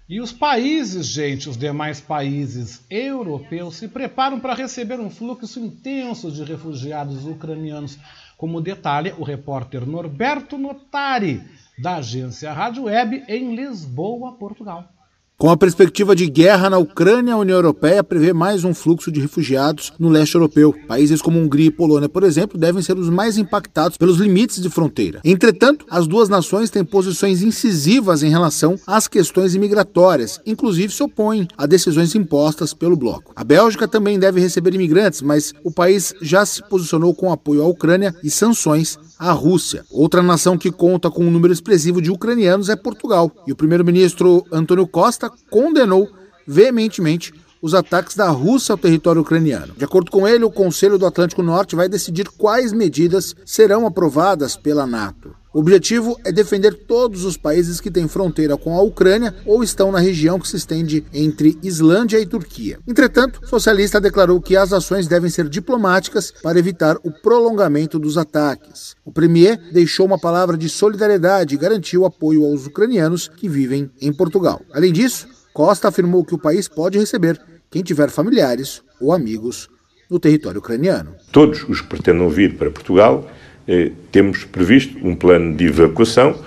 E 0.08 0.22
os 0.22 0.32
países, 0.32 1.08
gente, 1.08 1.50
os 1.50 1.58
demais 1.58 2.00
países 2.00 2.86
europeus 2.90 3.76
se 3.76 3.90
preparam 3.90 4.40
para 4.40 4.54
receber 4.54 4.98
um 4.98 5.10
fluxo 5.10 5.60
intenso 5.60 6.32
de 6.32 6.44
refugiados 6.44 7.26
ucranianos, 7.26 7.98
como 8.38 8.62
detalha 8.62 9.14
o 9.18 9.24
repórter 9.24 9.86
Norberto 9.86 10.58
Notari, 10.58 11.44
da 11.78 11.98
agência 11.98 12.54
Rádio 12.54 12.84
Web 12.84 13.26
em 13.28 13.56
Lisboa, 13.56 14.38
Portugal. 14.38 14.95
Com 15.38 15.50
a 15.50 15.58
perspectiva 15.58 16.16
de 16.16 16.28
guerra 16.28 16.70
na 16.70 16.78
Ucrânia, 16.78 17.34
a 17.34 17.38
União 17.38 17.58
Europeia 17.58 18.02
prevê 18.02 18.32
mais 18.32 18.64
um 18.64 18.74
fluxo 18.74 19.12
de 19.12 19.20
refugiados 19.20 19.92
no 20.00 20.08
leste 20.08 20.36
europeu. 20.36 20.74
Países 20.88 21.22
como 21.22 21.38
Hungria 21.38 21.68
e 21.68 21.72
Polônia, 21.72 22.08
por 22.08 22.24
exemplo, 22.24 22.58
devem 22.58 22.82
ser 22.82 22.98
os 22.98 23.10
mais 23.10 23.38
impactados 23.38 23.98
pelos 23.98 24.18
limites 24.18 24.62
de 24.62 24.70
fronteira. 24.70 25.20
Entretanto, 25.26 25.86
as 25.92 26.08
duas 26.08 26.30
nações 26.30 26.70
têm 26.70 26.86
posições 26.86 27.42
incisivas 27.42 28.24
em 28.24 28.30
relação 28.30 28.80
às 28.88 29.10
questões 29.10 29.54
imigratórias, 29.54 30.40
inclusive 30.46 30.94
se 30.94 31.04
opõem 31.04 31.50
a 31.58 31.66
decisões 31.66 32.16
impostas 32.16 32.74
pelo 32.74 32.96
bloco. 32.96 33.34
A 33.36 33.44
Bélgica 33.44 33.90
também 33.90 34.18
deve 34.18 34.40
receber 34.40 34.74
imigrantes, 34.74 35.22
mas 35.22 35.52
o 35.66 35.72
país 35.72 36.14
já 36.22 36.46
se 36.46 36.64
posicionou 36.70 37.14
com 37.14 37.30
apoio 37.30 37.62
à 37.62 37.68
Ucrânia 37.68 38.16
e 38.24 38.32
sanções 38.32 38.98
à 39.18 39.32
Rússia. 39.32 39.86
Outra 39.90 40.22
nação 40.22 40.58
que 40.58 40.72
conta 40.72 41.10
com 41.10 41.26
um 41.26 41.32
número 41.32 41.54
expressivo 41.54 42.02
de 42.02 42.12
ucranianos 42.12 42.70
é 42.70 42.76
Portugal. 42.76 43.32
E 43.48 43.52
o 43.52 43.56
primeiro-ministro 43.56 44.46
Antônio 44.52 44.88
Costa 44.88 45.32
condenou 45.50 46.10
veementemente 46.48 47.34
os 47.62 47.74
ataques 47.74 48.16
da 48.16 48.30
Rússia 48.30 48.74
ao 48.74 48.78
território 48.78 49.22
ucraniano. 49.22 49.74
De 49.76 49.84
acordo 49.84 50.12
com 50.12 50.28
ele, 50.28 50.44
o 50.44 50.52
Conselho 50.52 51.00
do 51.00 51.06
Atlântico 51.06 51.42
Norte 51.42 51.76
vai 51.76 51.90
decidir 51.90 52.30
quais 52.38 52.72
medidas 52.72 53.36
serão 53.44 53.88
aprovadas 53.88 54.56
pela 54.56 54.86
NATO. 54.86 55.36
O 55.56 55.60
objetivo 55.60 56.20
é 56.26 56.34
defender 56.34 56.74
todos 56.74 57.24
os 57.24 57.38
países 57.38 57.80
que 57.80 57.90
têm 57.90 58.10
fronteira 58.10 58.58
com 58.58 58.76
a 58.76 58.82
Ucrânia 58.82 59.34
ou 59.46 59.64
estão 59.64 59.90
na 59.90 60.00
região 60.00 60.38
que 60.38 60.50
se 60.50 60.58
estende 60.58 61.06
entre 61.14 61.58
Islândia 61.64 62.20
e 62.20 62.26
Turquia. 62.26 62.78
Entretanto, 62.86 63.40
o 63.42 63.48
socialista 63.48 64.02
declarou 64.02 64.42
que 64.42 64.58
as 64.58 64.74
ações 64.74 65.08
devem 65.08 65.30
ser 65.30 65.48
diplomáticas 65.48 66.34
para 66.44 66.60
evitar 66.60 66.98
o 67.06 67.10
prolongamento 67.10 67.98
dos 67.98 68.18
ataques. 68.18 68.98
O 69.06 69.14
premier 69.14 69.58
deixou 69.72 70.06
uma 70.06 70.20
palavra 70.20 70.58
de 70.58 70.68
solidariedade 70.68 71.56
e 71.56 71.58
garantiu 71.58 72.04
apoio 72.04 72.44
aos 72.44 72.68
ucranianos 72.68 73.30
que 73.30 73.48
vivem 73.48 73.90
em 74.02 74.12
Portugal. 74.12 74.62
Além 74.74 74.92
disso, 74.92 75.26
Costa 75.54 75.88
afirmou 75.88 76.26
que 76.26 76.36
o 76.36 76.38
país 76.38 76.68
pode 76.68 77.00
receber 77.00 77.42
quem 77.72 77.82
tiver 77.82 78.10
familiares 78.10 78.82
ou 79.00 79.14
amigos 79.14 79.70
no 80.10 80.20
território 80.20 80.60
ucraniano. 80.60 81.16
Todos 81.32 81.64
os 81.70 81.80
que 81.80 81.88
pretendam 81.88 82.30
vir 82.30 82.58
para 82.58 82.70
Portugal 82.70 83.26
eh, 83.68 83.92
temos 84.12 84.44
previsto 84.44 84.98
um 85.06 85.16
plano 85.16 85.56
de 85.56 85.66
evacuação 85.66 86.40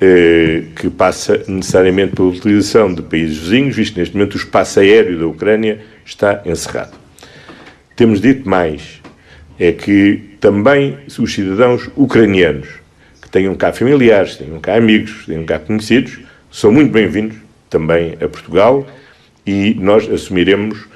eh, 0.00 0.64
que 0.76 0.88
passa 0.88 1.42
necessariamente 1.48 2.14
pela 2.14 2.28
utilização 2.28 2.94
de 2.94 3.02
países 3.02 3.38
vizinhos, 3.38 3.76
visto 3.76 3.98
neste 3.98 4.16
momento 4.16 4.34
o 4.34 4.38
espaço 4.38 4.80
aéreo 4.80 5.18
da 5.18 5.26
Ucrânia 5.26 5.80
está 6.04 6.42
encerrado. 6.46 6.96
Temos 7.96 8.20
dito 8.20 8.48
mais, 8.48 9.02
é 9.58 9.72
que 9.72 10.36
também 10.40 10.96
os 11.06 11.34
cidadãos 11.34 11.90
ucranianos 11.96 12.68
que 13.20 13.28
tenham 13.28 13.54
cá 13.54 13.72
familiares, 13.72 14.36
tenham 14.36 14.58
cá 14.58 14.76
amigos, 14.76 15.26
tenham 15.26 15.44
cá 15.44 15.58
conhecidos, 15.58 16.18
são 16.50 16.72
muito 16.72 16.90
bem-vindos 16.90 17.36
também 17.68 18.14
a 18.14 18.26
Portugal 18.26 18.86
e 19.46 19.76
nós 19.78 20.10
assumiremos 20.10 20.88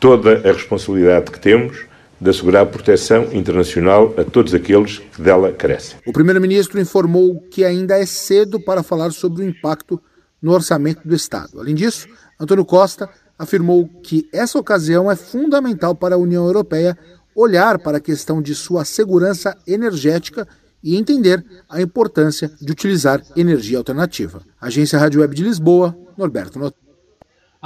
toda 0.00 0.48
a 0.48 0.52
responsabilidade 0.52 1.30
que 1.30 1.38
temos 1.38 1.84
de 2.20 2.30
assegurar 2.30 2.66
proteção 2.66 3.32
internacional 3.32 4.14
a 4.16 4.24
todos 4.24 4.54
aqueles 4.54 4.98
que 4.98 5.22
dela 5.22 5.52
carecem. 5.52 5.98
O 6.06 6.12
primeiro-ministro 6.12 6.80
informou 6.80 7.40
que 7.50 7.64
ainda 7.64 7.98
é 7.98 8.06
cedo 8.06 8.60
para 8.60 8.82
falar 8.82 9.12
sobre 9.12 9.42
o 9.42 9.48
impacto 9.48 10.00
no 10.40 10.52
orçamento 10.52 11.06
do 11.06 11.14
Estado. 11.14 11.60
Além 11.60 11.74
disso, 11.74 12.08
Antônio 12.38 12.64
Costa 12.64 13.08
afirmou 13.38 13.88
que 14.02 14.28
essa 14.32 14.58
ocasião 14.58 15.10
é 15.10 15.16
fundamental 15.16 15.94
para 15.94 16.14
a 16.14 16.18
União 16.18 16.46
Europeia 16.46 16.96
olhar 17.34 17.78
para 17.78 17.98
a 17.98 18.00
questão 18.00 18.40
de 18.40 18.54
sua 18.54 18.84
segurança 18.84 19.54
energética 19.66 20.48
e 20.82 20.96
entender 20.96 21.44
a 21.68 21.82
importância 21.82 22.50
de 22.60 22.72
utilizar 22.72 23.22
energia 23.36 23.78
alternativa. 23.78 24.40
Agência 24.60 24.98
Rádio 24.98 25.20
Web 25.20 25.34
de 25.34 25.42
Lisboa, 25.42 25.96
Norberto 26.16 26.58
Not 26.58 26.74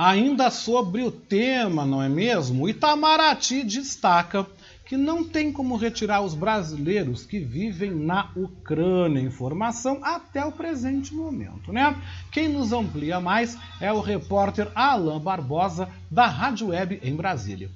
Ainda 0.03 0.51
sobre 0.51 1.03
o 1.03 1.11
tema, 1.11 1.85
não 1.85 2.03
é 2.03 2.09
mesmo? 2.09 2.67
Itamaraty 2.67 3.63
destaca 3.63 4.47
que 4.87 4.97
não 4.97 5.23
tem 5.23 5.53
como 5.53 5.77
retirar 5.77 6.23
os 6.23 6.33
brasileiros 6.33 7.27
que 7.27 7.39
vivem 7.39 7.91
na 7.91 8.31
Ucrânia. 8.35 9.21
Informação 9.21 9.99
até 10.03 10.43
o 10.43 10.53
presente 10.53 11.13
momento, 11.13 11.71
né? 11.71 11.95
Quem 12.33 12.49
nos 12.49 12.73
amplia 12.73 13.21
mais 13.21 13.59
é 13.79 13.93
o 13.93 14.01
repórter 14.01 14.69
Alain 14.75 15.21
Barbosa, 15.21 15.87
da 16.11 16.27
Rádio 16.27 16.69
Web 16.69 16.99
em 17.05 17.15
Brasília. 17.15 17.69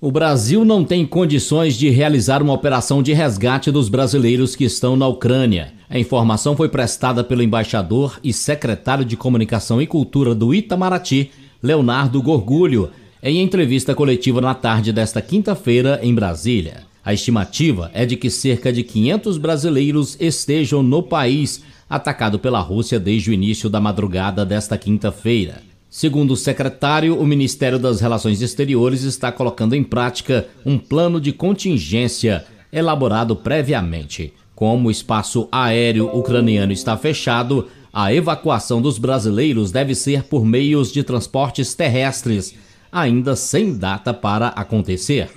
O 0.00 0.12
Brasil 0.12 0.64
não 0.64 0.84
tem 0.84 1.04
condições 1.04 1.74
de 1.74 1.90
realizar 1.90 2.40
uma 2.40 2.52
operação 2.52 3.02
de 3.02 3.12
resgate 3.12 3.72
dos 3.72 3.88
brasileiros 3.88 4.54
que 4.54 4.62
estão 4.62 4.94
na 4.94 5.08
Ucrânia. 5.08 5.74
A 5.90 5.98
informação 5.98 6.56
foi 6.56 6.68
prestada 6.68 7.24
pelo 7.24 7.42
embaixador 7.42 8.20
e 8.22 8.32
secretário 8.32 9.04
de 9.04 9.16
Comunicação 9.16 9.82
e 9.82 9.88
Cultura 9.88 10.36
do 10.36 10.54
Itamaraty, 10.54 11.32
Leonardo 11.64 12.20
Gorgulho, 12.20 12.90
em 13.22 13.40
entrevista 13.40 13.94
coletiva 13.94 14.38
na 14.38 14.54
tarde 14.54 14.92
desta 14.92 15.22
quinta-feira 15.22 15.98
em 16.02 16.14
Brasília. 16.14 16.82
A 17.02 17.14
estimativa 17.14 17.90
é 17.94 18.04
de 18.04 18.18
que 18.18 18.28
cerca 18.28 18.70
de 18.70 18.82
500 18.82 19.38
brasileiros 19.38 20.14
estejam 20.20 20.82
no 20.82 21.02
país, 21.02 21.64
atacado 21.88 22.38
pela 22.38 22.60
Rússia 22.60 23.00
desde 23.00 23.30
o 23.30 23.32
início 23.32 23.70
da 23.70 23.80
madrugada 23.80 24.44
desta 24.44 24.76
quinta-feira. 24.76 25.62
Segundo 25.88 26.32
o 26.32 26.36
secretário, 26.36 27.18
o 27.18 27.26
Ministério 27.26 27.78
das 27.78 27.98
Relações 27.98 28.42
Exteriores 28.42 29.02
está 29.02 29.32
colocando 29.32 29.74
em 29.74 29.82
prática 29.82 30.46
um 30.66 30.76
plano 30.76 31.18
de 31.18 31.32
contingência 31.32 32.44
elaborado 32.70 33.34
previamente. 33.34 34.34
Como 34.54 34.88
o 34.88 34.90
espaço 34.90 35.48
aéreo 35.50 36.14
ucraniano 36.14 36.74
está 36.74 36.94
fechado, 36.94 37.68
a 37.94 38.12
evacuação 38.12 38.82
dos 38.82 38.98
brasileiros 38.98 39.70
deve 39.70 39.94
ser 39.94 40.24
por 40.24 40.44
meios 40.44 40.90
de 40.90 41.04
transportes 41.04 41.74
terrestres, 41.74 42.52
ainda 42.90 43.36
sem 43.36 43.72
data 43.72 44.12
para 44.12 44.48
acontecer. 44.48 45.30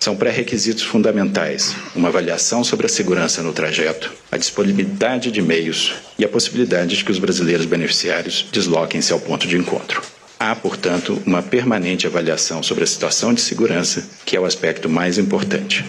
São 0.00 0.16
pré-requisitos 0.16 0.82
fundamentais 0.82 1.76
uma 1.94 2.08
avaliação 2.08 2.64
sobre 2.64 2.86
a 2.86 2.88
segurança 2.88 3.42
no 3.42 3.52
trajeto, 3.52 4.10
a 4.32 4.36
disponibilidade 4.36 5.30
de 5.30 5.40
meios 5.40 5.92
e 6.18 6.24
a 6.24 6.28
possibilidade 6.28 6.96
de 6.96 7.04
que 7.04 7.12
os 7.12 7.18
brasileiros 7.18 7.66
beneficiários 7.66 8.44
desloquem-se 8.50 9.12
ao 9.12 9.20
ponto 9.20 9.46
de 9.46 9.56
encontro. 9.56 10.02
Há, 10.36 10.56
portanto, 10.56 11.22
uma 11.24 11.42
permanente 11.42 12.08
avaliação 12.08 12.60
sobre 12.60 12.82
a 12.82 12.86
situação 12.88 13.32
de 13.32 13.40
segurança, 13.40 14.02
que 14.24 14.34
é 14.34 14.40
o 14.40 14.46
aspecto 14.46 14.88
mais 14.88 15.16
importante. 15.16 15.84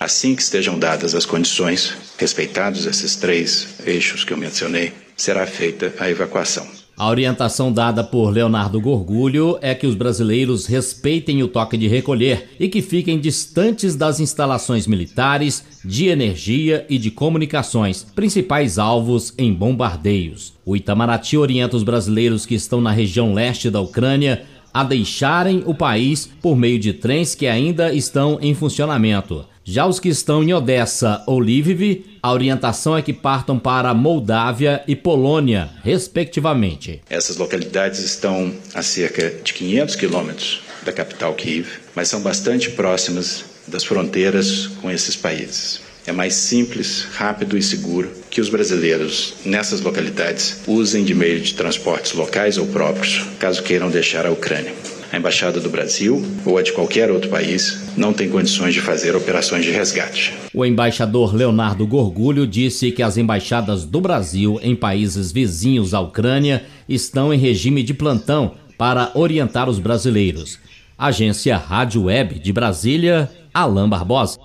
Assim 0.00 0.34
que 0.34 0.42
estejam 0.42 0.78
dadas 0.78 1.14
as 1.14 1.26
condições, 1.26 1.94
respeitados 2.16 2.86
esses 2.86 3.14
três 3.14 3.68
eixos 3.84 4.24
que 4.24 4.32
eu 4.32 4.38
mencionei, 4.38 4.94
será 5.20 5.46
feita 5.46 5.92
a 5.98 6.08
evacuação. 6.08 6.66
A 6.96 7.08
orientação 7.08 7.72
dada 7.72 8.04
por 8.04 8.30
Leonardo 8.30 8.80
Gorgulho 8.80 9.58
é 9.62 9.74
que 9.74 9.86
os 9.86 9.94
brasileiros 9.94 10.66
respeitem 10.66 11.42
o 11.42 11.48
toque 11.48 11.76
de 11.76 11.88
recolher 11.88 12.50
e 12.58 12.68
que 12.68 12.82
fiquem 12.82 13.18
distantes 13.18 13.96
das 13.96 14.20
instalações 14.20 14.86
militares, 14.86 15.80
de 15.84 16.08
energia 16.08 16.84
e 16.90 16.98
de 16.98 17.10
comunicações, 17.10 18.02
principais 18.02 18.78
alvos 18.78 19.32
em 19.38 19.52
bombardeios. 19.52 20.54
O 20.64 20.76
Itamaraty 20.76 21.38
orienta 21.38 21.76
os 21.76 21.82
brasileiros 21.82 22.44
que 22.44 22.54
estão 22.54 22.80
na 22.80 22.90
região 22.90 23.32
leste 23.32 23.70
da 23.70 23.80
Ucrânia 23.80 24.44
a 24.72 24.84
deixarem 24.84 25.62
o 25.66 25.74
país 25.74 26.30
por 26.40 26.56
meio 26.56 26.78
de 26.78 26.92
trens 26.92 27.34
que 27.34 27.46
ainda 27.46 27.92
estão 27.92 28.38
em 28.40 28.54
funcionamento. 28.54 29.44
Já 29.62 29.86
os 29.86 30.00
que 30.00 30.08
estão 30.08 30.42
em 30.42 30.54
Odessa 30.54 31.22
ou 31.26 31.38
Lviv, 31.38 32.04
a 32.22 32.32
orientação 32.32 32.96
é 32.96 33.02
que 33.02 33.12
partam 33.12 33.58
para 33.58 33.92
Moldávia 33.92 34.82
e 34.88 34.96
Polônia, 34.96 35.68
respectivamente. 35.84 37.02
Essas 37.10 37.36
localidades 37.36 38.00
estão 38.00 38.52
a 38.74 38.82
cerca 38.82 39.30
de 39.30 39.52
500 39.52 39.96
quilômetros 39.96 40.62
da 40.82 40.92
capital 40.92 41.34
Kiev, 41.34 41.68
mas 41.94 42.08
são 42.08 42.20
bastante 42.22 42.70
próximas 42.70 43.44
das 43.68 43.84
fronteiras 43.84 44.66
com 44.80 44.90
esses 44.90 45.14
países. 45.14 45.80
É 46.06 46.12
mais 46.12 46.32
simples, 46.34 47.06
rápido 47.12 47.56
e 47.56 47.62
seguro 47.62 48.10
que 48.30 48.40
os 48.40 48.48
brasileiros 48.48 49.34
nessas 49.44 49.82
localidades 49.82 50.62
usem 50.66 51.04
de 51.04 51.14
meio 51.14 51.38
de 51.38 51.54
transportes 51.54 52.12
locais 52.14 52.56
ou 52.56 52.66
próprios, 52.66 53.26
caso 53.38 53.62
queiram 53.62 53.90
deixar 53.90 54.24
a 54.24 54.30
Ucrânia 54.30 54.74
a 55.12 55.16
embaixada 55.16 55.58
do 55.60 55.68
Brasil 55.68 56.22
ou 56.46 56.56
a 56.56 56.62
de 56.62 56.72
qualquer 56.72 57.10
outro 57.10 57.28
país 57.28 57.92
não 57.96 58.12
tem 58.12 58.28
condições 58.28 58.72
de 58.72 58.80
fazer 58.80 59.16
operações 59.16 59.64
de 59.64 59.70
resgate. 59.70 60.34
O 60.54 60.64
embaixador 60.64 61.34
Leonardo 61.34 61.86
Gorgulho 61.86 62.46
disse 62.46 62.92
que 62.92 63.02
as 63.02 63.16
embaixadas 63.16 63.84
do 63.84 64.00
Brasil 64.00 64.60
em 64.62 64.76
países 64.76 65.32
vizinhos 65.32 65.94
à 65.94 66.00
Ucrânia 66.00 66.64
estão 66.88 67.34
em 67.34 67.38
regime 67.38 67.82
de 67.82 67.92
plantão 67.92 68.54
para 68.78 69.10
orientar 69.14 69.68
os 69.68 69.78
brasileiros. 69.78 70.58
Agência 70.96 71.56
Rádio 71.56 72.04
Web 72.04 72.38
de 72.38 72.52
Brasília, 72.52 73.30
Alain 73.52 73.88
Barbosa. 73.88 74.38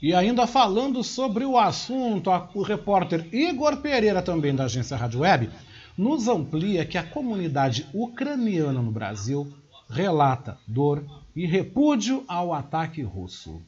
E 0.00 0.14
ainda 0.14 0.46
falando 0.46 1.02
sobre 1.02 1.44
o 1.44 1.58
assunto, 1.58 2.30
o 2.54 2.62
repórter 2.62 3.26
Igor 3.32 3.78
Pereira, 3.78 4.22
também 4.22 4.54
da 4.54 4.64
agência 4.64 4.96
Rádio 4.96 5.20
Web, 5.20 5.50
nos 5.96 6.28
amplia 6.28 6.84
que 6.84 6.98
a 6.98 7.02
comunidade 7.02 7.86
ucraniana 7.94 8.80
no 8.80 8.90
Brasil 8.90 9.46
relata 9.88 10.58
dor 10.66 11.04
e 11.34 11.46
repúdio 11.46 12.24
ao 12.26 12.52
ataque 12.52 13.02
russo. 13.02 13.62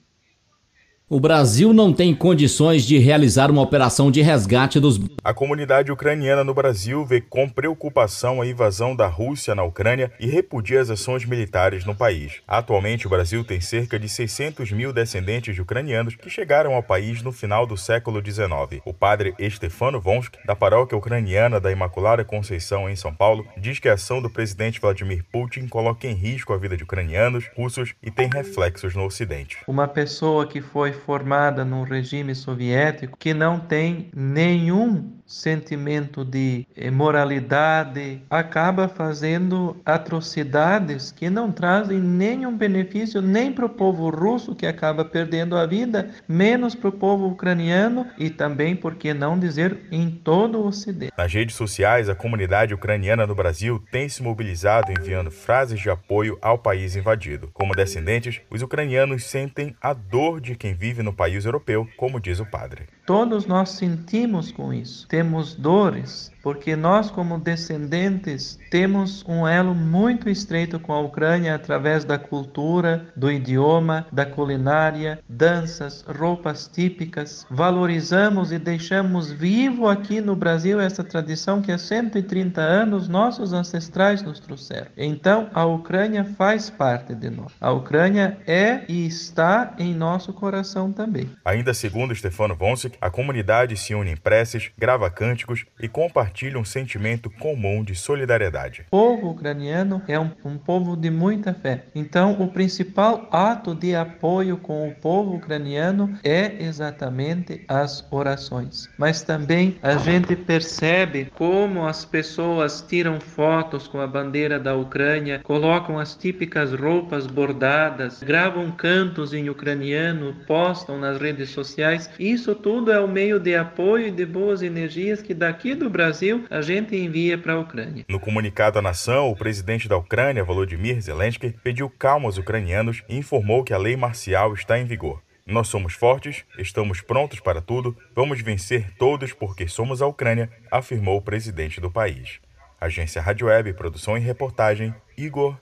O 1.11 1.19
Brasil 1.19 1.73
não 1.73 1.91
tem 1.91 2.15
condições 2.15 2.85
de 2.85 2.99
realizar 2.99 3.51
uma 3.51 3.63
operação 3.63 4.11
de 4.11 4.21
resgate 4.21 4.79
dos. 4.79 5.01
A 5.25 5.33
comunidade 5.33 5.91
ucraniana 5.91 6.45
no 6.45 6.53
Brasil 6.53 7.03
vê 7.03 7.19
com 7.19 7.49
preocupação 7.49 8.43
a 8.43 8.47
invasão 8.47 8.95
da 8.95 9.07
Rússia 9.07 9.55
na 9.55 9.63
Ucrânia 9.63 10.13
e 10.21 10.27
repudia 10.27 10.83
as 10.83 10.91
ações 10.91 11.25
militares 11.25 11.87
no 11.87 11.95
país. 11.95 12.43
Atualmente, 12.47 13.07
o 13.07 13.11
Brasil 13.11 13.43
tem 13.43 13.59
cerca 13.59 13.99
de 13.99 14.07
600 14.07 14.71
mil 14.71 14.93
descendentes 14.93 15.55
de 15.55 15.63
ucranianos 15.63 16.15
que 16.15 16.29
chegaram 16.29 16.75
ao 16.75 16.83
país 16.83 17.23
no 17.23 17.33
final 17.33 17.67
do 17.67 17.79
século 17.79 18.23
XIX. 18.23 18.83
O 18.85 18.93
padre 18.93 19.35
Estefano 19.39 19.99
Vonsk, 19.99 20.35
da 20.45 20.55
paróquia 20.55 20.99
ucraniana 20.99 21.59
da 21.59 21.73
Imaculada 21.73 22.23
Conceição 22.23 22.87
em 22.87 22.97
São 22.97 23.15
Paulo, 23.15 23.47
diz 23.57 23.79
que 23.79 23.89
a 23.89 23.95
ação 23.95 24.21
do 24.21 24.29
presidente 24.29 24.79
Vladimir 24.79 25.25
Putin 25.33 25.69
coloca 25.69 26.07
em 26.07 26.13
risco 26.13 26.53
a 26.53 26.59
vida 26.59 26.77
de 26.77 26.83
ucranianos, 26.83 27.47
russos 27.57 27.95
e 28.03 28.11
tem 28.11 28.29
reflexos 28.29 28.95
no 28.95 29.07
Ocidente. 29.07 29.57
Uma 29.67 29.89
pessoa 29.89 30.47
que 30.47 30.61
foi 30.61 30.97
formada 30.99 31.64
num 31.64 31.82
regime 31.82 32.34
soviético 32.34 33.16
que 33.16 33.32
não 33.32 33.59
tem 33.59 34.11
nenhum 34.14 35.18
sentimento 35.29 36.24
de 36.24 36.66
moralidade, 36.91 38.22
acaba 38.31 38.89
fazendo 38.89 39.76
atrocidades 39.85 41.12
que 41.12 41.29
não 41.29 41.53
trazem 41.53 42.01
nenhum 42.01 42.57
benefício 42.57 43.20
nem 43.20 43.53
para 43.53 43.66
o 43.66 43.68
povo 43.68 44.09
russo, 44.09 44.55
que 44.55 44.66
acaba 44.66 45.05
perdendo 45.05 45.55
a 45.55 45.66
vida, 45.66 46.11
menos 46.26 46.74
para 46.74 46.89
o 46.89 46.93
povo 46.93 47.29
ucraniano 47.29 48.07
e 48.18 48.31
também, 48.31 48.74
por 48.74 48.95
que 48.95 49.12
não 49.12 49.39
dizer, 49.39 49.79
em 49.93 50.11
todo 50.11 50.59
o 50.59 50.66
Ocidente. 50.66 51.12
Nas 51.16 51.33
redes 51.33 51.55
sociais, 51.55 52.09
a 52.09 52.14
comunidade 52.14 52.72
ucraniana 52.72 53.26
no 53.26 53.35
Brasil 53.35 53.83
tem 53.93 54.09
se 54.09 54.22
mobilizado 54.22 54.91
enviando 54.91 55.31
frases 55.31 55.79
de 55.79 55.91
apoio 55.91 56.39
ao 56.41 56.59
país 56.59 56.97
invadido. 56.97 57.51
Como 57.53 57.74
descendentes, 57.74 58.41
os 58.51 58.62
ucranianos 58.62 59.24
sentem 59.24 59.76
a 59.81 59.93
dor 59.93 60.41
de 60.41 60.55
quem 60.55 60.72
vive 60.72 61.03
no 61.03 61.12
país 61.12 61.45
europeu, 61.45 61.87
como 61.97 62.18
diz 62.18 62.41
o 62.41 62.47
padre. 62.47 62.87
Todos 63.09 63.47
nós 63.47 63.71
sentimos 63.71 64.53
com 64.53 64.71
isso. 64.71 65.09
Temos 65.09 65.55
dores, 65.55 66.31
porque 66.43 66.76
nós, 66.76 67.11
como 67.11 67.39
descendentes, 67.39 68.59
temos 68.70 69.24
um 69.26 69.47
elo 69.47 69.74
muito 69.74 70.28
estreito 70.28 70.78
com 70.78 70.93
a 70.93 71.01
Ucrânia 71.01 71.55
através 71.55 72.05
da 72.05 72.18
cultura, 72.18 73.07
do 73.16 73.30
idioma, 73.30 74.07
da 74.12 74.24
culinária, 74.24 75.18
danças, 75.28 76.03
roupas 76.03 76.68
típicas. 76.68 77.47
Valorizamos 77.51 78.53
e 78.53 78.59
deixamos 78.59 79.30
vivo 79.32 79.89
aqui 79.89 80.20
no 80.20 80.36
Brasil 80.36 80.80
essa 80.80 81.03
tradição 81.03 81.61
que 81.61 81.72
há 81.72 81.78
130 81.78 82.61
anos 82.61 83.09
nossos 83.09 83.53
ancestrais 83.53 84.22
nos 84.22 84.39
trouxeram. 84.39 84.86
Então, 84.97 85.51
a 85.53 85.64
Ucrânia 85.64 86.24
faz 86.24 86.70
parte 86.70 87.14
de 87.14 87.30
nós. 87.30 87.53
A 87.61 87.70
Ucrânia 87.72 88.39
é 88.47 88.84
e 88.89 89.07
está 89.07 89.74
em 89.78 89.95
nosso 89.95 90.32
coração 90.32 90.93
também. 90.93 91.30
Ainda 91.45 91.74
segundo 91.74 92.14
Stefano 92.14 92.55
Vonsic, 92.55 92.97
a 93.01 93.11
comunidade 93.11 93.76
se 93.76 93.95
une 93.95 94.12
em 94.12 94.16
preces, 94.16 94.70
grava 94.78 95.11
cânticos 95.11 95.64
e 95.80 95.89
compartilha 95.89 96.28
um 96.57 96.64
sentimento 96.64 97.31
comum 97.31 97.83
de 97.83 97.95
solidariedade. 97.95 98.85
O 98.89 98.91
povo 98.91 99.31
ucraniano 99.31 100.03
é 100.07 100.18
um, 100.18 100.31
um 100.45 100.57
povo 100.57 100.97
de 100.97 101.11
muita 101.11 101.53
fé. 101.53 101.85
Então, 101.95 102.41
o 102.41 102.49
principal 102.49 103.29
ato 103.33 103.74
de 103.74 103.95
apoio 103.95 104.57
com 104.57 104.89
o 104.89 104.95
povo 104.95 105.35
ucraniano 105.37 106.18
é 106.22 106.62
exatamente 106.62 107.64
as 107.66 108.07
orações. 108.11 108.89
Mas 108.99 109.22
também 109.22 109.76
a 109.83 109.97
gente 109.97 110.37
percebe 110.37 111.31
como 111.35 111.87
as 111.87 112.05
pessoas 112.05 112.85
tiram 112.87 113.20
fotos 113.20 113.89
com 113.89 114.01
a 114.01 114.07
bandeira 114.07 114.59
da 114.59 114.76
Ucrânia, 114.76 115.41
colocam 115.43 115.99
as 115.99 116.14
típicas 116.14 116.72
roupas 116.72 117.26
bordadas, 117.26 118.22
gravam 118.22 118.70
cantos 118.70 119.33
em 119.35 119.49
ucraniano, 119.49 120.35
postam 120.47 120.99
nas 120.99 121.20
redes 121.20 121.51
sociais. 121.51 122.11
Isso 122.18 122.55
tudo 122.55 122.93
é 122.93 123.01
o 123.01 123.09
meio 123.09 123.41
de 123.41 123.57
apoio 123.57 124.09
e 124.09 124.11
de 124.11 124.24
boas 124.26 124.62
energias 124.62 125.22
que 125.22 125.35
daqui 125.35 125.74
do 125.74 125.91
Brasil 125.91 126.18
a 126.51 126.61
gente 126.61 126.97
envia 126.97 127.39
para 127.39 127.55
a 127.55 127.61
Ucrânia. 127.61 128.05
No 128.09 128.19
comunicado 128.19 128.79
à 128.79 128.83
nação, 128.83 129.31
o 129.31 129.37
presidente 129.37 129.89
da 129.89 129.97
Ucrânia, 129.97 130.45
Volodymyr 130.45 131.01
Zelensky, 131.01 131.55
pediu 131.62 131.89
calma 131.89 132.27
aos 132.27 132.39
ucranianos 132.39 133.03
e 133.09 133.16
informou 133.16 133.62
que 133.62 133.73
a 133.73 133.79
lei 133.79 133.97
marcial 133.97 134.55
está 134.55 134.79
em 134.79 134.85
vigor. 134.85 135.23
Nós 135.47 135.69
somos 135.69 135.95
fortes, 135.95 136.45
estamos 136.59 137.01
prontos 137.01 137.41
para 137.41 137.62
tudo, 137.62 137.97
vamos 138.14 138.43
vencer 138.43 138.95
todos 138.99 139.33
porque 139.33 139.66
somos 139.66 140.03
a 140.03 140.07
Ucrânia, 140.07 140.51
afirmou 140.71 141.16
o 141.16 141.23
presidente 141.23 141.81
do 141.81 141.91
país. 141.91 142.39
Agência 142.81 143.23
Rádio 143.23 143.47
Web, 143.47 143.73
produção 143.73 144.16
e 144.16 144.21
reportagem, 144.21 144.95
Igor. 145.16 145.57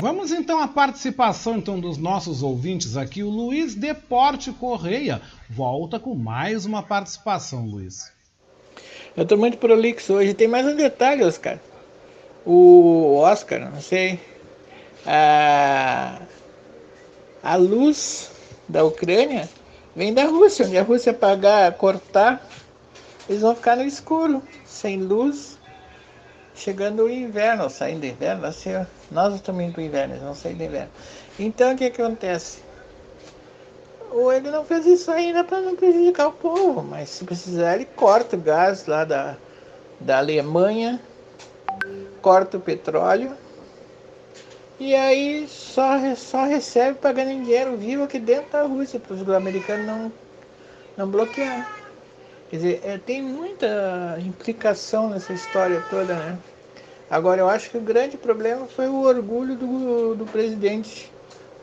Vamos 0.00 0.32
então 0.32 0.60
à 0.60 0.68
participação 0.68 1.58
então 1.58 1.78
dos 1.78 1.96
nossos 1.96 2.42
ouvintes 2.42 2.96
aqui. 2.96 3.22
O 3.22 3.30
Luiz 3.30 3.74
Deporte 3.74 4.52
Correia 4.52 5.22
volta 5.48 6.00
com 6.00 6.14
mais 6.14 6.66
uma 6.66 6.82
participação, 6.82 7.64
Luiz. 7.64 8.13
Eu 9.16 9.22
estou 9.22 9.38
muito 9.38 9.58
prolixo 9.58 10.14
hoje. 10.14 10.34
Tem 10.34 10.48
mais 10.48 10.66
um 10.66 10.74
detalhe, 10.74 11.22
Oscar. 11.22 11.60
O 12.44 13.14
Oscar, 13.18 13.70
não 13.70 13.80
sei. 13.80 14.18
A, 15.06 16.18
a 17.40 17.54
luz 17.54 18.32
da 18.68 18.82
Ucrânia 18.82 19.48
vem 19.94 20.12
da 20.12 20.24
Rússia. 20.24 20.66
Onde 20.66 20.76
a 20.76 20.82
Rússia 20.82 21.12
apagar, 21.12 21.72
cortar, 21.74 22.44
eles 23.28 23.42
vão 23.42 23.54
ficar 23.54 23.76
no 23.76 23.84
escuro, 23.84 24.42
sem 24.64 24.98
luz. 24.98 25.60
Chegando 26.56 27.04
o 27.04 27.10
inverno, 27.10 27.70
saindo 27.70 28.00
do 28.00 28.06
inverno, 28.06 28.46
assim, 28.46 28.70
nós 29.12 29.34
estamos 29.34 29.62
indo 29.62 29.74
para 29.74 29.82
o 29.82 29.84
inverno, 29.84 30.14
eles 30.14 30.24
vão 30.24 30.34
sair 30.34 30.54
do 30.54 30.62
inverno. 30.64 30.90
Então 31.38 31.72
o 31.72 31.76
que 31.76 31.84
acontece? 31.84 32.63
Ou 34.14 34.32
ele 34.32 34.48
não 34.48 34.64
fez 34.64 34.86
isso 34.86 35.10
ainda 35.10 35.42
para 35.42 35.60
não 35.60 35.74
prejudicar 35.74 36.28
o 36.28 36.32
povo, 36.32 36.82
mas 36.82 37.08
se 37.10 37.24
precisar 37.24 37.74
ele 37.74 37.84
corta 37.84 38.36
o 38.36 38.40
gás 38.40 38.86
lá 38.86 39.04
da, 39.04 39.36
da 39.98 40.18
Alemanha, 40.18 41.00
corta 42.22 42.56
o 42.56 42.60
petróleo 42.60 43.36
e 44.78 44.94
aí 44.94 45.46
só, 45.48 45.98
só 46.16 46.44
recebe 46.44 46.98
pagando 46.98 47.30
em 47.30 47.42
dinheiro 47.42 47.76
vivo 47.76 48.04
aqui 48.04 48.18
dentro 48.18 48.52
da 48.52 48.62
Rússia, 48.62 49.00
para 49.00 49.14
os 49.14 49.28
americanos 49.28 49.86
não, 49.86 50.12
não 50.96 51.08
bloquear. 51.08 51.68
Quer 52.50 52.56
dizer, 52.56 52.80
é, 52.84 52.98
tem 52.98 53.22
muita 53.22 54.16
implicação 54.20 55.08
nessa 55.08 55.32
história 55.32 55.82
toda, 55.90 56.14
né? 56.14 56.38
Agora, 57.08 57.40
eu 57.40 57.48
acho 57.48 57.70
que 57.70 57.78
o 57.78 57.80
grande 57.80 58.16
problema 58.16 58.66
foi 58.66 58.88
o 58.88 59.02
orgulho 59.02 59.56
do, 59.56 60.14
do 60.14 60.26
presidente 60.26 61.12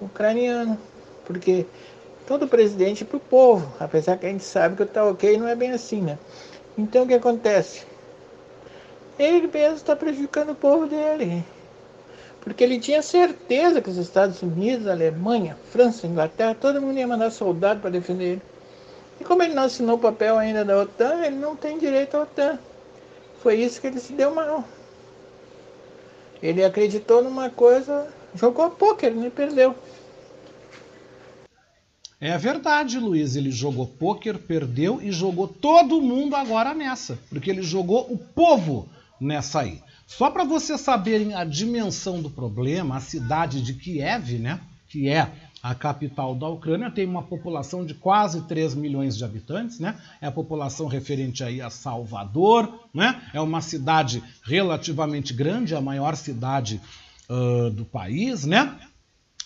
ucraniano, 0.01 0.77
porque 1.25 1.65
todo 2.27 2.47
presidente 2.47 3.03
para 3.03 3.17
o 3.17 3.19
povo, 3.19 3.71
apesar 3.79 4.17
que 4.17 4.25
a 4.25 4.29
gente 4.29 4.43
sabe 4.43 4.75
que 4.75 4.83
o 4.83 4.85
tá 4.85 5.05
ok 5.05 5.37
não 5.37 5.47
é 5.47 5.55
bem 5.55 5.71
assim, 5.71 6.01
né? 6.01 6.17
Então, 6.77 7.03
o 7.03 7.07
que 7.07 7.13
acontece? 7.13 7.85
Ele 9.19 9.47
mesmo 9.47 9.75
está 9.75 9.95
prejudicando 9.95 10.51
o 10.51 10.55
povo 10.55 10.87
dele, 10.87 11.43
porque 12.41 12.63
ele 12.63 12.79
tinha 12.79 13.01
certeza 13.01 13.81
que 13.81 13.89
os 13.89 13.97
Estados 13.97 14.41
Unidos, 14.41 14.87
Alemanha, 14.87 15.57
França, 15.71 16.07
Inglaterra, 16.07 16.55
todo 16.59 16.81
mundo 16.81 16.97
ia 16.97 17.07
mandar 17.07 17.29
soldado 17.29 17.81
para 17.81 17.89
defender 17.89 18.23
ele. 18.23 18.41
E 19.19 19.23
como 19.23 19.43
ele 19.43 19.53
não 19.53 19.63
assinou 19.63 19.97
o 19.97 19.99
papel 19.99 20.37
ainda 20.37 20.65
da 20.65 20.79
OTAN, 20.81 21.23
ele 21.23 21.35
não 21.35 21.55
tem 21.55 21.77
direito 21.77 22.15
à 22.17 22.21
OTAN. 22.21 22.57
Foi 23.43 23.55
isso 23.55 23.79
que 23.79 23.87
ele 23.87 23.99
se 23.99 24.13
deu 24.13 24.33
mal. 24.33 24.63
Ele 26.41 26.63
acreditou 26.63 27.21
numa 27.21 27.49
coisa, 27.49 28.07
jogou 28.33 28.71
pôquer, 28.71 29.15
e 29.15 29.29
perdeu. 29.29 29.75
É 32.21 32.37
verdade, 32.37 32.99
Luiz. 32.99 33.35
Ele 33.35 33.49
jogou 33.49 33.87
pôquer, 33.87 34.37
perdeu 34.37 35.01
e 35.01 35.11
jogou 35.11 35.47
todo 35.47 35.99
mundo 35.99 36.35
agora 36.35 36.71
nessa. 36.71 37.17
Porque 37.27 37.49
ele 37.49 37.63
jogou 37.63 38.13
o 38.13 38.17
povo 38.17 38.87
nessa 39.19 39.61
aí. 39.61 39.81
Só 40.05 40.29
para 40.29 40.43
vocês 40.43 40.79
saberem 40.81 41.33
a 41.33 41.43
dimensão 41.43 42.21
do 42.21 42.29
problema, 42.29 42.97
a 42.97 42.99
cidade 42.99 43.59
de 43.59 43.73
Kiev, 43.73 44.37
né? 44.37 44.59
Que 44.87 45.09
é 45.09 45.31
a 45.63 45.73
capital 45.73 46.35
da 46.35 46.47
Ucrânia 46.47 46.91
tem 46.91 47.05
uma 47.05 47.23
população 47.23 47.85
de 47.85 47.93
quase 47.93 48.41
3 48.41 48.75
milhões 48.75 49.17
de 49.17 49.23
habitantes, 49.23 49.79
né? 49.79 49.95
É 50.19 50.27
a 50.27 50.31
população 50.31 50.85
referente 50.85 51.43
aí 51.43 51.59
a 51.59 51.71
Salvador, 51.71 52.87
né? 52.93 53.21
É 53.33 53.41
uma 53.41 53.61
cidade 53.61 54.23
relativamente 54.43 55.33
grande, 55.33 55.75
a 55.75 55.81
maior 55.81 56.15
cidade 56.15 56.79
uh, 57.29 57.71
do 57.71 57.85
país, 57.85 58.45
né? 58.45 58.77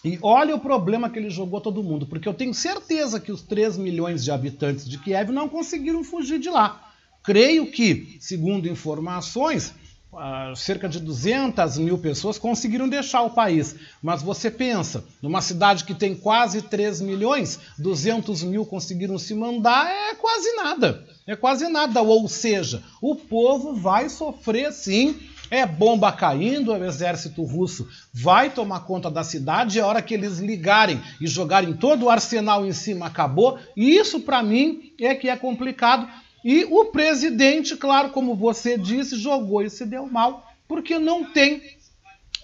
E 0.06 0.20
olha 0.22 0.56
o 0.56 0.60
problema 0.60 1.10
que 1.10 1.18
ele 1.18 1.32
jogou 1.32 1.60
todo 1.60 1.82
mundo, 1.82 2.06
porque 2.06 2.30
eu 2.30 2.34
tenho 2.34 2.54
certeza 2.54 3.20
que 3.20 3.32
os 3.32 3.42
3 3.42 3.76
milhões 3.76 4.24
de 4.24 4.30
habitantes 4.30 4.88
de 4.88 5.00
Kiev 5.00 5.32
não 5.32 5.50
conseguiram 5.50 6.04
fugir 6.04 6.38
de 6.38 6.48
lá. 6.48 6.92
Creio 7.24 7.72
que, 7.72 8.16
segundo 8.20 8.70
informações, 8.70 9.74
Uh, 10.16 10.56
cerca 10.56 10.88
de 10.88 10.98
200 11.02 11.78
mil 11.78 11.98
pessoas 11.98 12.38
conseguiram 12.38 12.88
deixar 12.88 13.24
o 13.24 13.32
país. 13.32 13.76
Mas 14.02 14.22
você 14.22 14.50
pensa, 14.50 15.04
numa 15.22 15.42
cidade 15.42 15.84
que 15.84 15.94
tem 15.94 16.16
quase 16.16 16.62
3 16.62 17.02
milhões, 17.02 17.60
200 17.78 18.42
mil 18.44 18.66
conseguiram 18.66 19.18
se 19.18 19.36
mandar, 19.36 19.92
é 19.92 20.16
quase 20.16 20.56
nada. 20.56 21.06
É 21.28 21.36
quase 21.36 21.68
nada. 21.68 22.02
Ou 22.02 22.30
seja, 22.30 22.82
o 23.02 23.14
povo 23.14 23.76
vai 23.76 24.08
sofrer 24.08 24.72
sim. 24.72 25.20
É 25.50 25.66
bomba 25.66 26.12
caindo, 26.12 26.74
o 26.74 26.86
exército 26.86 27.44
russo 27.44 27.88
vai 28.14 28.50
tomar 28.50 28.82
conta 28.82 29.12
da 29.12 29.24
cidade, 29.24 29.80
a 29.80 29.86
hora 29.86 30.02
que 30.02 30.14
eles 30.14 30.40
ligarem 30.40 31.02
e 31.22 31.28
jogarem 31.28 31.74
todo 31.74 32.06
o 32.06 32.10
arsenal 32.10 32.66
em 32.66 32.74
cima, 32.74 33.06
acabou. 33.06 33.60
E 33.76 33.96
isso, 33.96 34.22
para 34.22 34.42
mim, 34.42 34.94
é 35.00 35.14
que 35.14 35.30
é 35.30 35.36
complicado, 35.36 36.08
e 36.44 36.64
o 36.66 36.86
presidente, 36.86 37.76
claro, 37.76 38.12
como 38.12 38.36
você 38.36 38.78
disse, 38.78 39.18
jogou 39.18 39.64
e 39.64 39.70
se 39.70 39.84
deu 39.84 40.06
mal, 40.06 40.48
porque 40.68 41.00
não 41.00 41.24
tem, 41.24 41.60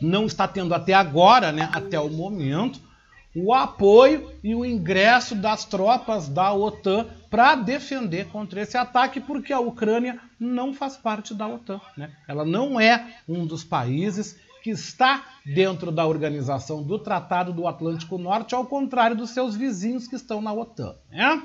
não 0.01 0.25
está 0.25 0.47
tendo 0.47 0.73
até 0.73 0.93
agora, 0.93 1.51
né, 1.51 1.69
até 1.71 1.99
o 1.99 2.09
momento, 2.09 2.81
o 3.35 3.53
apoio 3.53 4.31
e 4.43 4.53
o 4.53 4.65
ingresso 4.65 5.35
das 5.35 5.65
tropas 5.65 6.27
da 6.27 6.53
OTAN 6.53 7.07
para 7.29 7.55
defender 7.55 8.27
contra 8.27 8.61
esse 8.61 8.77
ataque, 8.77 9.21
porque 9.21 9.53
a 9.53 9.59
Ucrânia 9.59 10.19
não 10.39 10.73
faz 10.73 10.97
parte 10.97 11.33
da 11.33 11.47
OTAN. 11.47 11.79
Né? 11.95 12.11
Ela 12.27 12.43
não 12.43 12.79
é 12.79 13.15
um 13.27 13.45
dos 13.45 13.63
países 13.63 14.37
que 14.61 14.69
está 14.69 15.25
dentro 15.45 15.91
da 15.91 16.05
organização 16.05 16.83
do 16.83 16.99
Tratado 16.99 17.53
do 17.53 17.67
Atlântico 17.67 18.17
Norte, 18.17 18.53
ao 18.53 18.65
contrário 18.65 19.15
dos 19.15 19.31
seus 19.31 19.55
vizinhos 19.55 20.07
que 20.07 20.15
estão 20.15 20.41
na 20.41 20.53
OTAN. 20.53 20.95
Né? 21.09 21.41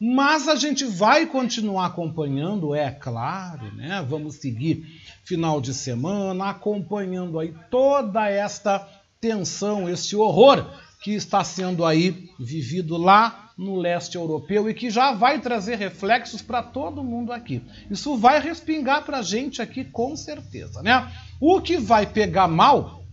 Mas 0.00 0.48
a 0.48 0.56
gente 0.56 0.84
vai 0.84 1.26
continuar 1.26 1.86
acompanhando, 1.86 2.74
é 2.74 2.90
claro, 2.90 3.74
né? 3.74 4.04
Vamos 4.06 4.34
seguir 4.36 4.84
final 5.24 5.58
de 5.58 5.72
semana 5.72 6.50
acompanhando 6.50 7.38
aí 7.38 7.54
toda 7.70 8.28
esta 8.28 8.86
tensão, 9.18 9.88
esse 9.88 10.14
horror 10.14 10.66
que 11.06 11.14
está 11.14 11.44
sendo 11.44 11.84
aí 11.84 12.28
vivido 12.36 12.96
lá 12.96 13.52
no 13.56 13.76
leste 13.76 14.16
europeu 14.16 14.68
e 14.68 14.74
que 14.74 14.90
já 14.90 15.12
vai 15.12 15.40
trazer 15.40 15.76
reflexos 15.76 16.42
para 16.42 16.64
todo 16.64 17.04
mundo 17.04 17.32
aqui. 17.32 17.62
Isso 17.88 18.16
vai 18.16 18.40
respingar 18.40 19.04
para 19.04 19.18
a 19.18 19.22
gente 19.22 19.62
aqui 19.62 19.84
com 19.84 20.16
certeza, 20.16 20.82
né? 20.82 21.08
O 21.40 21.60
que 21.60 21.78
vai 21.78 22.06
pegar 22.06 22.48
mal 22.48 23.04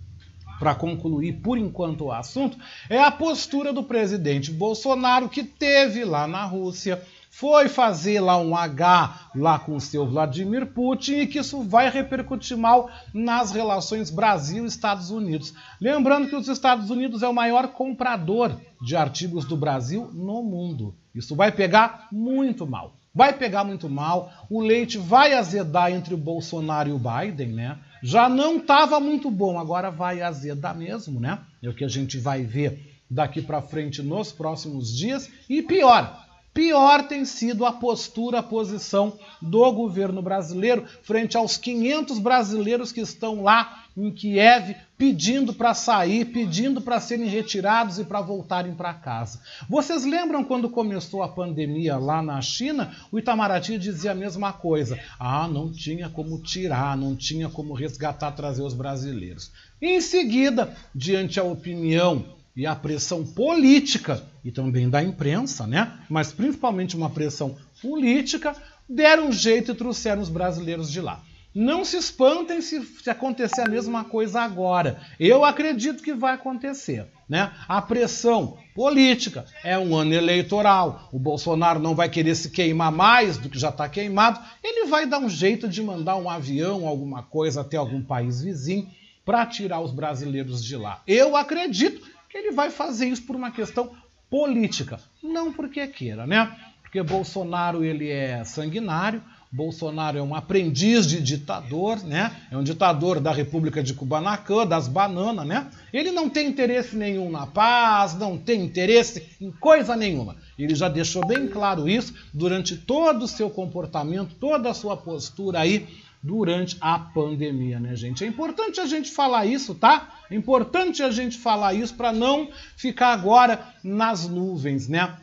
para 0.58 0.74
concluir 0.74 1.34
por 1.34 1.56
enquanto 1.56 2.06
o 2.06 2.12
assunto, 2.12 2.58
é 2.89 2.98
a 2.98 3.12
postura 3.12 3.72
do 3.72 3.84
presidente 3.84 4.50
Bolsonaro 4.50 5.30
que 5.30 5.44
teve 5.44 6.04
lá 6.04 6.26
na 6.26 6.46
Rússia, 6.46 7.00
foi 7.34 7.68
fazer 7.68 8.20
lá 8.20 8.38
um 8.38 8.56
H 8.56 9.30
lá 9.36 9.58
com 9.58 9.76
o 9.76 9.82
seu 9.82 10.06
Vladimir 10.06 10.68
Putin 10.68 11.22
e 11.22 11.28
que 11.28 11.40
isso 11.40 11.64
vai 11.64 11.90
repercutir 11.90 12.56
mal 12.56 12.92
nas 13.12 13.52
relações 13.52 14.12
Brasil-Estados 14.12 15.10
Unidos. 15.10 15.54
Lembrando 15.82 16.30
que 16.30 16.36
os 16.36 16.48
Estados 16.48 16.92
Unidos 16.92 17.24
é 17.24 17.28
o 17.28 17.34
maior 17.34 17.70
comprador 17.70 18.56
de 18.80 18.96
artigos 18.96 19.46
do 19.46 19.58
Brasil 19.58 20.12
no 20.14 20.44
mundo. 20.44 20.96
Isso 21.16 21.36
vai 21.36 21.52
pegar 21.52 22.08
muito 22.12 22.68
mal. 22.68 22.96
Vai 23.16 23.34
pegar 23.34 23.64
muito 23.64 23.90
mal. 23.90 24.32
O 24.50 24.62
leite 24.62 25.00
vai 25.00 25.34
azedar 25.34 25.92
entre 25.92 26.14
o 26.14 26.18
Bolsonaro 26.18 26.90
e 26.90 26.94
o 26.94 27.00
Biden, 27.00 27.54
né? 27.54 27.80
já 28.04 28.28
não 28.28 28.58
estava 28.58 29.00
muito 29.00 29.32
bom, 29.32 29.58
agora 29.58 29.90
vai 29.90 30.22
azedar 30.22 30.78
mesmo, 30.78 31.22
né? 31.22 31.40
É 31.62 31.70
o 31.70 31.74
que 31.74 31.86
a 31.86 31.88
gente 31.88 32.18
vai 32.18 32.44
ver 32.44 33.00
daqui 33.10 33.42
para 33.42 33.62
frente 33.62 34.02
nos 34.02 34.32
próximos 34.32 34.94
dias. 34.94 35.32
E 35.50 35.62
pior, 35.62 36.22
pior 36.54 37.08
tem 37.08 37.26
sido 37.26 37.66
a 37.66 37.72
postura, 37.72 38.39
a 38.39 38.43
posição 38.43 39.18
do 39.41 39.72
governo 39.72 40.22
brasileiro 40.22 40.86
frente 41.01 41.36
aos 41.36 41.58
500 41.58 42.20
brasileiros 42.20 42.91
que 42.91 43.01
estão 43.01 43.43
lá 43.43 43.84
em 43.95 44.12
Kiev 44.12 44.76
pedindo 44.97 45.54
para 45.54 45.74
sair, 45.74 46.26
pedindo 46.26 46.80
para 46.80 46.99
serem 46.99 47.28
retirados 47.28 47.99
e 47.99 48.06
para 48.06 48.22
voltarem 48.22 48.74
para 48.74 48.93
casa. 48.93 49.41
Vocês 49.70 50.06
lembram 50.06 50.43
quando 50.43 50.70
começou 50.70 51.22
a 51.22 51.28
pandemia 51.28 51.97
lá 51.97 52.22
na 52.22 52.41
China? 52.41 52.95
O 53.12 53.20
Itamaraty 53.20 53.78
dizia 53.78 54.12
a 54.12 54.16
mesma 54.16 54.54
coisa. 54.54 54.99
Ah, 55.20 55.47
não 55.47 55.72
tinha 55.72 56.10
como 56.10 56.41
tirar, 56.41 56.95
não 56.95 57.16
tinha 57.16 57.49
como 57.49 57.74
resgatar, 57.74 58.32
trazer 58.32 58.62
os 58.62 58.74
brasileiros. 58.74 59.51
Em 59.82 59.99
seguida, 59.99 60.74
diante 60.95 61.39
a 61.39 61.43
opinião 61.43 62.33
e 62.56 62.66
a 62.66 62.76
pressão 62.76 63.26
política 63.26 64.24
e 64.43 64.51
também 64.51 64.89
da 64.89 65.01
imprensa, 65.01 65.66
né? 65.66 65.99
Mas 66.10 66.32
principalmente 66.32 66.95
uma 66.95 67.10
pressão 67.10 67.56
política, 67.82 68.56
deram 68.88 69.28
um 69.28 69.32
jeito 69.32 69.72
e 69.72 69.76
trouxeram 69.76 70.22
os 70.22 70.30
brasileiros 70.30 70.91
de 70.91 71.01
lá. 71.01 71.24
Não 71.54 71.86
se 71.86 71.97
espantem 71.97 72.62
se, 72.62 72.82
se, 72.82 73.10
acontecer 73.10 73.62
a 73.62 73.70
mesma 73.70 74.04
coisa 74.04 74.41
agora. 74.41 74.99
Eu 75.20 75.45
acredito 75.45 76.01
que 76.01 76.14
vai 76.14 76.34
acontecer. 76.34 77.06
Né? 77.30 77.51
A 77.68 77.80
pressão 77.80 78.58
política 78.74 79.45
é 79.64 79.78
um 79.78 79.95
ano 79.95 80.14
eleitoral. 80.14 81.10
O 81.12 81.20
Bolsonaro 81.20 81.80
não 81.80 81.93
vai 81.93 82.10
querer 82.10 82.34
se 82.34 82.49
queimar 82.49 82.91
mais 82.91 83.38
do 83.38 83.49
que 83.49 83.60
já 83.60 83.70
está 83.70 83.88
queimado. 83.88 84.39
Ele 84.64 84.88
vai 84.88 85.06
dar 85.06 85.20
um 85.20 85.30
jeito 85.30 85.68
de 85.68 85.84
mandar 85.84 86.16
um 86.16 86.28
avião, 86.28 86.88
alguma 86.88 87.22
coisa 87.22 87.62
até 87.62 87.78
algum 87.78 88.01
país 88.01 88.41
vizinho 88.41 88.89
para 89.24 89.45
tirar 89.45 89.80
os 89.80 89.91
brasileiros 89.91 90.64
de 90.64 90.76
lá. 90.76 91.01
Eu 91.08 91.36
acredito 91.36 92.01
ele 92.34 92.52
vai 92.52 92.70
fazer 92.70 93.08
isso 93.08 93.24
por 93.24 93.36
uma 93.36 93.52
questão 93.52 93.92
política, 94.30 95.00
não 95.22 95.54
porque 95.54 95.86
queira, 95.88 96.26
né? 96.26 96.56
Porque 96.82 97.02
Bolsonaro 97.02 97.84
ele 97.84 98.10
é 98.10 98.44
sanguinário, 98.44 99.22
Bolsonaro 99.52 100.18
é 100.18 100.22
um 100.22 100.34
aprendiz 100.34 101.06
de 101.06 101.22
ditador, 101.22 102.04
né? 102.04 102.36
É 102.50 102.58
um 102.58 102.64
ditador 102.64 103.20
da 103.20 103.32
República 103.32 103.84
de 103.84 103.94
Kubanacan, 103.94 104.66
das 104.66 104.88
bananas, 104.88 105.46
né? 105.46 105.70
Ele 105.94 106.12
não 106.12 106.28
tem 106.28 106.48
interesse 106.48 106.96
nenhum 106.96 107.30
na 107.30 107.46
paz, 107.46 108.16
não 108.16 108.36
tem 108.36 108.64
interesse 108.64 109.30
em 109.40 109.52
coisa 109.52 109.96
nenhuma. 109.96 110.36
Ele 110.58 110.74
já 110.74 110.90
deixou 110.90 111.24
bem 111.26 111.48
claro 111.48 111.88
isso 111.88 112.16
durante 112.34 112.76
todo 112.76 113.24
o 113.24 113.28
seu 113.28 113.48
comportamento, 113.48 114.34
toda 114.40 114.72
a 114.72 114.74
sua 114.74 114.98
postura 114.98 115.60
aí 115.60 115.88
durante 116.24 116.78
a 116.80 116.97
pandemia, 116.97 117.82
né, 117.82 117.97
gente? 117.97 118.24
É 118.24 118.28
importante 118.28 118.80
a 118.80 118.86
gente 118.86 119.11
falar 119.11 119.45
isso, 119.45 119.76
tá? 119.76 120.13
É 120.32 120.36
importante 120.36 121.03
a 121.03 121.11
gente 121.11 121.38
falar 121.38 121.74
isso 121.74 121.93
para 121.95 122.13
não 122.13 122.49
ficar 122.78 123.09
agora 123.09 123.59
nas 123.84 124.26
nuvens, 124.26 124.88
né? 124.88 125.17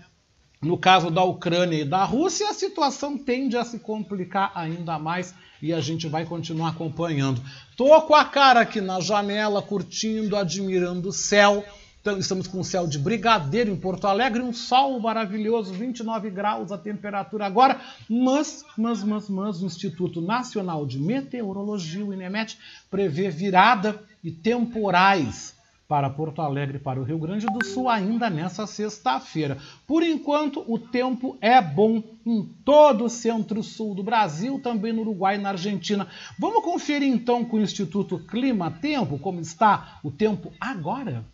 No 0.61 0.77
caso 0.77 1.11
da 1.11 1.25
Ucrânia 1.25 1.81
e 1.81 1.85
da 1.87 2.05
Rússia, 2.05 2.51
a 2.51 2.55
situação 2.55 3.17
tende 3.17 3.57
a 3.57 3.65
se 3.65 3.79
complicar 3.79 4.53
ainda 4.55 4.99
mais 4.99 5.35
e 5.63 5.73
a 5.73 5.81
gente 5.81 6.07
vai 6.07 6.27
continuar 6.27 6.69
acompanhando. 6.69 7.41
Tô 7.79 7.99
com 8.03 8.15
a 8.15 8.27
cara 8.27 8.61
aqui 8.61 8.79
na 8.79 9.01
janela, 9.01 9.63
curtindo, 9.63 10.37
admirando 10.37 11.09
o 11.09 11.13
céu. 11.13 11.65
Então, 12.01 12.17
estamos 12.17 12.47
com 12.47 12.61
o 12.61 12.65
céu 12.65 12.87
de 12.87 12.99
brigadeiro 12.99 13.71
em 13.71 13.77
Porto 13.77 14.07
Alegre, 14.07 14.41
um 14.41 14.55
sol 14.55 14.99
maravilhoso, 14.99 15.75
29 15.75 16.31
graus 16.31 16.73
a 16.73 16.79
temperatura 16.79 17.45
agora, 17.45 17.79
mas, 18.09 18.65
mas, 18.75 19.05
mas, 19.05 19.29
mas, 19.29 19.63
o 19.63 19.67
Instituto 19.67 20.23
Nacional 20.23 20.87
de 20.87 20.99
Meteorologia, 20.99 22.03
o 22.03 22.15
INEMET, 22.15 22.59
prevê 22.91 23.29
virada 23.29 24.03
e 24.25 24.31
temporais 24.31 25.55
para 25.87 26.09
Porto 26.09 26.41
Alegre 26.41 26.79
e 26.79 26.81
para 26.81 26.99
o 26.99 27.03
Rio 27.03 27.19
Grande 27.19 27.45
do 27.45 27.63
Sul 27.67 27.87
ainda 27.87 28.31
nessa 28.31 28.67
sexta-feira. 28.67 29.59
Por 29.87 30.03
enquanto, 30.03 30.65
o 30.67 30.79
tempo 30.79 31.37
é 31.39 31.61
bom 31.61 32.03
em 32.25 32.45
todo 32.65 33.05
o 33.05 33.11
centro-sul 33.11 33.95
do 33.95 34.03
Brasil, 34.03 34.59
também 34.63 34.93
no 34.93 35.03
Uruguai 35.03 35.35
e 35.35 35.39
na 35.39 35.51
Argentina. 35.51 36.07
Vamos 36.39 36.65
conferir 36.65 37.09
então 37.09 37.45
com 37.45 37.59
o 37.59 37.61
Instituto 37.61 38.19
Clima 38.21 38.71
Tempo 38.71 39.19
como 39.19 39.39
está 39.39 39.99
o 40.03 40.11
tempo 40.11 40.51
agora? 40.59 41.27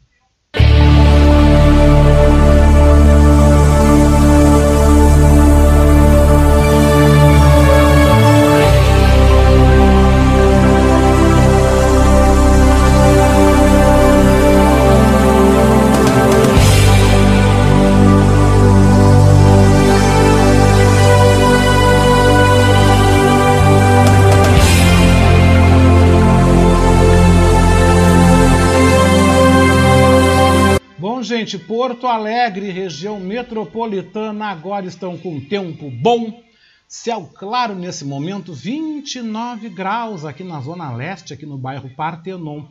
Gente, 31.26 31.58
Porto 31.58 32.06
Alegre, 32.06 32.70
região 32.70 33.18
metropolitana, 33.18 34.46
agora 34.46 34.86
estão 34.86 35.18
com 35.18 35.40
tempo 35.40 35.90
bom. 35.90 36.40
Céu 36.86 37.28
claro 37.34 37.74
nesse 37.74 38.04
momento, 38.04 38.54
29 38.54 39.68
graus 39.68 40.24
aqui 40.24 40.44
na 40.44 40.60
zona 40.60 40.94
leste, 40.94 41.34
aqui 41.34 41.44
no 41.44 41.58
bairro 41.58 41.90
Partenon. 41.96 42.62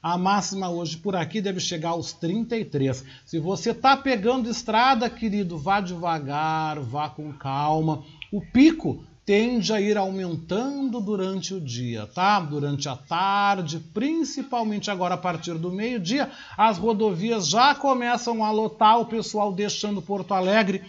A 0.00 0.16
máxima 0.16 0.70
hoje 0.70 0.96
por 0.96 1.16
aqui 1.16 1.40
deve 1.40 1.58
chegar 1.58 1.90
aos 1.90 2.12
33. 2.12 3.04
Se 3.26 3.40
você 3.40 3.72
está 3.72 3.96
pegando 3.96 4.48
estrada, 4.48 5.10
querido, 5.10 5.58
vá 5.58 5.80
devagar, 5.80 6.78
vá 6.78 7.08
com 7.08 7.32
calma. 7.32 8.04
O 8.30 8.40
pico 8.40 9.04
tende 9.24 9.72
a 9.72 9.80
ir 9.80 9.96
aumentando 9.96 11.00
durante 11.00 11.54
o 11.54 11.60
dia, 11.60 12.06
tá? 12.06 12.40
Durante 12.40 12.88
a 12.88 12.96
tarde, 12.96 13.80
principalmente 13.92 14.90
agora 14.90 15.14
a 15.14 15.18
partir 15.18 15.54
do 15.54 15.72
meio-dia, 15.72 16.30
as 16.56 16.76
rodovias 16.76 17.48
já 17.48 17.74
começam 17.74 18.44
a 18.44 18.50
lotar, 18.50 19.00
o 19.00 19.06
pessoal 19.06 19.52
deixando 19.52 20.02
Porto 20.02 20.34
Alegre. 20.34 20.82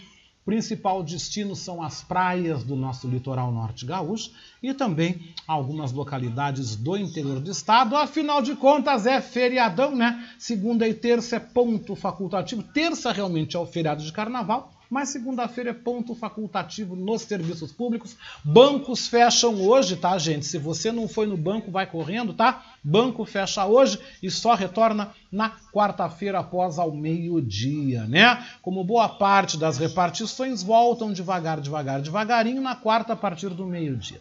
Principal 0.44 1.02
destino 1.02 1.56
são 1.56 1.82
as 1.82 2.04
praias 2.04 2.62
do 2.62 2.76
nosso 2.76 3.08
litoral 3.08 3.50
norte 3.50 3.84
gaúcho 3.84 4.30
e 4.62 4.72
também 4.72 5.34
algumas 5.44 5.90
localidades 5.90 6.76
do 6.76 6.96
interior 6.96 7.40
do 7.40 7.50
estado. 7.50 7.96
Afinal 7.96 8.40
de 8.40 8.54
contas, 8.54 9.06
é 9.06 9.20
feriadão, 9.20 9.96
né? 9.96 10.24
Segunda 10.38 10.86
e 10.86 10.94
terça 10.94 11.34
é 11.34 11.40
ponto 11.40 11.96
facultativo. 11.96 12.62
Terça 12.62 13.10
realmente 13.10 13.56
é 13.56 13.58
o 13.58 13.66
feriado 13.66 14.04
de 14.04 14.12
carnaval 14.12 14.75
mas 14.90 15.08
segunda-feira 15.08 15.70
é 15.70 15.74
ponto 15.74 16.14
facultativo 16.14 16.94
nos 16.94 17.22
serviços 17.22 17.72
públicos. 17.72 18.16
Bancos 18.44 19.06
fecham 19.08 19.60
hoje, 19.60 19.96
tá, 19.96 20.16
gente? 20.18 20.46
Se 20.46 20.58
você 20.58 20.92
não 20.92 21.08
foi 21.08 21.26
no 21.26 21.36
banco, 21.36 21.70
vai 21.70 21.86
correndo, 21.86 22.32
tá? 22.32 22.64
Banco 22.82 23.24
fecha 23.24 23.66
hoje 23.66 23.98
e 24.22 24.30
só 24.30 24.54
retorna 24.54 25.12
na 25.30 25.50
quarta-feira 25.72 26.38
após 26.38 26.78
ao 26.78 26.92
meio-dia, 26.92 28.04
né? 28.04 28.46
Como 28.62 28.84
boa 28.84 29.08
parte 29.08 29.58
das 29.58 29.78
repartições 29.78 30.62
voltam 30.62 31.12
devagar, 31.12 31.60
devagar, 31.60 32.00
devagarinho 32.00 32.62
na 32.62 32.74
quarta 32.74 33.12
a 33.12 33.16
partir 33.16 33.50
do 33.50 33.66
meio-dia. 33.66 34.20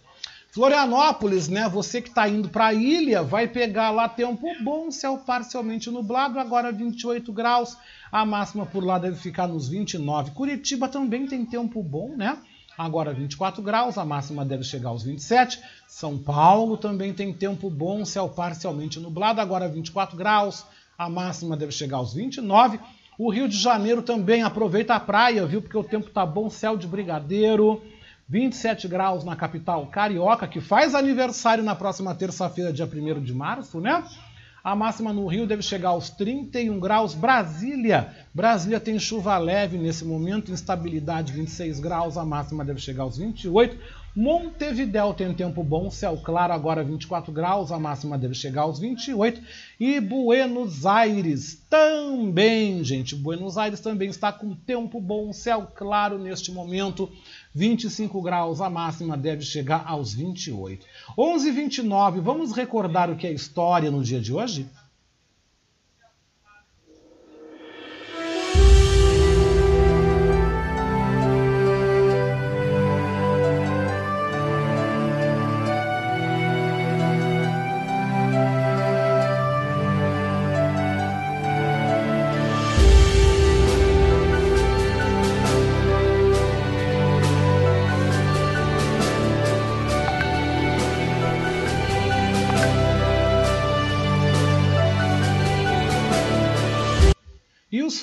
Florianópolis, 0.55 1.49
né? 1.49 1.67
Você 1.67 2.01
que 2.01 2.07
está 2.07 2.29
indo 2.29 2.47
para 2.47 2.67
a 2.67 2.73
ilha, 2.73 3.21
vai 3.21 3.45
pegar 3.45 3.91
lá 3.91 4.07
tempo 4.07 4.47
bom, 4.63 4.89
céu 4.89 5.17
parcialmente 5.17 5.91
nublado, 5.91 6.39
agora 6.39 6.71
28 6.71 7.33
graus. 7.33 7.75
A 8.09 8.25
máxima 8.25 8.65
por 8.65 8.81
lá 8.81 8.97
deve 8.97 9.17
ficar 9.17 9.49
nos 9.49 9.67
29. 9.67 10.31
Curitiba 10.31 10.87
também 10.87 11.27
tem 11.27 11.45
tempo 11.45 11.83
bom, 11.83 12.15
né? 12.15 12.37
Agora 12.77 13.13
24 13.13 13.61
graus, 13.61 13.97
a 13.97 14.05
máxima 14.05 14.45
deve 14.45 14.63
chegar 14.63 14.91
aos 14.91 15.03
27. 15.03 15.59
São 15.89 16.17
Paulo 16.17 16.77
também 16.77 17.13
tem 17.13 17.33
tempo 17.33 17.69
bom, 17.69 18.05
céu 18.05 18.29
parcialmente 18.29 18.97
nublado, 18.97 19.41
agora 19.41 19.67
24 19.67 20.15
graus, 20.15 20.65
a 20.97 21.09
máxima 21.09 21.57
deve 21.57 21.73
chegar 21.73 21.97
aos 21.97 22.13
29. 22.13 22.79
O 23.19 23.29
Rio 23.29 23.49
de 23.49 23.57
Janeiro 23.57 24.01
também 24.01 24.41
aproveita 24.41 24.95
a 24.95 25.01
praia, 25.01 25.45
viu? 25.45 25.61
Porque 25.61 25.77
o 25.77 25.83
tempo 25.83 26.09
tá 26.11 26.25
bom, 26.25 26.49
céu 26.49 26.77
de 26.77 26.87
brigadeiro. 26.87 27.81
27 28.27 28.87
graus 28.87 29.23
na 29.23 29.35
capital 29.35 29.85
carioca, 29.87 30.47
que 30.47 30.59
faz 30.59 30.95
aniversário 30.95 31.63
na 31.63 31.75
próxima 31.75 32.15
terça-feira, 32.15 32.73
dia 32.73 32.85
1 32.85 33.21
de 33.21 33.33
março, 33.33 33.79
né? 33.79 34.03
A 34.63 34.75
máxima 34.75 35.13
no 35.13 35.27
Rio 35.27 35.45
deve 35.45 35.61
chegar 35.61 35.89
aos 35.89 36.09
31 36.09 36.79
graus. 36.79 37.13
Brasília. 37.13 38.15
Brasília 38.33 38.79
tem 38.79 38.97
chuva 38.97 39.37
leve 39.37 39.77
nesse 39.77 40.03
momento, 40.03 40.51
instabilidade 40.51 41.33
26 41.33 41.79
graus. 41.79 42.17
A 42.17 42.25
máxima 42.25 42.65
deve 42.65 42.79
chegar 42.81 43.03
aos 43.03 43.15
28. 43.15 43.77
Montevidéu 44.15 45.13
tem 45.13 45.33
tempo 45.33 45.61
bom, 45.61 45.91
céu 45.91 46.17
claro, 46.23 46.53
agora 46.53 46.81
24 46.83 47.33
graus, 47.33 47.69
a 47.69 47.77
máxima 47.77 48.17
deve 48.17 48.33
chegar 48.33 48.61
aos 48.61 48.79
28. 48.79 49.41
E 49.77 49.99
Buenos 49.99 50.85
Aires 50.85 51.61
também, 51.69 52.81
gente, 52.81 53.13
Buenos 53.13 53.57
Aires 53.57 53.81
também 53.81 54.09
está 54.09 54.31
com 54.31 54.55
tempo 54.55 55.01
bom, 55.01 55.33
céu 55.33 55.69
claro 55.75 56.17
neste 56.17 56.49
momento, 56.49 57.11
25 57.55 58.21
graus, 58.21 58.59
a 58.59 58.69
máxima 58.69 59.15
deve 59.15 59.41
chegar 59.41 59.85
aos 59.87 60.13
28. 60.13 60.85
11:29. 61.17 62.19
Vamos 62.19 62.51
recordar 62.51 63.09
o 63.09 63.15
que 63.15 63.25
é 63.25 63.31
história 63.31 63.89
no 63.89 64.03
dia 64.03 64.19
de 64.19 64.33
hoje? 64.33 64.69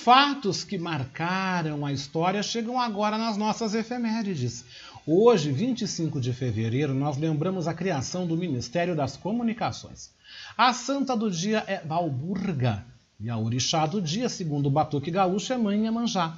Fatos 0.02 0.64
que 0.64 0.78
marcaram 0.78 1.86
a 1.86 1.92
história 1.92 2.42
chegam 2.42 2.80
agora 2.80 3.16
nas 3.16 3.36
nossas 3.36 3.72
efemérides. 3.72 4.64
Hoje, 5.06 5.52
25 5.52 6.20
de 6.20 6.32
fevereiro, 6.32 6.92
nós 6.92 7.16
lembramos 7.16 7.68
a 7.68 7.74
criação 7.74 8.26
do 8.26 8.36
Ministério 8.36 8.96
das 8.96 9.16
Comunicações. 9.16 10.10
A 10.58 10.72
santa 10.72 11.16
do 11.16 11.30
dia 11.30 11.62
é 11.68 11.80
Valburga 11.86 12.84
e 13.20 13.30
a 13.30 13.38
orixá 13.38 13.86
do 13.86 14.02
dia, 14.02 14.28
segundo 14.28 14.66
o 14.66 14.70
Batuque 14.70 15.08
Gaúcho, 15.08 15.52
é 15.52 15.56
Mãe 15.56 15.84
Iemanjá. 15.84 16.36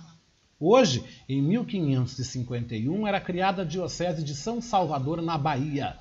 Hoje, 0.60 1.02
em 1.26 1.40
1551, 1.40 3.08
era 3.08 3.18
criada 3.18 3.62
a 3.62 3.64
Diocese 3.64 4.22
de 4.22 4.34
São 4.34 4.60
Salvador, 4.60 5.22
na 5.22 5.38
Bahia. 5.38 5.96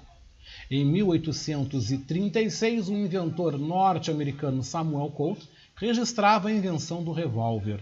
Em 0.70 0.86
1836, 0.86 2.89
o 2.89 2.93
inventor 2.93 3.57
norte-americano 3.57 4.61
Samuel 4.61 5.11
Colt 5.11 5.39
registrava 5.86 6.47
a 6.47 6.51
invenção 6.51 7.03
do 7.03 7.11
revólver. 7.11 7.81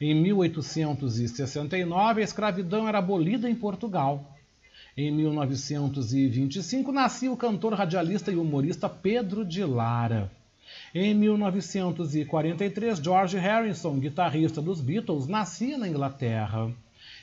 Em 0.00 0.12
1869, 0.20 2.20
a 2.20 2.24
escravidão 2.24 2.88
era 2.88 2.98
abolida 2.98 3.48
em 3.48 3.54
Portugal. 3.54 4.36
Em 4.96 5.12
1925, 5.12 6.90
nascia 6.90 7.30
o 7.30 7.36
cantor, 7.36 7.74
radialista 7.74 8.32
e 8.32 8.36
humorista 8.36 8.88
Pedro 8.88 9.44
de 9.44 9.64
Lara. 9.64 10.28
Em 10.92 11.14
1943, 11.14 12.98
George 12.98 13.38
Harrison, 13.38 14.00
guitarrista 14.00 14.60
dos 14.60 14.80
Beatles, 14.80 15.28
nascia 15.28 15.78
na 15.78 15.86
Inglaterra. 15.86 16.68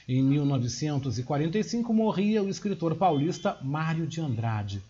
Em 0.07 0.23
1945, 0.23 1.93
morria 1.93 2.41
o 2.41 2.47
escritor 2.47 2.95
paulista 2.95 3.57
Mário 3.61 4.07
de 4.07 4.21
Andrade. 4.21 4.81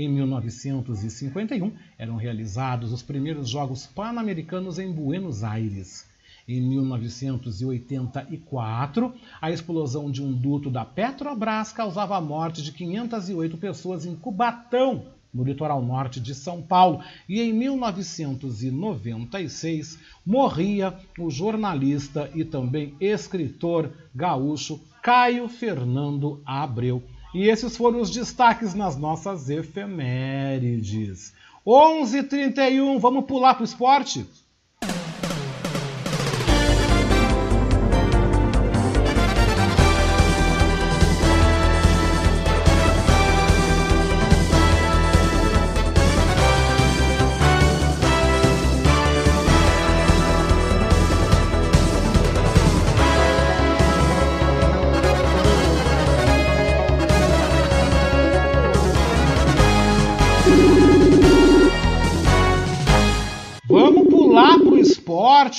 Em 0.00 0.08
1951, 0.08 1.72
eram 1.98 2.14
realizados 2.14 2.92
os 2.92 3.02
primeiros 3.02 3.48
Jogos 3.48 3.84
Pan-Americanos 3.84 4.78
em 4.78 4.92
Buenos 4.92 5.42
Aires. 5.42 6.06
em 6.46 6.60
1984. 6.60 9.12
A 9.42 9.50
explosão 9.50 10.08
de 10.08 10.22
um 10.22 10.32
duto 10.32 10.70
da 10.70 10.84
Petrobras 10.84 11.72
causava 11.72 12.16
a 12.16 12.20
morte 12.20 12.62
de 12.62 12.70
508 12.70 13.56
pessoas 13.56 14.06
em 14.06 14.14
Cubatão, 14.14 15.06
no 15.34 15.42
litoral 15.42 15.82
norte 15.82 16.20
de 16.20 16.32
São 16.32 16.62
Paulo. 16.62 17.02
E 17.28 17.40
em 17.40 17.52
1996 17.52 19.98
morria 20.24 20.96
o 21.18 21.28
jornalista 21.28 22.30
e 22.36 22.44
também 22.44 22.94
escritor 23.00 23.90
gaúcho 24.14 24.80
Caio 25.02 25.48
Fernando 25.48 26.40
Abreu. 26.46 27.02
E 27.34 27.48
esses 27.48 27.76
foram 27.76 28.00
os 28.00 28.10
destaques 28.10 28.74
nas 28.74 28.96
nossas 28.96 29.50
efemérides. 29.50 31.32
11:31, 31.66 32.98
vamos 32.98 33.26
pular 33.26 33.54
para 33.54 33.62
o 33.62 33.66
esporte? 33.66 34.26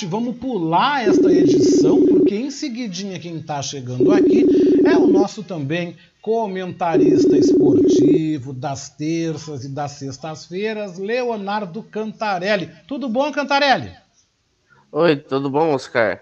Vamos 0.06 0.36
pular 0.36 1.06
esta 1.06 1.30
edição, 1.32 2.04
porque 2.06 2.34
em 2.34 2.50
seguidinha 2.50 3.18
quem 3.18 3.36
está 3.36 3.60
chegando 3.62 4.12
aqui 4.12 4.44
é 4.86 4.96
o 4.96 5.06
nosso 5.06 5.42
também 5.42 5.96
comentarista 6.20 7.36
esportivo 7.36 8.52
das 8.52 8.90
terças 8.90 9.64
e 9.64 9.68
das 9.68 9.92
sextas-feiras, 9.92 10.98
Leonardo 10.98 11.82
Cantarelli. 11.82 12.70
Tudo 12.86 13.08
bom, 13.08 13.30
Cantarelli? 13.32 13.92
Oi, 14.92 15.16
tudo 15.16 15.48
bom, 15.48 15.74
Oscar? 15.74 16.20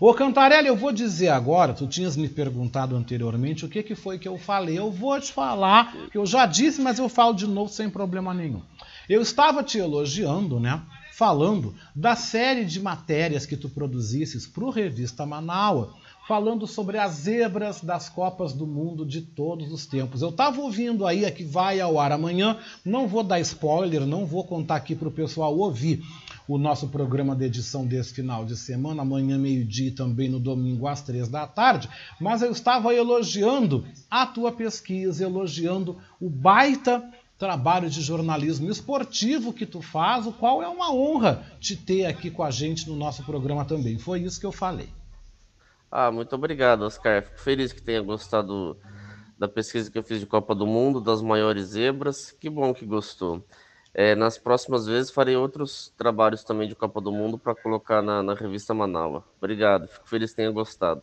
Ô 0.00 0.12
Cantarelli, 0.14 0.68
eu 0.68 0.76
vou 0.76 0.92
dizer 0.92 1.28
agora, 1.28 1.74
tu 1.74 1.86
tinhas 1.86 2.16
me 2.16 2.28
perguntado 2.28 2.96
anteriormente 2.96 3.64
o 3.64 3.68
que, 3.68 3.82
que 3.82 3.94
foi 3.94 4.18
que 4.18 4.28
eu 4.28 4.38
falei. 4.38 4.78
Eu 4.78 4.90
vou 4.90 5.18
te 5.20 5.32
falar, 5.32 5.94
que 6.10 6.18
eu 6.18 6.26
já 6.26 6.46
disse, 6.46 6.80
mas 6.80 6.98
eu 6.98 7.08
falo 7.08 7.34
de 7.34 7.46
novo 7.46 7.70
sem 7.70 7.90
problema 7.90 8.32
nenhum. 8.32 8.62
Eu 9.08 9.20
estava 9.20 9.62
te 9.62 9.78
elogiando, 9.78 10.58
né? 10.58 10.80
Falando 11.16 11.72
da 11.94 12.16
série 12.16 12.64
de 12.64 12.80
matérias 12.80 13.46
que 13.46 13.56
tu 13.56 13.68
produzisses 13.68 14.48
para 14.48 14.64
o 14.64 14.70
Revista 14.70 15.24
Manaua, 15.24 15.94
falando 16.26 16.66
sobre 16.66 16.98
as 16.98 17.12
zebras 17.12 17.80
das 17.80 18.08
Copas 18.08 18.52
do 18.52 18.66
Mundo 18.66 19.06
de 19.06 19.20
todos 19.20 19.70
os 19.70 19.86
tempos. 19.86 20.22
Eu 20.22 20.30
estava 20.30 20.60
ouvindo 20.60 21.06
aí 21.06 21.24
a 21.24 21.30
que 21.30 21.44
vai 21.44 21.80
ao 21.80 22.00
ar 22.00 22.10
amanhã, 22.10 22.58
não 22.84 23.06
vou 23.06 23.22
dar 23.22 23.38
spoiler, 23.40 24.04
não 24.04 24.26
vou 24.26 24.42
contar 24.42 24.74
aqui 24.74 24.96
para 24.96 25.06
o 25.06 25.12
pessoal 25.12 25.56
ouvir 25.56 26.02
o 26.48 26.58
nosso 26.58 26.88
programa 26.88 27.36
de 27.36 27.44
edição 27.44 27.86
desse 27.86 28.12
final 28.12 28.44
de 28.44 28.56
semana, 28.56 29.02
amanhã 29.02 29.38
meio-dia 29.38 29.88
e 29.88 29.92
também 29.92 30.28
no 30.28 30.40
domingo 30.40 30.88
às 30.88 31.00
três 31.00 31.28
da 31.28 31.46
tarde, 31.46 31.88
mas 32.20 32.42
eu 32.42 32.50
estava 32.50 32.92
elogiando 32.92 33.84
a 34.10 34.26
tua 34.26 34.50
pesquisa, 34.50 35.24
elogiando 35.24 35.96
o 36.20 36.28
baita 36.28 37.08
trabalho 37.44 37.90
de 37.90 38.00
jornalismo 38.00 38.70
esportivo 38.70 39.52
que 39.52 39.66
tu 39.66 39.82
faz, 39.82 40.26
o 40.26 40.32
qual 40.32 40.62
é 40.62 40.66
uma 40.66 40.90
honra 40.90 41.44
te 41.60 41.76
ter 41.76 42.06
aqui 42.06 42.30
com 42.30 42.42
a 42.42 42.50
gente 42.50 42.88
no 42.88 42.96
nosso 42.96 43.22
programa 43.22 43.66
também. 43.66 43.98
Foi 43.98 44.20
isso 44.20 44.40
que 44.40 44.46
eu 44.46 44.50
falei. 44.50 44.88
Ah, 45.90 46.10
muito 46.10 46.34
obrigado, 46.34 46.86
Oscar. 46.86 47.22
Fico 47.22 47.38
feliz 47.38 47.70
que 47.70 47.82
tenha 47.82 48.00
gostado 48.00 48.78
da 49.38 49.46
pesquisa 49.46 49.90
que 49.90 49.98
eu 49.98 50.02
fiz 50.02 50.20
de 50.20 50.24
Copa 50.26 50.54
do 50.54 50.66
Mundo, 50.66 51.02
das 51.02 51.20
maiores 51.20 51.66
zebras. 51.66 52.32
Que 52.32 52.48
bom 52.48 52.72
que 52.72 52.86
gostou. 52.86 53.44
É, 53.92 54.14
nas 54.14 54.38
próximas 54.38 54.86
vezes 54.86 55.10
farei 55.10 55.36
outros 55.36 55.92
trabalhos 55.98 56.44
também 56.44 56.66
de 56.66 56.74
Copa 56.74 56.98
do 56.98 57.12
Mundo 57.12 57.38
para 57.38 57.54
colocar 57.54 58.00
na, 58.00 58.22
na 58.22 58.32
revista 58.32 58.72
Manaus. 58.72 59.22
Obrigado, 59.36 59.86
fico 59.86 60.08
feliz 60.08 60.30
que 60.30 60.36
tenha 60.36 60.50
gostado. 60.50 61.02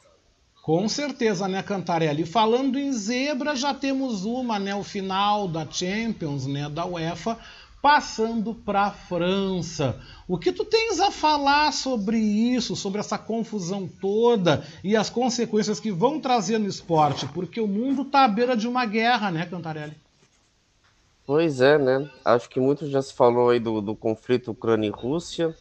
Com 0.61 0.87
certeza, 0.87 1.47
né, 1.47 1.63
Cantarelli? 1.63 2.23
Falando 2.23 2.77
em 2.77 2.93
zebra, 2.93 3.55
já 3.55 3.73
temos 3.73 4.25
uma, 4.25 4.59
né, 4.59 4.75
o 4.75 4.83
final 4.83 5.47
da 5.47 5.65
Champions, 5.69 6.45
né, 6.45 6.69
da 6.69 6.85
UEFA, 6.85 7.35
passando 7.81 8.53
para 8.53 8.83
a 8.83 8.91
França. 8.91 9.99
O 10.27 10.37
que 10.37 10.51
tu 10.51 10.63
tens 10.63 10.99
a 10.99 11.09
falar 11.09 11.73
sobre 11.73 12.17
isso, 12.19 12.75
sobre 12.75 12.99
essa 12.99 13.17
confusão 13.17 13.89
toda 13.99 14.63
e 14.83 14.95
as 14.95 15.09
consequências 15.09 15.79
que 15.79 15.91
vão 15.91 16.19
trazer 16.19 16.59
no 16.59 16.67
esporte? 16.67 17.25
Porque 17.27 17.59
o 17.59 17.67
mundo 17.67 18.03
está 18.03 18.25
à 18.25 18.27
beira 18.27 18.55
de 18.55 18.67
uma 18.67 18.85
guerra, 18.85 19.31
né, 19.31 19.47
Cantarelli? 19.47 19.97
Pois 21.25 21.59
é, 21.59 21.79
né? 21.79 22.07
Acho 22.23 22.47
que 22.47 22.59
muito 22.59 22.87
já 22.87 23.01
se 23.01 23.13
falou 23.13 23.49
aí 23.49 23.59
do, 23.59 23.81
do 23.81 23.95
conflito 23.95 24.51
Ucrânia 24.51 24.87
e 24.87 24.91
Rússia, 24.91 25.55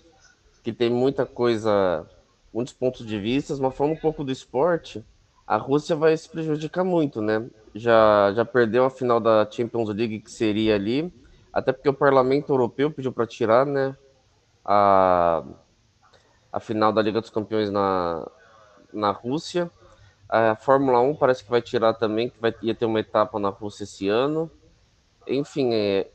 que 0.62 0.74
tem 0.74 0.90
muita 0.90 1.24
coisa 1.24 2.06
muitos 2.52 2.72
pontos 2.72 3.06
de 3.06 3.18
vista, 3.18 3.56
mas 3.56 3.74
falando 3.74 3.94
um 3.94 4.00
pouco 4.00 4.24
do 4.24 4.32
esporte, 4.32 5.04
a 5.46 5.56
Rússia 5.56 5.96
vai 5.96 6.16
se 6.16 6.28
prejudicar 6.28 6.84
muito, 6.84 7.20
né? 7.20 7.48
Já, 7.74 8.32
já 8.34 8.44
perdeu 8.44 8.84
a 8.84 8.90
final 8.90 9.20
da 9.20 9.48
Champions 9.50 9.88
League, 9.88 10.20
que 10.20 10.30
seria 10.30 10.74
ali, 10.74 11.12
até 11.52 11.72
porque 11.72 11.88
o 11.88 11.94
Parlamento 11.94 12.52
Europeu 12.52 12.90
pediu 12.90 13.12
para 13.12 13.26
tirar, 13.26 13.66
né? 13.66 13.96
A, 14.64 15.42
a 16.52 16.60
final 16.60 16.92
da 16.92 17.02
Liga 17.02 17.20
dos 17.20 17.30
Campeões 17.30 17.70
na, 17.70 18.26
na 18.92 19.10
Rússia. 19.10 19.70
A 20.28 20.54
Fórmula 20.54 21.00
1 21.00 21.16
parece 21.16 21.42
que 21.42 21.50
vai 21.50 21.60
tirar 21.60 21.94
também, 21.94 22.30
que 22.30 22.40
vai, 22.40 22.54
ia 22.62 22.74
ter 22.74 22.84
uma 22.84 23.00
etapa 23.00 23.38
na 23.40 23.48
Rússia 23.48 23.84
esse 23.84 24.08
ano. 24.08 24.48
Enfim, 25.26 25.70
é, 25.72 26.08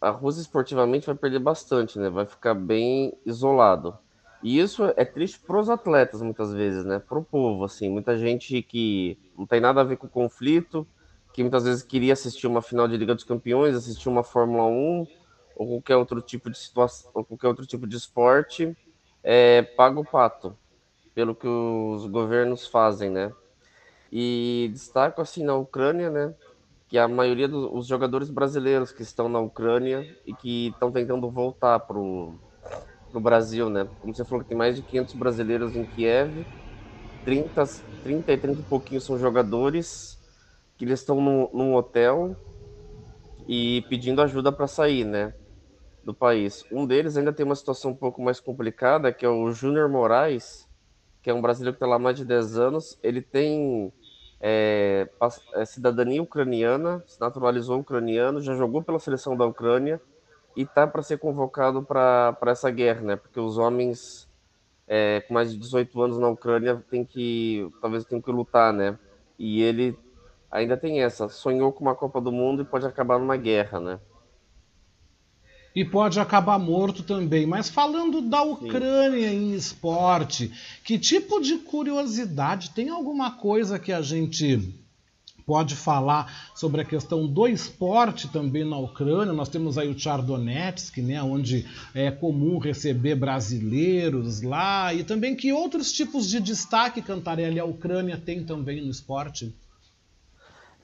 a 0.00 0.10
Rússia 0.10 0.40
esportivamente 0.40 1.06
vai 1.06 1.14
perder 1.14 1.38
bastante, 1.38 1.98
né? 1.98 2.10
Vai 2.10 2.26
ficar 2.26 2.54
bem 2.54 3.16
isolado. 3.24 3.96
E 4.42 4.58
isso 4.58 4.84
é 4.96 5.04
triste 5.04 5.38
para 5.40 5.58
os 5.58 5.68
atletas, 5.68 6.22
muitas 6.22 6.52
vezes, 6.52 6.84
né? 6.84 6.98
Para 6.98 7.18
o 7.18 7.24
povo, 7.24 7.64
assim. 7.64 7.90
Muita 7.90 8.16
gente 8.16 8.62
que 8.62 9.18
não 9.36 9.46
tem 9.46 9.60
nada 9.60 9.82
a 9.82 9.84
ver 9.84 9.96
com 9.96 10.06
o 10.06 10.10
conflito, 10.10 10.86
que 11.32 11.42
muitas 11.42 11.64
vezes 11.64 11.82
queria 11.82 12.14
assistir 12.14 12.46
uma 12.46 12.62
final 12.62 12.88
de 12.88 12.96
Liga 12.96 13.14
dos 13.14 13.24
Campeões, 13.24 13.74
assistir 13.74 14.08
uma 14.08 14.22
Fórmula 14.22 14.64
1 14.64 15.06
ou 15.56 15.66
qualquer 15.68 15.96
outro 15.96 16.22
tipo 16.22 16.50
de 16.50 16.56
situação, 16.56 17.10
ou 17.12 17.22
qualquer 17.22 17.48
outro 17.48 17.66
tipo 17.66 17.86
de 17.86 17.94
esporte, 17.96 18.74
é, 19.22 19.60
paga 19.60 20.00
o 20.00 20.04
pato 20.04 20.56
pelo 21.14 21.34
que 21.34 21.46
os 21.46 22.06
governos 22.06 22.66
fazem, 22.66 23.10
né? 23.10 23.30
E 24.10 24.70
destaco 24.72 25.20
assim 25.20 25.44
na 25.44 25.54
Ucrânia, 25.54 26.08
né? 26.08 26.34
Que 26.88 26.96
a 26.96 27.06
maioria 27.06 27.46
dos 27.46 27.86
jogadores 27.86 28.30
brasileiros 28.30 28.90
que 28.90 29.02
estão 29.02 29.28
na 29.28 29.38
Ucrânia 29.38 30.16
e 30.26 30.32
que 30.32 30.68
estão 30.68 30.90
tentando 30.90 31.30
voltar 31.30 31.78
para 31.80 31.98
o 31.98 32.34
no 33.12 33.20
Brasil, 33.20 33.68
né? 33.68 33.88
Como 34.00 34.14
você 34.14 34.24
falou, 34.24 34.44
tem 34.44 34.56
mais 34.56 34.76
de 34.76 34.82
500 34.82 35.14
brasileiros 35.14 35.74
em 35.74 35.84
Kiev, 35.84 36.46
30, 37.24 37.64
30 38.02 38.32
e 38.32 38.38
30 38.38 38.60
e 38.60 38.64
pouquinho 38.64 39.00
são 39.00 39.18
jogadores 39.18 40.18
que 40.76 40.84
eles 40.84 41.00
estão 41.00 41.20
num, 41.20 41.48
num 41.52 41.74
hotel 41.74 42.36
e 43.48 43.82
pedindo 43.88 44.22
ajuda 44.22 44.52
para 44.52 44.66
sair, 44.66 45.04
né? 45.04 45.34
Do 46.02 46.14
país. 46.14 46.64
Um 46.72 46.86
deles 46.86 47.16
ainda 47.16 47.32
tem 47.32 47.44
uma 47.44 47.54
situação 47.54 47.90
um 47.90 47.96
pouco 47.96 48.22
mais 48.22 48.40
complicada, 48.40 49.12
que 49.12 49.24
é 49.26 49.28
o 49.28 49.50
Júnior 49.50 49.88
Moraes, 49.88 50.66
que 51.22 51.28
é 51.30 51.34
um 51.34 51.42
brasileiro 51.42 51.74
que 51.74 51.76
está 51.76 51.86
lá 51.86 51.96
há 51.96 51.98
mais 51.98 52.16
de 52.16 52.24
10 52.24 52.56
anos. 52.58 52.98
Ele 53.02 53.20
tem 53.20 53.92
é, 54.40 55.08
é, 55.54 55.64
cidadania 55.66 56.22
ucraniana, 56.22 57.04
se 57.06 57.20
naturalizou 57.20 57.80
ucraniano, 57.80 58.40
já 58.40 58.54
jogou 58.54 58.82
pela 58.82 58.98
seleção 58.98 59.36
da 59.36 59.44
Ucrânia 59.44 60.00
e 60.56 60.66
tá 60.66 60.86
para 60.86 61.02
ser 61.02 61.18
convocado 61.18 61.82
para 61.82 62.36
essa 62.46 62.70
guerra, 62.70 63.00
né? 63.00 63.16
Porque 63.16 63.38
os 63.38 63.58
homens 63.58 64.28
é, 64.86 65.20
com 65.20 65.34
mais 65.34 65.52
de 65.52 65.58
18 65.58 66.02
anos 66.02 66.18
na 66.18 66.28
Ucrânia 66.28 66.82
tem 66.90 67.04
que 67.04 67.70
talvez 67.80 68.04
tenham 68.04 68.20
que 68.20 68.30
lutar, 68.30 68.72
né? 68.72 68.98
E 69.38 69.62
ele 69.62 69.96
ainda 70.50 70.76
tem 70.76 71.02
essa, 71.02 71.28
sonhou 71.28 71.72
com 71.72 71.84
uma 71.84 71.94
Copa 71.94 72.20
do 72.20 72.32
Mundo 72.32 72.62
e 72.62 72.64
pode 72.64 72.84
acabar 72.84 73.18
numa 73.18 73.36
guerra, 73.36 73.78
né? 73.78 74.00
E 75.74 75.84
pode 75.84 76.18
acabar 76.18 76.58
morto 76.58 77.04
também. 77.04 77.46
Mas 77.46 77.70
falando 77.70 78.20
da 78.20 78.42
Ucrânia 78.42 79.30
Sim. 79.30 79.36
em 79.36 79.54
esporte, 79.54 80.52
que 80.84 80.98
tipo 80.98 81.40
de 81.40 81.58
curiosidade? 81.58 82.70
Tem 82.70 82.88
alguma 82.88 83.30
coisa 83.30 83.78
que 83.78 83.92
a 83.92 84.02
gente 84.02 84.76
pode 85.50 85.74
falar 85.74 86.32
sobre 86.54 86.80
a 86.80 86.84
questão 86.84 87.26
do 87.26 87.48
esporte 87.48 88.28
também 88.28 88.64
na 88.64 88.78
Ucrânia. 88.78 89.32
Nós 89.32 89.48
temos 89.48 89.76
aí 89.76 89.88
o 89.88 89.98
Chardonetsky, 89.98 91.02
né, 91.02 91.20
onde 91.20 91.66
é 91.92 92.08
comum 92.08 92.58
receber 92.58 93.16
brasileiros 93.16 94.42
lá, 94.42 94.94
e 94.94 95.02
também 95.02 95.34
que 95.34 95.52
outros 95.52 95.90
tipos 95.90 96.28
de 96.28 96.38
destaque, 96.38 97.02
Cantarelli, 97.02 97.58
a 97.58 97.64
Ucrânia 97.64 98.16
tem 98.16 98.44
também 98.44 98.80
no 98.80 98.92
esporte? 98.92 99.52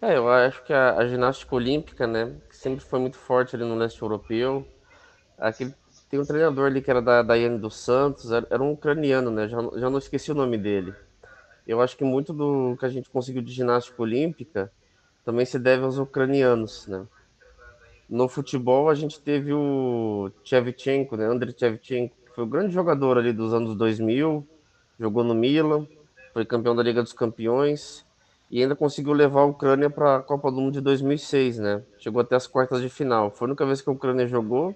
É, 0.03 0.17
eu 0.17 0.29
acho 0.29 0.65
que 0.65 0.73
a, 0.73 0.97
a 0.97 1.07
ginástica 1.07 1.55
olímpica, 1.55 2.05
né, 2.05 2.33
que 2.51 2.57
sempre 2.57 2.85
foi 2.85 2.99
muito 2.99 3.17
forte 3.17 3.55
ali 3.55 3.65
no 3.65 3.77
leste 3.77 4.03
europeu, 4.03 4.67
aquele 5.39 5.73
tem 6.11 6.19
um 6.19 6.25
treinador 6.25 6.67
ali 6.67 6.83
que 6.83 6.91
era 6.91 7.01
da 7.01 7.23
Daiane 7.23 7.59
dos 7.59 7.77
Santos, 7.77 8.33
era, 8.33 8.47
era 8.51 8.63
um 8.63 8.73
ucraniano, 8.73 9.29
né? 9.31 9.49
Já, 9.49 9.59
já 9.77 9.91
não 9.91 9.99
esqueci 9.99 10.31
o 10.31 10.37
nome 10.37 10.57
dele. 10.57 10.95
Eu 11.67 11.81
acho 11.81 11.97
que 11.97 12.05
muito 12.05 12.33
do 12.33 12.77
que 12.79 12.87
a 12.87 12.89
gente 12.89 13.11
conseguiu 13.11 13.43
de 13.43 13.53
ginástica 13.53 14.01
olímpica 14.01 14.71
também 15.25 15.45
se 15.45 15.59
deve 15.59 15.85
aos 15.85 15.99
ucranianos, 15.99 16.87
né? 16.87 17.05
No 18.09 18.29
futebol 18.29 18.89
a 18.89 18.95
gente 18.95 19.21
teve 19.21 19.53
o 19.53 20.31
Shevchenko, 20.45 21.17
né? 21.17 21.27
Andrei 21.27 21.53
Shevchenko, 21.57 22.15
que 22.25 22.35
foi 22.35 22.45
o 22.45 22.47
grande 22.47 22.73
jogador 22.73 23.19
ali 23.19 23.33
dos 23.33 23.53
anos 23.53 23.77
2000, 23.77 24.47
jogou 25.01 25.25
no 25.25 25.35
Milan, 25.35 25.87
foi 26.33 26.45
campeão 26.45 26.77
da 26.77 26.83
Liga 26.85 27.03
dos 27.03 27.13
Campeões 27.13 28.07
e 28.49 28.63
ainda 28.63 28.77
conseguiu 28.77 29.13
levar 29.13 29.41
a 29.41 29.47
Ucrânia 29.47 29.91
para 29.91 30.17
a 30.17 30.23
Copa 30.23 30.53
do 30.53 30.61
Mundo 30.61 30.75
de 30.75 30.81
2006, 30.81 31.59
né? 31.59 31.83
Chegou 31.99 32.21
até 32.21 32.37
as 32.37 32.47
quartas 32.47 32.81
de 32.81 32.89
final. 32.89 33.33
Foi 33.33 33.47
a 33.47 33.49
única 33.49 33.67
vez 33.67 33.81
que 33.81 33.89
a 33.89 33.93
Ucrânia 33.93 34.29
jogou 34.29 34.73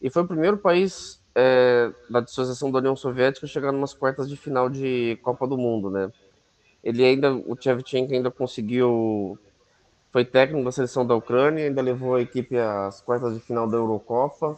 e 0.00 0.08
foi 0.08 0.22
o 0.22 0.26
primeiro 0.26 0.56
país 0.56 1.22
é, 1.34 1.92
da 2.08 2.20
dissociação 2.20 2.70
da 2.70 2.78
União 2.78 2.96
Soviética 2.96 3.44
a 3.44 3.48
chegar 3.48 3.72
numas 3.72 3.92
quartas 3.92 4.28
de 4.28 4.36
final 4.36 4.70
de 4.70 5.18
Copa 5.22 5.46
do 5.46 5.58
Mundo, 5.58 5.90
né? 5.90 6.10
Ele 6.82 7.04
ainda, 7.04 7.32
o 7.34 7.56
Shevchenko 7.58 8.12
ainda 8.12 8.30
conseguiu, 8.30 9.38
foi 10.10 10.24
técnico 10.24 10.64
da 10.64 10.72
seleção 10.72 11.06
da 11.06 11.14
Ucrânia, 11.14 11.66
ainda 11.66 11.82
levou 11.82 12.14
a 12.14 12.22
equipe 12.22 12.56
às 12.56 13.00
quartas 13.00 13.34
de 13.34 13.40
final 13.40 13.68
da 13.68 13.76
Eurocopa. 13.76 14.56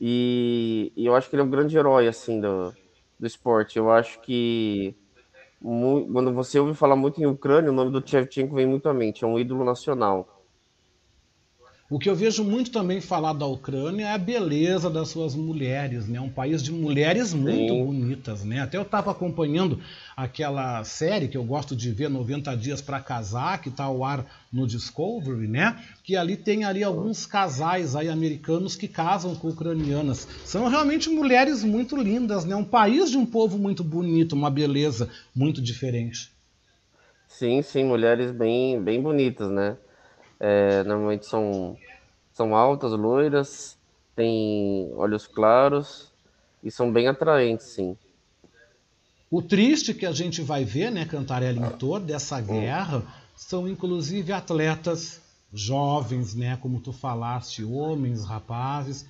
E, 0.00 0.92
e 0.96 1.06
eu 1.06 1.14
acho 1.14 1.28
que 1.28 1.36
ele 1.36 1.42
é 1.42 1.44
um 1.44 1.50
grande 1.50 1.76
herói 1.76 2.08
assim 2.08 2.40
do, 2.40 2.72
do 3.18 3.26
esporte. 3.26 3.78
Eu 3.78 3.90
acho 3.90 4.20
que 4.20 4.94
quando 5.60 6.32
você 6.32 6.58
ouve 6.58 6.74
falar 6.74 6.96
muito 6.96 7.20
em 7.20 7.26
Ucrânia, 7.26 7.70
o 7.70 7.74
nome 7.74 7.90
do 7.90 8.06
Shevchenko 8.06 8.54
vem 8.54 8.66
muito 8.66 8.88
à 8.88 8.94
mente, 8.94 9.24
é 9.24 9.26
um 9.26 9.38
ídolo 9.38 9.64
nacional. 9.64 10.37
O 11.90 11.98
que 11.98 12.10
eu 12.10 12.14
vejo 12.14 12.44
muito 12.44 12.70
também 12.70 13.00
falar 13.00 13.32
da 13.32 13.46
Ucrânia 13.46 14.08
é 14.08 14.12
a 14.12 14.18
beleza 14.18 14.90
das 14.90 15.08
suas 15.08 15.34
mulheres, 15.34 16.06
né? 16.06 16.20
Um 16.20 16.28
país 16.28 16.62
de 16.62 16.70
mulheres 16.70 17.32
muito 17.32 17.72
Sim. 17.72 17.82
bonitas, 17.86 18.44
né? 18.44 18.60
Até 18.60 18.76
eu 18.76 18.82
estava 18.82 19.10
acompanhando 19.10 19.80
aquela 20.14 20.84
série 20.84 21.28
que 21.28 21.36
eu 21.38 21.42
gosto 21.42 21.74
de 21.74 21.90
ver, 21.90 22.10
90 22.10 22.54
Dias 22.58 22.82
para 22.82 23.00
Casar, 23.00 23.62
que 23.62 23.70
está 23.70 23.84
ao 23.84 24.04
ar 24.04 24.26
no 24.52 24.66
Discovery, 24.66 25.48
né? 25.48 25.82
Que 26.04 26.14
ali 26.14 26.36
tem 26.36 26.62
ali 26.62 26.84
alguns 26.84 27.24
casais 27.24 27.96
aí 27.96 28.10
americanos 28.10 28.76
que 28.76 28.86
casam 28.86 29.34
com 29.34 29.48
ucranianas. 29.48 30.28
São 30.44 30.68
realmente 30.68 31.08
mulheres 31.08 31.64
muito 31.64 31.96
lindas, 31.96 32.44
né? 32.44 32.54
Um 32.54 32.64
país 32.64 33.10
de 33.10 33.16
um 33.16 33.24
povo 33.24 33.56
muito 33.56 33.82
bonito, 33.82 34.34
uma 34.34 34.50
beleza 34.50 35.08
muito 35.34 35.62
diferente. 35.62 36.30
Sim, 37.26 37.62
sim, 37.62 37.84
mulheres 37.84 38.30
bem, 38.30 38.78
bem 38.78 39.00
bonitas, 39.00 39.50
né? 39.50 39.78
É, 40.40 40.84
normalmente 40.84 41.26
são, 41.26 41.76
são 42.32 42.54
altas, 42.54 42.92
loiras, 42.92 43.76
têm 44.14 44.90
olhos 44.94 45.26
claros 45.26 46.10
e 46.62 46.70
são 46.70 46.92
bem 46.92 47.08
atraentes, 47.08 47.66
sim. 47.66 47.96
O 49.30 49.42
triste 49.42 49.92
que 49.92 50.06
a 50.06 50.12
gente 50.12 50.40
vai 50.40 50.64
ver, 50.64 50.90
né, 50.90 51.04
Cantarelli, 51.04 51.60
em 51.60 51.70
toda 51.70 52.14
essa 52.14 52.40
guerra, 52.40 53.02
são 53.36 53.68
inclusive 53.68 54.32
atletas 54.32 55.20
jovens, 55.52 56.34
né, 56.34 56.58
como 56.60 56.80
tu 56.80 56.92
falaste, 56.92 57.64
homens, 57.64 58.24
rapazes, 58.24 59.06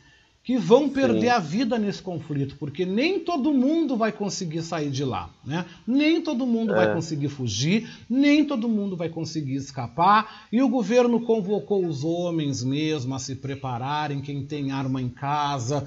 que 0.48 0.56
vão 0.56 0.88
perder 0.88 1.20
Sim. 1.20 1.28
a 1.28 1.38
vida 1.38 1.78
nesse 1.78 2.00
conflito, 2.00 2.56
porque 2.56 2.86
nem 2.86 3.20
todo 3.20 3.52
mundo 3.52 3.98
vai 3.98 4.10
conseguir 4.10 4.62
sair 4.62 4.88
de 4.88 5.04
lá, 5.04 5.28
né? 5.44 5.66
Nem 5.86 6.22
todo 6.22 6.46
mundo 6.46 6.72
é. 6.72 6.74
vai 6.74 6.94
conseguir 6.94 7.28
fugir, 7.28 7.86
nem 8.08 8.42
todo 8.42 8.66
mundo 8.66 8.96
vai 8.96 9.10
conseguir 9.10 9.56
escapar, 9.56 10.46
e 10.50 10.62
o 10.62 10.68
governo 10.70 11.20
convocou 11.20 11.84
os 11.84 12.02
homens 12.02 12.64
mesmo 12.64 13.14
a 13.14 13.18
se 13.18 13.34
prepararem, 13.34 14.22
quem 14.22 14.42
tem 14.42 14.70
arma 14.70 15.02
em 15.02 15.10
casa, 15.10 15.86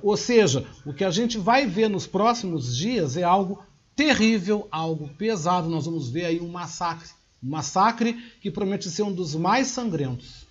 ou 0.00 0.16
seja, 0.16 0.64
o 0.84 0.92
que 0.92 1.02
a 1.02 1.10
gente 1.10 1.36
vai 1.36 1.66
ver 1.66 1.90
nos 1.90 2.06
próximos 2.06 2.76
dias 2.76 3.16
é 3.16 3.24
algo 3.24 3.60
terrível, 3.96 4.68
algo 4.70 5.10
pesado. 5.18 5.68
Nós 5.68 5.84
vamos 5.84 6.08
ver 6.08 6.26
aí 6.26 6.40
um 6.40 6.48
massacre, 6.48 7.08
um 7.42 7.50
massacre 7.50 8.16
que 8.40 8.52
promete 8.52 8.88
ser 8.88 9.02
um 9.02 9.12
dos 9.12 9.34
mais 9.34 9.66
sangrentos. 9.66 10.45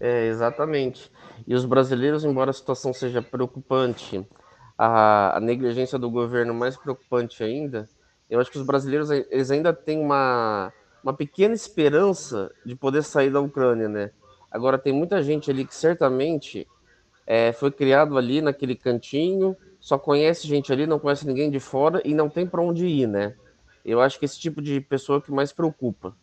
É, 0.00 0.26
exatamente. 0.26 1.12
E 1.46 1.54
os 1.54 1.66
brasileiros, 1.66 2.24
embora 2.24 2.50
a 2.50 2.54
situação 2.54 2.92
seja 2.92 3.20
preocupante, 3.20 4.26
a, 4.76 5.36
a, 5.36 5.40
negligência 5.40 5.98
do 5.98 6.10
governo 6.10 6.54
mais 6.54 6.74
preocupante 6.74 7.44
ainda, 7.44 7.86
eu 8.30 8.40
acho 8.40 8.50
que 8.50 8.58
os 8.58 8.64
brasileiros 8.64 9.10
eles 9.10 9.50
ainda 9.50 9.74
têm 9.74 9.98
uma, 9.98 10.72
uma 11.04 11.12
pequena 11.12 11.54
esperança 11.54 12.50
de 12.64 12.74
poder 12.74 13.02
sair 13.02 13.30
da 13.30 13.40
Ucrânia, 13.40 13.88
né? 13.88 14.10
Agora 14.50 14.78
tem 14.78 14.92
muita 14.92 15.22
gente 15.22 15.50
ali 15.50 15.66
que 15.66 15.74
certamente 15.74 16.66
é, 17.26 17.52
foi 17.52 17.70
criado 17.70 18.16
ali 18.16 18.40
naquele 18.40 18.74
cantinho, 18.74 19.54
só 19.78 19.98
conhece 19.98 20.48
gente 20.48 20.72
ali, 20.72 20.86
não 20.86 20.98
conhece 20.98 21.26
ninguém 21.26 21.50
de 21.50 21.60
fora 21.60 22.00
e 22.04 22.14
não 22.14 22.30
tem 22.30 22.46
para 22.46 22.62
onde 22.62 22.86
ir, 22.86 23.06
né? 23.06 23.34
Eu 23.84 24.00
acho 24.00 24.18
que 24.18 24.24
esse 24.24 24.38
tipo 24.38 24.62
de 24.62 24.80
pessoa 24.80 25.18
é 25.18 25.20
que 25.20 25.30
mais 25.30 25.52
preocupa. 25.52 26.16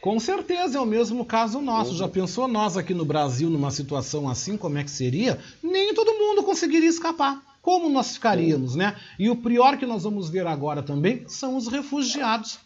Com 0.00 0.18
certeza 0.18 0.78
é 0.78 0.80
o 0.80 0.86
mesmo 0.86 1.24
caso 1.24 1.60
nosso. 1.60 1.90
Uhum. 1.90 1.96
Já 1.96 2.08
pensou 2.08 2.48
nós 2.48 2.76
aqui 2.76 2.94
no 2.94 3.04
Brasil 3.04 3.50
numa 3.50 3.70
situação 3.70 4.28
assim, 4.28 4.56
como 4.56 4.78
é 4.78 4.84
que 4.84 4.90
seria? 4.90 5.38
Nem 5.62 5.92
todo 5.94 6.12
mundo 6.14 6.42
conseguiria 6.42 6.88
escapar. 6.88 7.42
Como 7.60 7.90
nós 7.90 8.14
ficaríamos, 8.14 8.74
né? 8.74 8.96
E 9.18 9.28
o 9.28 9.36
pior 9.36 9.76
que 9.76 9.84
nós 9.84 10.04
vamos 10.04 10.30
ver 10.30 10.46
agora 10.46 10.82
também 10.82 11.24
são 11.28 11.56
os 11.56 11.68
refugiados. 11.68 12.58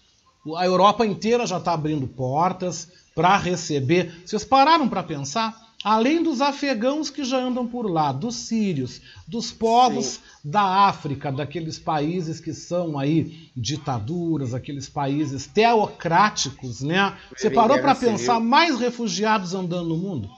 A 0.57 0.64
Europa 0.64 1.05
inteira 1.05 1.47
já 1.47 1.59
está 1.59 1.72
abrindo 1.72 2.07
portas 2.07 2.89
para 3.14 3.37
receber. 3.37 4.22
Vocês 4.24 4.45
pararam 4.45 4.89
para 4.89 5.03
pensar? 5.03 5.64
Além 5.85 6.22
dos 6.22 6.41
afegãos 6.41 7.11
que 7.11 7.22
já 7.22 7.37
andam 7.37 7.66
por 7.66 7.87
lá, 7.87 8.11
dos 8.11 8.35
sírios, 8.35 9.03
dos 9.28 9.53
povos 9.53 10.07
Sim. 10.07 10.20
da 10.43 10.87
África, 10.89 11.30
daqueles 11.30 11.78
países 11.78 12.41
que 12.41 12.55
são 12.55 12.99
aí 12.99 13.51
ditaduras, 13.55 14.55
aqueles 14.55 14.89
países 14.89 15.47
teocráticos, 15.47 16.80
né? 16.80 17.14
Você 17.37 17.51
parou 17.51 17.78
para 17.78 17.95
pensar 17.95 18.41
mais 18.41 18.80
refugiados 18.80 19.53
andando 19.55 19.91
no 19.91 19.99
mundo? 19.99 20.30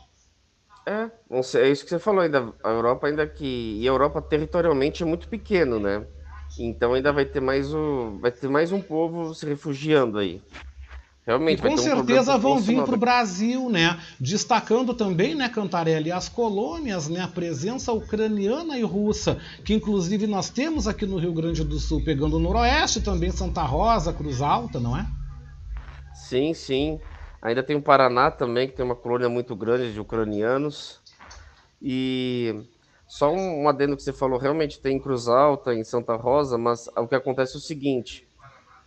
É, 0.84 1.10
é 1.58 1.70
isso 1.70 1.84
que 1.84 1.90
você 1.90 1.98
falou 1.98 2.20
ainda. 2.20 2.52
A 2.62 2.70
Europa 2.70 3.06
ainda 3.06 3.26
que 3.26 3.78
e 3.80 3.88
a 3.88 3.90
Europa 3.90 4.20
territorialmente 4.20 5.02
é 5.02 5.06
muito 5.06 5.28
pequeno, 5.28 5.78
né? 5.78 6.04
Então 6.58 6.94
ainda 6.94 7.12
vai 7.12 7.24
ter 7.24 7.40
mais 7.40 7.72
o 7.74 8.18
vai 8.20 8.30
ter 8.30 8.48
mais 8.48 8.72
um 8.72 8.80
povo 8.80 9.34
se 9.34 9.44
refugiando 9.46 10.18
aí. 10.18 10.40
Realmente, 11.26 11.58
e 11.58 11.62
com 11.62 11.74
um 11.74 11.76
certeza 11.76 12.38
vão 12.38 12.60
vir 12.60 12.84
para 12.84 12.94
o 12.94 12.98
Brasil, 12.98 13.68
né? 13.68 13.98
Destacando 14.20 14.94
também, 14.94 15.34
né, 15.34 15.48
Cantarelli, 15.48 16.12
as 16.12 16.28
colônias, 16.28 17.08
né? 17.08 17.20
A 17.20 17.26
presença 17.26 17.92
ucraniana 17.92 18.78
e 18.78 18.82
russa, 18.82 19.36
que 19.64 19.74
inclusive 19.74 20.28
nós 20.28 20.50
temos 20.50 20.86
aqui 20.86 21.04
no 21.04 21.18
Rio 21.18 21.32
Grande 21.32 21.64
do 21.64 21.80
Sul, 21.80 22.00
pegando 22.04 22.36
o 22.36 22.38
Noroeste, 22.38 23.00
também 23.00 23.32
Santa 23.32 23.62
Rosa, 23.62 24.12
Cruz 24.12 24.40
Alta, 24.40 24.78
não 24.78 24.96
é? 24.96 25.04
Sim, 26.14 26.54
sim. 26.54 27.00
Ainda 27.42 27.60
tem 27.62 27.74
o 27.74 27.82
Paraná 27.82 28.30
também, 28.30 28.68
que 28.68 28.76
tem 28.76 28.84
uma 28.84 28.94
colônia 28.94 29.28
muito 29.28 29.56
grande 29.56 29.92
de 29.92 29.98
ucranianos. 29.98 31.00
E 31.82 32.54
só 33.08 33.34
um 33.34 33.68
adendo 33.68 33.96
que 33.96 34.02
você 34.04 34.12
falou, 34.12 34.38
realmente 34.38 34.78
tem 34.78 34.96
em 34.96 35.00
Cruz 35.00 35.26
Alta, 35.26 35.74
em 35.74 35.82
Santa 35.82 36.14
Rosa, 36.14 36.56
mas 36.56 36.86
o 36.96 37.08
que 37.08 37.16
acontece 37.16 37.56
é 37.56 37.58
o 37.58 37.60
seguinte: 37.60 38.28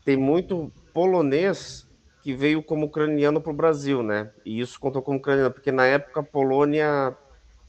tem 0.06 0.16
muito 0.16 0.72
polonês 0.94 1.89
que 2.22 2.34
veio 2.34 2.61
como 2.61 2.86
ucraniano 2.86 3.41
para 3.41 3.51
o 3.51 3.55
Brasil, 3.55 4.03
né? 4.03 4.32
E 4.45 4.59
isso 4.59 4.80
contou 4.80 5.01
como 5.01 5.17
ucraniano, 5.17 5.51
porque 5.51 5.72
na 5.72 5.86
época 5.86 6.20
a 6.20 6.24
Polônia 6.24 7.15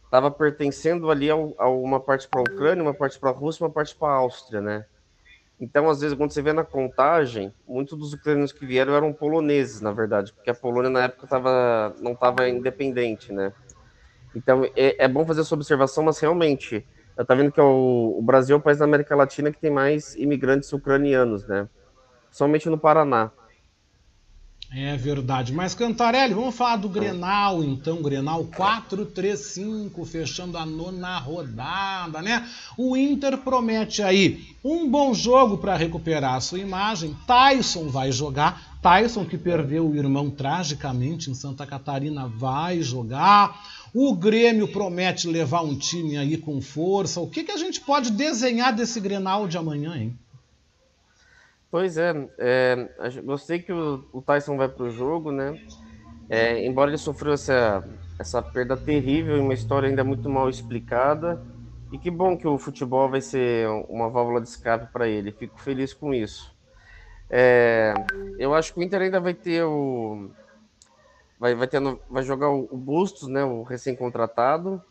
estava 0.04 0.30
pertencendo 0.30 1.10
ali 1.10 1.30
a, 1.30 1.34
a, 1.34 1.68
uma 1.68 2.00
parte 2.00 2.28
para 2.28 2.40
a 2.40 2.42
Ucrânia, 2.42 2.82
uma 2.82 2.94
parte 2.94 3.18
para 3.18 3.30
a 3.30 3.32
Rússia, 3.32 3.64
uma 3.64 3.72
parte 3.72 3.94
para 3.94 4.08
a 4.08 4.16
Áustria, 4.16 4.60
né? 4.60 4.84
Então, 5.60 5.90
às 5.90 6.00
vezes, 6.00 6.16
quando 6.16 6.32
você 6.32 6.40
vê 6.40 6.52
na 6.52 6.64
contagem, 6.64 7.52
muitos 7.68 7.96
dos 7.96 8.14
ucranianos 8.14 8.50
que 8.50 8.64
vieram 8.64 8.94
eram 8.94 9.12
poloneses, 9.12 9.80
na 9.80 9.92
verdade, 9.92 10.32
porque 10.32 10.50
a 10.50 10.54
Polônia 10.54 10.90
na 10.90 11.04
época 11.04 11.26
tava, 11.26 11.94
não 12.00 12.12
estava 12.12 12.48
independente, 12.48 13.30
né? 13.30 13.52
Então, 14.34 14.64
é, 14.74 15.04
é, 15.04 15.06
bom 15.06 15.24
fazer 15.26 15.42
essa 15.42 15.54
observação, 15.54 16.02
mas 16.04 16.18
realmente, 16.18 16.86
eu 17.16 17.24
tá 17.24 17.34
vendo 17.34 17.52
que 17.52 17.60
é 17.60 17.62
o, 17.62 18.16
o 18.18 18.22
Brasil 18.22 18.56
é 18.56 18.58
o 18.58 18.62
país 18.62 18.78
da 18.78 18.84
América 18.84 19.14
Latina 19.14 19.52
que 19.52 19.60
tem 19.60 19.70
mais 19.70 20.14
imigrantes 20.14 20.72
ucranianos, 20.72 21.46
né? 21.46 21.68
Somente 22.30 22.68
no 22.70 22.78
Paraná. 22.78 23.30
É 24.72 24.96
verdade. 24.96 25.52
Mas 25.52 25.74
Cantarelli, 25.74 26.32
vamos 26.32 26.54
falar 26.54 26.76
do 26.76 26.88
Grenal, 26.88 27.64
então. 27.64 28.00
Grenal 28.00 28.44
4-3-5, 28.44 30.06
fechando 30.06 30.56
a 30.56 30.64
nona 30.64 31.18
rodada, 31.18 32.22
né? 32.22 32.48
O 32.78 32.96
Inter 32.96 33.38
promete 33.38 34.00
aí 34.00 34.54
um 34.62 34.88
bom 34.88 35.12
jogo 35.12 35.58
para 35.58 35.76
recuperar 35.76 36.34
a 36.34 36.40
sua 36.40 36.60
imagem. 36.60 37.16
Tyson 37.26 37.88
vai 37.88 38.12
jogar. 38.12 38.78
Tyson, 38.80 39.24
que 39.24 39.36
perdeu 39.36 39.88
o 39.88 39.96
irmão 39.96 40.30
tragicamente 40.30 41.30
em 41.30 41.34
Santa 41.34 41.66
Catarina, 41.66 42.28
vai 42.28 42.80
jogar. 42.80 43.60
O 43.92 44.14
Grêmio 44.14 44.68
promete 44.68 45.26
levar 45.26 45.62
um 45.62 45.76
time 45.76 46.16
aí 46.16 46.36
com 46.36 46.60
força. 46.60 47.20
O 47.20 47.28
que, 47.28 47.42
que 47.42 47.50
a 47.50 47.56
gente 47.56 47.80
pode 47.80 48.12
desenhar 48.12 48.72
desse 48.72 49.00
Grenal 49.00 49.48
de 49.48 49.58
amanhã, 49.58 49.96
hein? 49.96 50.16
Pois 51.70 51.96
é, 51.96 52.12
é 52.38 52.88
gostei 53.22 53.60
que 53.60 53.72
o, 53.72 54.04
o, 54.12 54.20
Tyson 54.20 54.56
vai 54.56 54.68
para 54.68 54.84
o 54.84 54.90
jogo, 54.90 55.30
né? 55.30 55.60
É, 56.28 56.64
embora 56.66 56.90
ele 56.90 56.98
sofreu 56.98 57.32
essa, 57.32 57.84
essa 58.18 58.42
perda 58.42 58.76
terrível 58.76 59.36
e 59.36 59.40
uma 59.40 59.54
história 59.54 59.88
ainda 59.88 60.02
muito 60.02 60.28
mal 60.28 60.48
explicada. 60.48 61.40
E 61.92 61.98
que 61.98 62.10
bom 62.10 62.36
que 62.36 62.46
o 62.46 62.58
futebol 62.58 63.08
vai 63.08 63.20
ser 63.20 63.68
uma 63.88 64.08
válvula 64.08 64.40
de 64.40 64.48
escape 64.48 64.92
para 64.92 65.08
ele. 65.08 65.32
Fico 65.32 65.60
feliz 65.60 65.92
com 65.92 66.14
isso. 66.14 66.54
É, 67.28 67.94
eu 68.38 68.52
acho 68.54 68.74
que 68.74 68.80
o 68.80 68.82
Inter 68.82 69.02
ainda 69.02 69.20
vai 69.20 69.34
ter 69.34 69.62
o. 69.64 70.30
Vai, 71.38 71.54
vai, 71.54 71.66
ter, 71.66 71.80
vai 72.08 72.22
jogar 72.22 72.50
o, 72.50 72.76
Bustos, 72.76 73.28
né, 73.28 73.44
o 73.44 73.62
recém-contratado, 73.62 74.82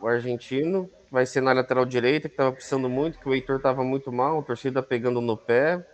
o 0.00 0.06
argentino. 0.06 0.88
Vai 1.10 1.26
ser 1.26 1.40
na 1.40 1.52
lateral 1.52 1.84
direita, 1.84 2.28
que 2.28 2.34
estava 2.34 2.52
precisando 2.52 2.88
muito, 2.88 3.18
que 3.18 3.28
o 3.28 3.34
Heitor 3.34 3.56
estava 3.56 3.82
muito 3.82 4.12
mal, 4.12 4.38
a 4.38 4.42
torcida 4.42 4.82
pegando 4.82 5.20
no 5.20 5.36
pé. 5.36 5.84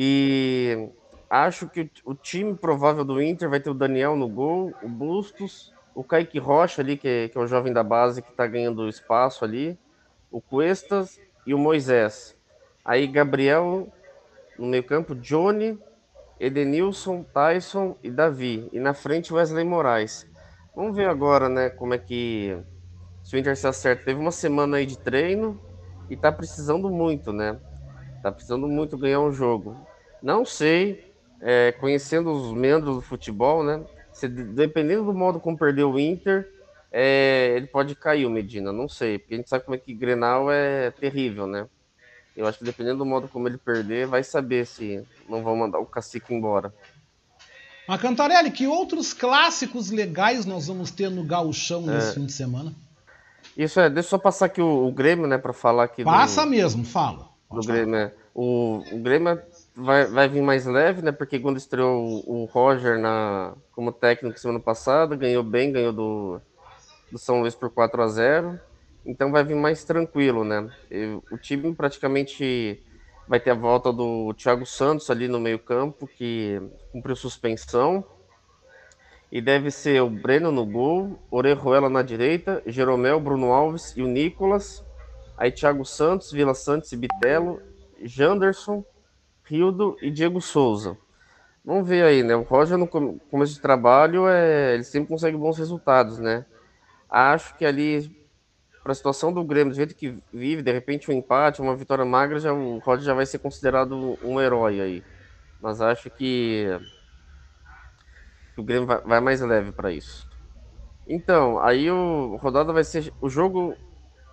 E 0.00 0.90
acho 1.28 1.68
que 1.68 1.90
o, 2.04 2.14
time 2.14 2.54
provável 2.54 3.04
do 3.04 3.20
Inter 3.20 3.50
vai 3.50 3.58
ter 3.58 3.68
o 3.68 3.74
Daniel 3.74 4.14
no 4.14 4.28
gol, 4.28 4.72
o 4.80 4.88
Bustos, 4.88 5.74
o 5.92 6.04
Kaique 6.04 6.38
Rocha 6.38 6.82
ali, 6.82 6.96
que 6.96 7.08
é, 7.08 7.28
que 7.28 7.36
é 7.36 7.40
o 7.40 7.48
jovem 7.48 7.72
da 7.72 7.82
base 7.82 8.22
que 8.22 8.30
está 8.30 8.46
ganhando 8.46 8.88
espaço 8.88 9.44
ali, 9.44 9.76
o 10.30 10.40
Cuestas 10.40 11.18
e 11.44 11.52
o 11.52 11.58
Moisés. 11.58 12.36
Aí 12.84 13.08
Gabriel 13.08 13.88
no 14.56 14.68
meio 14.68 14.84
campo, 14.84 15.16
Johnny, 15.16 15.76
Edenilson, 16.38 17.24
Tyson 17.24 17.96
e 18.00 18.08
Davi. 18.08 18.68
E 18.72 18.78
na 18.78 18.94
frente 18.94 19.34
Wesley 19.34 19.64
Moraes. 19.64 20.28
Vamos 20.76 20.96
ver 20.96 21.08
agora, 21.08 21.48
né, 21.48 21.70
como 21.70 21.92
é 21.92 21.98
que 21.98 22.56
se 23.24 23.34
o 23.34 23.38
Inter 23.38 23.56
se 23.56 23.66
acerta. 23.66 24.04
Teve 24.04 24.20
uma 24.20 24.30
semana 24.30 24.76
aí 24.76 24.86
de 24.86 24.96
treino 24.96 25.60
e 26.08 26.16
tá 26.16 26.30
precisando 26.30 26.88
muito, 26.88 27.32
né? 27.32 27.58
Tá 28.22 28.32
precisando 28.32 28.68
muito 28.68 28.96
ganhar 28.96 29.20
um 29.20 29.32
jogo. 29.32 29.87
Não 30.22 30.44
sei, 30.44 31.12
é, 31.40 31.72
conhecendo 31.72 32.30
os 32.30 32.52
membros 32.52 32.96
do 32.96 33.02
futebol, 33.02 33.62
né? 33.62 33.82
Se, 34.12 34.28
dependendo 34.28 35.04
do 35.04 35.14
modo 35.14 35.38
como 35.38 35.56
perdeu 35.56 35.90
o 35.92 35.98
Inter, 35.98 36.50
é, 36.90 37.52
ele 37.56 37.66
pode 37.66 37.94
cair 37.94 38.26
o 38.26 38.30
Medina, 38.30 38.72
não 38.72 38.88
sei, 38.88 39.18
porque 39.18 39.34
a 39.34 39.36
gente 39.36 39.48
sabe 39.48 39.64
como 39.64 39.74
é 39.74 39.78
que 39.78 39.94
Grenal 39.94 40.50
é 40.50 40.90
terrível, 40.90 41.46
né? 41.46 41.66
Eu 42.36 42.46
acho 42.46 42.58
que 42.58 42.64
dependendo 42.64 42.98
do 42.98 43.06
modo 43.06 43.28
como 43.28 43.48
ele 43.48 43.58
perder, 43.58 44.06
vai 44.06 44.22
saber 44.22 44.64
se 44.64 45.04
não 45.28 45.42
vão 45.42 45.56
mandar 45.56 45.80
o 45.80 45.86
cacique 45.86 46.32
embora. 46.32 46.72
Mas 47.86 48.00
Cantarelli, 48.00 48.50
que 48.50 48.66
outros 48.66 49.12
clássicos 49.12 49.90
legais 49.90 50.46
nós 50.46 50.66
vamos 50.66 50.90
ter 50.90 51.10
no 51.10 51.24
gauchão 51.24 51.90
é. 51.90 51.94
nesse 51.94 52.14
fim 52.14 52.26
de 52.26 52.32
semana? 52.32 52.72
Isso 53.56 53.80
é, 53.80 53.90
deixa 53.90 54.06
eu 54.06 54.10
só 54.10 54.18
passar 54.18 54.46
aqui 54.46 54.60
o, 54.60 54.86
o 54.86 54.92
Grêmio, 54.92 55.26
né, 55.26 55.36
para 55.36 55.52
falar 55.52 55.84
aqui. 55.84 56.04
Passa 56.04 56.44
do, 56.44 56.50
mesmo, 56.50 56.84
fala. 56.84 57.28
Do 57.50 57.60
Grêmio, 57.60 57.96
é. 57.96 58.12
O, 58.32 58.84
o 58.92 58.98
Grêmio 58.98 59.40
vai, 59.78 60.06
vai 60.06 60.28
vir 60.28 60.42
mais 60.42 60.66
leve, 60.66 61.02
né? 61.02 61.12
Porque 61.12 61.38
quando 61.38 61.56
estreou 61.56 62.22
o, 62.26 62.44
Roger 62.46 62.98
na, 62.98 63.54
como 63.72 63.92
técnico 63.92 64.38
semana 64.38 64.58
passada, 64.58 65.14
ganhou 65.14 65.42
bem, 65.42 65.72
ganhou 65.72 65.92
do, 65.92 66.40
do 67.12 67.18
São 67.18 67.40
Luís 67.40 67.54
por 67.54 67.70
4 67.70 68.02
a 68.02 68.08
0 68.08 68.60
Então 69.06 69.30
vai 69.30 69.44
vir 69.44 69.54
mais 69.54 69.84
tranquilo, 69.84 70.42
né? 70.42 70.68
E, 70.90 71.18
o 71.30 71.38
time 71.38 71.72
praticamente 71.74 72.82
vai 73.28 73.38
ter 73.38 73.50
a 73.50 73.54
volta 73.54 73.92
do 73.92 74.34
Thiago 74.34 74.66
Santos 74.66 75.10
ali 75.10 75.28
no 75.28 75.38
meio-campo, 75.38 76.08
que 76.08 76.60
cumpriu 76.90 77.14
suspensão. 77.14 78.04
E 79.30 79.42
deve 79.42 79.70
ser 79.70 80.02
o 80.02 80.08
Breno 80.08 80.50
no 80.50 80.64
gol, 80.64 81.18
Orejuela 81.30 81.90
na 81.90 82.02
direita, 82.02 82.62
Jeromel, 82.66 83.20
Bruno 83.20 83.52
Alves 83.52 83.94
e 83.94 84.02
o 84.02 84.08
Nicolas. 84.08 84.82
Aí 85.36 85.52
Thiago 85.52 85.84
Santos, 85.84 86.32
Vila 86.32 86.54
Santos 86.54 86.90
e 86.92 86.96
Bitelo, 86.96 87.60
Janderson, 88.02 88.82
Rildo 89.48 89.96
e 90.02 90.10
Diego 90.10 90.40
Souza. 90.40 90.96
Vamos 91.64 91.88
ver 91.88 92.04
aí, 92.04 92.22
né? 92.22 92.36
O 92.36 92.42
Roger 92.42 92.76
no 92.78 92.86
começo 92.86 93.54
de 93.54 93.60
trabalho, 93.60 94.28
é, 94.28 94.74
ele 94.74 94.84
sempre 94.84 95.08
consegue 95.08 95.36
bons 95.36 95.58
resultados, 95.58 96.18
né? 96.18 96.44
Acho 97.10 97.56
que 97.56 97.64
ali, 97.64 98.14
para 98.82 98.92
a 98.92 98.94
situação 98.94 99.32
do 99.32 99.42
Grêmio, 99.42 99.72
do 99.72 99.76
jeito 99.76 99.94
que 99.94 100.18
vive, 100.32 100.62
de 100.62 100.72
repente 100.72 101.10
um 101.10 101.14
empate, 101.14 101.62
uma 101.62 101.74
vitória 101.74 102.04
magra, 102.04 102.38
já, 102.38 102.52
o 102.52 102.78
Roger 102.78 103.04
já 103.04 103.14
vai 103.14 103.26
ser 103.26 103.38
considerado 103.38 104.18
um 104.22 104.40
herói 104.40 104.80
aí. 104.80 105.04
Mas 105.60 105.80
acho 105.80 106.10
que, 106.10 106.66
o 108.56 108.62
Grêmio 108.62 108.86
vai, 108.86 109.20
mais 109.20 109.40
leve 109.40 109.72
para 109.72 109.90
isso. 109.90 110.28
Então, 111.06 111.58
aí 111.60 111.90
o 111.90 112.36
rodada 112.36 112.72
vai 112.72 112.84
ser 112.84 113.12
o 113.20 113.30
jogo 113.30 113.74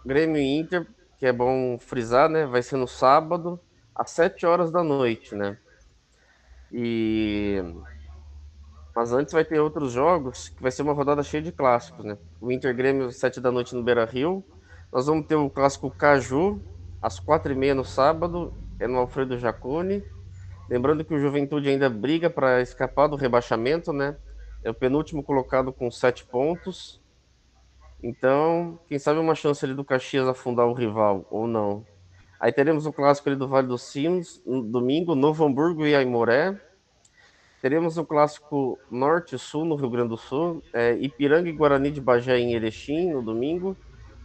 Grêmio 0.05 0.41
Inter, 0.41 0.85
que 1.17 1.25
é 1.25 1.31
bom 1.31 1.77
frisar, 1.79 2.29
né? 2.29 2.45
Vai 2.45 2.61
ser 2.61 2.75
no 2.75 2.87
sábado 2.87 3.59
às 3.95 4.11
7 4.11 4.45
horas 4.45 4.71
da 4.71 4.83
noite, 4.83 5.33
né? 5.33 5.57
E 6.71 7.63
mas 8.95 9.11
antes 9.11 9.33
vai 9.33 9.43
ter 9.43 9.59
outros 9.59 9.91
jogos, 9.91 10.47
que 10.49 10.61
vai 10.61 10.71
ser 10.71 10.81
uma 10.81 10.93
rodada 10.93 11.21
cheia 11.21 11.43
de 11.43 11.51
clássicos, 11.51 12.05
né? 12.05 12.17
O 12.39 12.49
Inter 12.49 12.73
Grêmio 12.73 13.07
às 13.07 13.17
7 13.17 13.41
da 13.41 13.51
noite 13.51 13.75
no 13.75 13.83
Beira-Rio. 13.83 14.41
Nós 14.91 15.07
vamos 15.07 15.27
ter 15.27 15.35
o 15.35 15.49
clássico 15.49 15.91
Caju 15.91 16.61
às 17.01 17.19
4 17.19 17.51
e 17.51 17.55
meia 17.55 17.75
no 17.75 17.83
sábado, 17.83 18.53
é 18.79 18.87
no 18.87 18.97
Alfredo 18.97 19.37
Jacone. 19.37 20.01
Lembrando 20.69 21.03
que 21.03 21.13
o 21.13 21.19
Juventude 21.19 21.69
ainda 21.69 21.89
briga 21.89 22.29
para 22.29 22.61
escapar 22.61 23.07
do 23.07 23.17
rebaixamento, 23.17 23.91
né? 23.91 24.15
É 24.63 24.69
o 24.69 24.73
penúltimo 24.73 25.21
colocado 25.21 25.73
com 25.73 25.91
7 25.91 26.25
pontos. 26.25 27.01
Então, 28.01 28.79
quem 28.87 28.97
sabe 28.97 29.19
uma 29.19 29.35
chance 29.35 29.63
ali 29.65 29.73
do 29.73 29.83
Caxias 29.83 30.25
afundar 30.25 30.67
o 30.67 30.73
rival 30.73 31.25
ou 31.29 31.45
não. 31.47 31.85
Aí 32.45 32.51
teremos 32.51 32.85
o 32.85 32.93
clássico 32.93 33.27
ali 33.27 33.35
do 33.35 33.47
Vale 33.47 33.65
dos 33.65 33.81
Sinos, 33.81 34.39
no 34.45 34.61
domingo, 34.61 35.15
Novo 35.15 35.43
Hamburgo 35.43 35.83
e 35.83 35.95
Aimoré. 35.95 36.55
Teremos 37.59 37.97
o 37.97 38.05
clássico 38.05 38.77
Norte-Sul, 38.91 39.65
no 39.65 39.73
Rio 39.73 39.89
Grande 39.89 40.09
do 40.09 40.17
Sul, 40.17 40.61
é, 40.71 40.93
Ipiranga 40.93 41.49
e 41.49 41.51
Guarani 41.51 41.89
de 41.89 41.99
Bagé 41.99 42.37
em 42.37 42.53
Erechim, 42.53 43.13
no 43.13 43.23
domingo, 43.23 43.75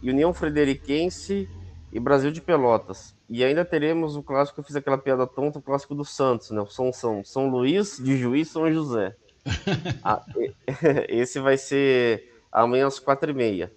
e 0.03 0.11
União 0.11 0.31
Frederiquense 0.35 1.49
e 1.91 1.99
Brasil 1.99 2.29
de 2.29 2.39
Pelotas. 2.39 3.15
E 3.27 3.43
ainda 3.43 3.65
teremos 3.65 4.15
o 4.15 4.21
clássico, 4.21 4.59
eu 4.59 4.63
fiz 4.65 4.75
aquela 4.75 4.99
piada 4.99 5.25
tonta, 5.25 5.57
o 5.57 5.63
clássico 5.63 5.95
do 5.95 6.05
Santos, 6.05 6.51
né? 6.51 6.61
O 6.61 6.67
São, 6.67 6.93
São, 6.93 7.23
São 7.25 7.49
Luís, 7.49 7.97
de 7.97 8.17
Juiz 8.17 8.49
São 8.49 8.71
José. 8.71 9.15
ah, 10.05 10.23
esse 11.09 11.39
vai 11.39 11.57
ser 11.57 12.31
amanhã 12.51 12.85
às 12.85 12.99
quatro 12.99 13.31
e 13.31 13.33
meia. 13.33 13.73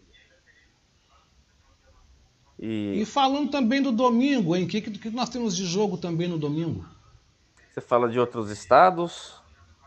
E... 2.58 3.00
e 3.00 3.04
falando 3.04 3.50
também 3.50 3.82
do 3.82 3.90
domingo, 3.92 4.54
hein? 4.54 4.64
O 4.64 4.68
que, 4.68 4.80
que 4.80 5.10
nós 5.10 5.28
temos 5.28 5.56
de 5.56 5.66
jogo 5.66 5.96
também 5.96 6.28
no 6.28 6.38
domingo? 6.38 6.84
Você 7.72 7.80
fala 7.80 8.08
de 8.08 8.20
outros 8.20 8.50
estados? 8.50 9.34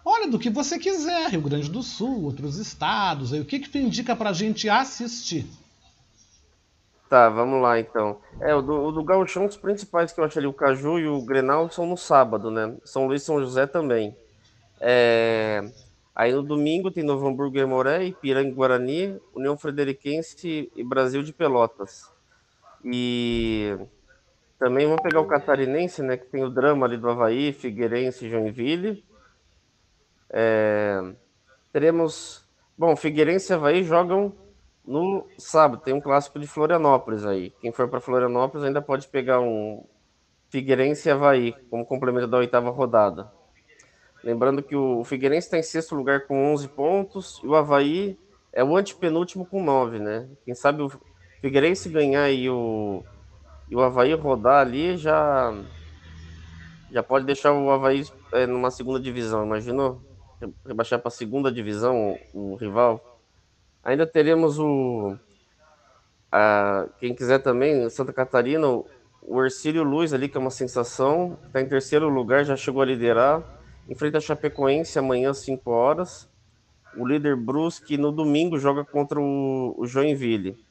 Olha, 0.04 0.30
do 0.30 0.40
que 0.40 0.50
você 0.50 0.78
quiser, 0.78 1.30
Rio 1.30 1.42
Grande 1.42 1.70
do 1.70 1.84
Sul, 1.84 2.24
outros 2.24 2.58
estados. 2.58 3.34
Aí, 3.34 3.40
o 3.40 3.46
que, 3.46 3.60
que 3.60 3.70
tu 3.70 3.78
indica 3.78 4.16
pra 4.16 4.34
gente 4.34 4.70
assistir? 4.70 5.46
Tá, 7.10 7.30
vamos 7.30 7.62
lá 7.62 7.80
então. 7.80 8.20
É, 8.42 8.54
o 8.54 8.62
do, 8.62 8.74
o 8.74 8.92
do 8.92 9.04
Gauchão, 9.04 9.46
os 9.46 9.56
principais 9.56 10.12
que 10.12 10.20
eu 10.20 10.26
acho 10.26 10.38
ali, 10.38 10.48
o 10.48 10.54
Caju 10.54 11.00
e 11.00 11.08
o 11.08 11.22
Grenal, 11.22 11.70
são 11.70 11.86
no 11.86 11.96
sábado, 11.96 12.52
né? 12.52 12.76
São 12.84 13.08
Luís 13.08 13.22
e 13.22 13.26
São 13.26 13.40
José 13.40 13.66
também. 13.66 14.16
É... 14.80 15.72
Aí 16.14 16.34
no 16.34 16.44
domingo 16.44 16.92
tem 16.92 17.04
Novo 17.04 17.28
Hamburgo 17.28 17.58
e 17.58 17.66
Moré, 17.66 18.06
Ipiranga 18.06 18.50
e 18.50 18.54
Guarani, 18.54 19.22
União 19.36 19.58
Frederiquense 19.58 20.70
e 20.76 20.84
Brasil 20.84 21.24
de 21.24 21.32
Pelotas. 21.32 22.10
E 22.90 23.78
também 24.58 24.86
vamos 24.86 25.02
pegar 25.02 25.20
o 25.20 25.28
catarinense, 25.28 26.02
né? 26.02 26.18
Que 26.18 26.26
tem 26.26 26.44
o 26.44 26.50
drama 26.50 26.86
ali 26.86 26.98
do 26.98 27.10
Havaí, 27.10 27.52
Figueirense 27.52 28.26
e 28.26 28.30
Joinville. 28.30 29.06
É, 30.30 31.02
teremos. 31.72 32.46
Bom, 32.78 32.96
Figueirense 32.96 33.52
e 33.52 33.56
Havaí 33.56 33.84
jogam 33.84 34.34
no 34.86 35.28
sábado. 35.38 35.84
Tem 35.84 35.94
um 35.94 36.02
clássico 36.02 36.40
de 36.40 36.48
Florianópolis 36.48 37.26
aí. 37.26 37.52
Quem 37.62 37.72
for 37.72 37.90
para 37.90 38.00
Florianópolis 38.00 38.66
ainda 38.66 38.82
pode 38.82 39.08
pegar 39.08 39.42
um 39.42 39.86
Figueirense 40.50 41.10
e 41.10 41.12
Havaí 41.12 41.54
como 41.70 41.86
complemento 41.86 42.28
da 42.28 42.38
oitava 42.38 42.70
rodada. 42.70 43.32
Lembrando 44.24 44.64
que 44.64 44.76
o 44.76 45.04
Figueirense 45.04 45.48
está 45.48 45.58
em 45.58 45.64
sexto 45.64 45.94
lugar 45.94 46.26
com 46.26 46.54
11 46.54 46.68
pontos 46.70 47.42
e 47.44 47.48
o 47.48 47.56
Havaí 47.56 48.18
é 48.52 48.64
o 48.64 48.76
antepenúltimo 48.76 49.46
com 49.46 49.62
9, 49.64 50.00
né? 50.00 50.28
Quem 50.44 50.56
sabe 50.56 50.82
o 50.82 50.90
Figueirense 51.42 51.90
ganhar 51.90 52.32
e 52.32 52.50
o, 52.50 53.04
e 53.70 53.76
o 53.76 53.82
Havaí 53.82 54.14
rodar 54.14 54.66
ali 54.66 54.98
já, 54.98 55.54
já 56.92 57.04
pode 57.04 57.26
deixar 57.26 57.54
o 57.54 57.70
Havaí 57.70 58.06
é, 58.32 58.48
numa 58.48 58.72
segunda 58.72 59.00
divisão. 59.00 59.46
Imaginou? 59.46 60.02
Rebaixar 60.66 61.00
para 61.00 61.10
a 61.10 61.12
segunda 61.12 61.52
divisão 61.52 62.18
o, 62.34 62.54
o, 62.54 62.56
rival. 62.56 63.20
Ainda 63.84 64.06
teremos 64.06 64.58
o. 64.60 65.16
A, 66.32 66.88
quem 67.00 67.14
quiser 67.14 67.40
também, 67.40 67.90
Santa 67.90 68.14
Catarina, 68.14 68.68
o 69.22 69.44
Ercílio 69.44 69.84
Luz 69.84 70.14
ali, 70.14 70.28
que 70.30 70.38
é 70.38 70.40
uma 70.40 70.52
sensação. 70.52 71.38
Está 71.46 71.62
em 71.62 71.68
terceiro 71.68 72.10
lugar, 72.10 72.46
já 72.46 72.56
chegou 72.56 72.82
a 72.82 72.86
liderar. 72.86 73.44
Enfrenta 73.90 74.18
a 74.18 74.22
Chapecoense 74.22 75.00
amanhã 75.00 75.32
às 75.32 75.40
5 75.40 75.70
horas. 75.70 76.30
O 76.98 77.06
líder 77.06 77.36
Brusque 77.36 77.98
no 77.98 78.12
domingo 78.12 78.58
joga 78.58 78.84
contra 78.84 79.20
o, 79.20 79.76
o 79.78 79.86
Joinville. 79.86 80.67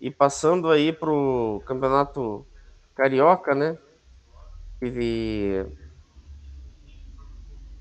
E 0.00 0.10
passando 0.10 0.70
aí 0.70 0.92
para 0.92 1.10
o 1.10 1.62
campeonato 1.66 2.46
carioca, 2.94 3.54
né? 3.54 3.76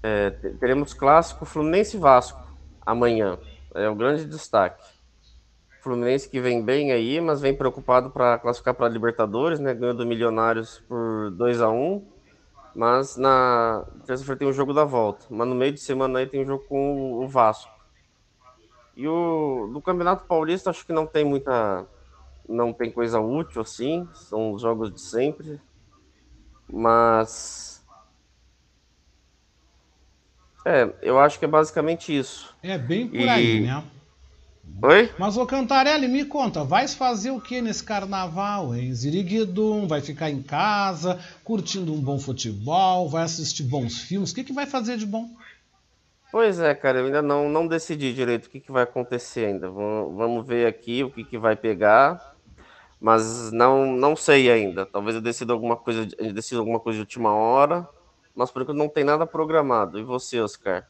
É, 0.02 0.30
teremos 0.60 0.94
clássico 0.94 1.45
Fluminense 1.45 1.98
Vasco 1.98 2.41
amanhã. 2.85 3.38
É 3.76 3.89
o 3.89 3.95
grande 3.95 4.26
destaque. 4.26 4.84
Fluminense 5.81 6.27
que 6.27 6.39
vem 6.39 6.64
bem 6.64 6.91
aí, 6.91 7.22
mas 7.22 7.39
vem 7.39 7.56
preocupado 7.56 8.10
para 8.10 8.38
classificar 8.39 8.73
para 8.73 8.89
Libertadores, 8.89 9.60
né? 9.60 9.73
Ganhando 9.73 10.06
Milionários 10.06 10.80
por 10.88 11.31
2 11.31 11.61
a 11.61 11.69
1 11.69 12.06
Mas 12.76 13.15
na 13.15 13.85
terça-feira 14.06 14.39
tem 14.39 14.48
o 14.48 14.53
jogo 14.53 14.73
da 14.73 14.84
volta. 14.84 15.26
Mas 15.30 15.48
no 15.48 15.56
meio 15.56 15.72
de 15.72 15.80
semana 15.80 16.19
aí 16.19 16.27
tem 16.27 16.41
o 16.41 16.45
jogo 16.45 16.65
com 16.65 17.14
o 17.23 17.27
Vasco. 17.27 17.72
E 18.95 19.07
o 19.07 19.69
do 19.72 19.81
Campeonato 19.81 20.26
Paulista 20.26 20.72
acho 20.72 20.85
que 20.85 20.91
não 20.91 21.06
tem 21.06 21.23
muita. 21.23 21.85
Não 22.48 22.72
tem 22.72 22.91
coisa 22.91 23.19
útil 23.19 23.61
assim. 23.61 24.07
São 24.14 24.53
os 24.53 24.61
jogos 24.61 24.94
de 24.94 25.02
sempre. 25.02 25.60
Mas. 26.72 27.84
É, 30.65 30.94
eu 31.02 31.19
acho 31.19 31.40
que 31.40 31.45
é 31.45 31.48
basicamente 31.48 32.15
isso. 32.15 32.53
É 32.61 32.78
bem 32.78 33.07
por 33.07 33.28
aí, 33.30 33.61
né? 33.61 33.84
Oi? 34.82 35.10
Mas 35.18 35.38
o 35.38 35.45
Cantarelli, 35.45 36.07
me 36.07 36.26
conta, 36.26 36.64
vais 36.64 36.94
fazer 36.94 37.32
o 37.32 37.41
que 37.41 37.61
nesse 37.61 37.84
carnaval, 37.84 38.76
hein? 38.76 38.94
Ziriguidum, 38.94 39.88
vai 39.88 40.02
ficar 40.02 40.30
em 40.30 40.41
casa, 40.41 41.19
curtindo 41.44 41.94
um 41.94 41.99
bom 41.99 42.19
futebol, 42.19 43.10
vai 43.10 43.24
assistir 43.24 43.64
bons 43.64 44.02
filmes, 44.02 44.32
o 44.32 44.36
que, 44.36 44.44
que 44.44 44.53
vai 44.53 44.68
fazer 44.68 44.98
de 44.98 45.06
bom? 45.06 45.30
Pois 46.32 46.60
é, 46.60 46.76
cara, 46.76 46.99
eu 46.99 47.06
ainda 47.06 47.22
não, 47.22 47.49
não 47.49 47.65
decidi 47.65 48.14
direito 48.14 48.45
o 48.45 48.49
que, 48.49 48.60
que 48.60 48.72
vai 48.72 48.84
acontecer 48.84 49.45
ainda. 49.45 49.69
Vamos, 49.69 50.15
vamos 50.15 50.45
ver 50.45 50.68
aqui 50.68 51.03
o 51.03 51.10
que, 51.10 51.24
que 51.24 51.38
vai 51.38 51.56
pegar, 51.56 52.36
mas 52.99 53.52
não, 53.52 53.86
não 53.86 54.15
sei 54.15 54.52
ainda. 54.52 54.86
Talvez 54.86 55.15
eu 55.15 55.22
decida 55.22 55.53
alguma 55.53 55.76
coisa, 55.76 56.06
decida 56.34 56.60
alguma 56.60 56.80
coisa 56.80 56.98
de 56.98 57.02
última 57.02 57.32
hora, 57.34 57.88
mas 58.36 58.52
por 58.52 58.61
enquanto 58.61 58.78
não 58.78 58.90
tem 58.90 59.03
nada 59.03 59.26
programado. 59.26 59.99
E 59.99 60.03
você, 60.03 60.40
Oscar? 60.40 60.88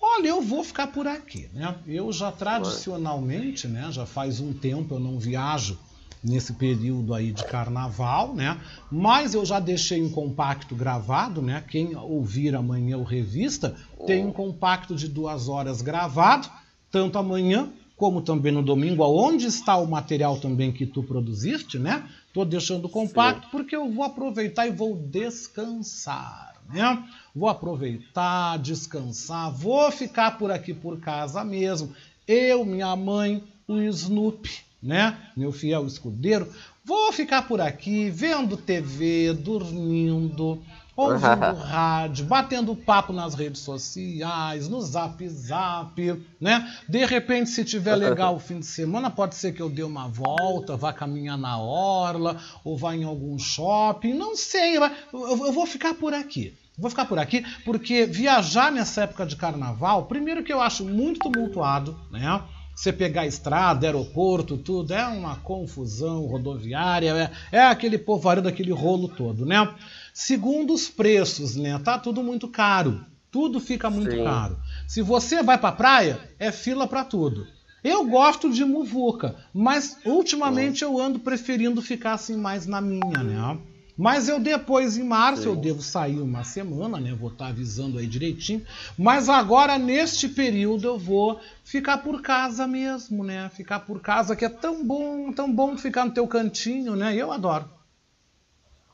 Olha, 0.00 0.28
eu 0.28 0.42
vou 0.42 0.62
ficar 0.62 0.88
por 0.88 1.06
aqui, 1.06 1.48
né? 1.52 1.76
Eu 1.86 2.12
já 2.12 2.30
tradicionalmente, 2.30 3.66
né, 3.66 3.88
já 3.90 4.06
faz 4.06 4.40
um 4.40 4.52
tempo 4.52 4.94
eu 4.94 5.00
não 5.00 5.18
viajo 5.18 5.78
nesse 6.22 6.54
período 6.54 7.12
aí 7.12 7.32
de 7.32 7.44
carnaval, 7.44 8.34
né? 8.34 8.58
Mas 8.90 9.34
eu 9.34 9.44
já 9.44 9.60
deixei 9.60 10.02
um 10.02 10.10
compacto 10.10 10.74
gravado, 10.74 11.42
né? 11.42 11.62
Quem 11.68 11.94
ouvir 11.94 12.54
amanhã 12.54 12.96
o 12.96 13.04
revista 13.04 13.76
tem 14.06 14.24
um 14.24 14.32
compacto 14.32 14.94
de 14.94 15.06
duas 15.06 15.48
horas 15.48 15.82
gravado, 15.82 16.48
tanto 16.90 17.18
amanhã 17.18 17.68
como 17.96 18.22
também 18.22 18.52
no 18.52 18.62
domingo, 18.62 19.02
aonde 19.02 19.46
está 19.46 19.76
o 19.76 19.86
material 19.86 20.38
também 20.38 20.72
que 20.72 20.84
tu 20.84 21.02
produziste, 21.02 21.78
né? 21.78 22.08
Tô 22.32 22.44
deixando 22.44 22.88
compacto 22.88 23.44
Sim. 23.44 23.48
porque 23.50 23.76
eu 23.76 23.90
vou 23.90 24.04
aproveitar 24.04 24.66
e 24.66 24.70
vou 24.70 24.96
descansar 24.96 26.54
né? 26.68 27.04
Vou 27.34 27.48
aproveitar, 27.48 28.58
descansar, 28.58 29.50
vou 29.50 29.90
ficar 29.90 30.38
por 30.38 30.50
aqui 30.50 30.72
por 30.72 30.98
casa 31.00 31.44
mesmo. 31.44 31.94
Eu, 32.26 32.64
minha 32.64 32.94
mãe, 32.96 33.42
o 33.66 33.78
Snoopy, 33.78 34.50
né? 34.82 35.18
Meu 35.36 35.52
fiel 35.52 35.86
escudeiro. 35.86 36.48
Vou 36.84 37.12
ficar 37.12 37.42
por 37.48 37.60
aqui 37.60 38.10
vendo 38.10 38.56
TV, 38.56 39.32
dormindo, 39.32 40.62
ouvindo 40.96 41.54
rádio, 41.58 42.26
batendo 42.26 42.74
papo 42.74 43.12
nas 43.12 43.34
redes 43.34 43.60
sociais, 43.60 44.68
no 44.68 44.80
Zap 44.80 45.28
Zap, 45.28 46.26
né? 46.40 46.72
De 46.88 47.04
repente, 47.04 47.50
se 47.50 47.64
tiver 47.64 47.96
legal 47.96 48.36
o 48.36 48.40
fim 48.40 48.60
de 48.60 48.66
semana, 48.66 49.10
pode 49.10 49.34
ser 49.34 49.52
que 49.52 49.62
eu 49.62 49.70
dê 49.70 49.82
uma 49.82 50.08
volta, 50.08 50.76
vá 50.76 50.92
caminhar 50.92 51.38
na 51.38 51.58
orla, 51.58 52.40
ou 52.64 52.76
vá 52.76 52.94
em 52.94 53.04
algum 53.04 53.38
shopping, 53.38 54.14
não 54.14 54.36
sei, 54.36 54.76
eu 54.76 55.52
vou 55.52 55.66
ficar 55.66 55.94
por 55.94 56.14
aqui. 56.14 56.56
Vou 56.76 56.90
ficar 56.90 57.04
por 57.04 57.20
aqui 57.20 57.44
porque 57.64 58.04
viajar 58.04 58.72
nessa 58.72 59.04
época 59.04 59.24
de 59.24 59.36
carnaval, 59.36 60.06
primeiro 60.06 60.42
que 60.42 60.52
eu 60.52 60.60
acho 60.60 60.84
muito 60.84 61.20
tumultuado, 61.20 61.96
né? 62.10 62.42
Você 62.74 62.92
pegar 62.92 63.24
estrada, 63.24 63.86
aeroporto, 63.86 64.56
tudo, 64.56 64.92
é 64.92 65.06
uma 65.06 65.36
confusão 65.36 66.26
rodoviária, 66.26 67.30
é, 67.52 67.58
é 67.58 67.62
aquele 67.62 67.96
povoario 67.96 68.46
aquele 68.48 68.72
rolo 68.72 69.06
todo, 69.06 69.46
né? 69.46 69.72
Segundo 70.16 70.72
os 70.72 70.88
preços, 70.88 71.56
né? 71.56 71.76
Tá 71.80 71.98
tudo 71.98 72.22
muito 72.22 72.46
caro. 72.46 73.04
Tudo 73.32 73.58
fica 73.58 73.90
muito 73.90 74.12
Sim. 74.12 74.22
caro. 74.22 74.56
Se 74.86 75.02
você 75.02 75.42
vai 75.42 75.58
pra 75.58 75.72
praia, 75.72 76.20
é 76.38 76.52
fila 76.52 76.86
para 76.86 77.02
tudo. 77.04 77.48
Eu 77.82 78.06
gosto 78.06 78.48
de 78.48 78.64
muvuca, 78.64 79.34
mas 79.52 79.98
ultimamente 80.06 80.84
eu 80.84 81.00
ando 81.00 81.18
preferindo 81.18 81.82
ficar 81.82 82.12
assim 82.12 82.36
mais 82.36 82.64
na 82.64 82.80
minha, 82.80 83.24
né? 83.24 83.58
Mas 83.98 84.28
eu 84.28 84.38
depois, 84.38 84.96
em 84.96 85.02
março, 85.02 85.42
Sim. 85.42 85.48
eu 85.48 85.56
devo 85.56 85.82
sair 85.82 86.20
uma 86.20 86.44
semana, 86.44 87.00
né? 87.00 87.12
Vou 87.12 87.30
estar 87.30 87.48
avisando 87.48 87.98
aí 87.98 88.06
direitinho. 88.06 88.64
Mas 88.96 89.28
agora, 89.28 89.76
neste 89.78 90.28
período, 90.28 90.86
eu 90.86 90.98
vou 90.98 91.40
ficar 91.64 91.98
por 91.98 92.22
casa 92.22 92.68
mesmo, 92.68 93.24
né? 93.24 93.50
Ficar 93.50 93.80
por 93.80 94.00
casa, 94.00 94.36
que 94.36 94.44
é 94.44 94.48
tão 94.48 94.86
bom, 94.86 95.32
tão 95.32 95.52
bom 95.52 95.76
ficar 95.76 96.04
no 96.04 96.12
teu 96.12 96.26
cantinho, 96.28 96.94
né? 96.94 97.16
Eu 97.16 97.32
adoro. 97.32 97.68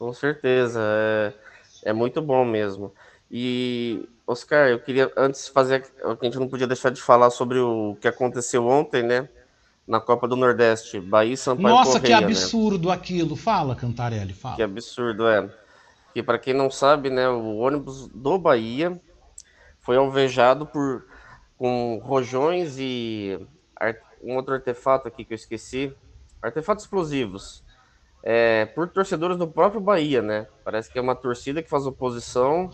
Com 0.00 0.14
certeza, 0.14 0.80
é, 0.82 1.34
é 1.90 1.92
muito 1.92 2.22
bom 2.22 2.42
mesmo. 2.42 2.90
E, 3.30 4.08
Oscar, 4.26 4.68
eu 4.68 4.80
queria 4.80 5.12
antes 5.14 5.46
fazer. 5.48 5.86
A 6.02 6.24
gente 6.24 6.38
não 6.38 6.48
podia 6.48 6.66
deixar 6.66 6.88
de 6.88 7.02
falar 7.02 7.28
sobre 7.28 7.58
o 7.58 7.98
que 8.00 8.08
aconteceu 8.08 8.66
ontem, 8.66 9.02
né? 9.02 9.28
Na 9.86 10.00
Copa 10.00 10.26
do 10.26 10.36
Nordeste, 10.36 10.98
Bahia 10.98 11.34
e 11.34 11.36
Sampaio 11.36 11.74
Nossa, 11.74 12.00
Correia, 12.00 12.16
que 12.16 12.20
né? 12.22 12.26
absurdo 12.28 12.88
né? 12.88 12.94
aquilo. 12.94 13.36
Fala, 13.36 13.76
Cantarelli, 13.76 14.32
fala. 14.32 14.56
Que 14.56 14.62
absurdo, 14.62 15.28
é. 15.28 15.50
Que 16.14 16.22
para 16.22 16.38
quem 16.38 16.54
não 16.54 16.70
sabe, 16.70 17.10
né, 17.10 17.28
o 17.28 17.58
ônibus 17.58 18.08
do 18.08 18.38
Bahia 18.38 18.98
foi 19.80 19.98
alvejado 19.98 20.64
por 20.64 21.04
com 21.58 22.00
rojões 22.02 22.76
e 22.78 23.38
um 24.22 24.34
outro 24.36 24.54
artefato 24.54 25.06
aqui 25.06 25.26
que 25.26 25.34
eu 25.34 25.36
esqueci, 25.36 25.92
artefatos 26.40 26.84
explosivos 26.84 27.62
é, 28.22 28.66
por 28.66 28.88
torcedores 28.88 29.36
do 29.36 29.48
próprio 29.48 29.80
Bahia, 29.80 30.22
né? 30.22 30.46
Parece 30.64 30.90
que 30.90 30.98
é 30.98 31.02
uma 31.02 31.14
torcida 31.14 31.62
que 31.62 31.68
faz 31.68 31.86
oposição 31.86 32.70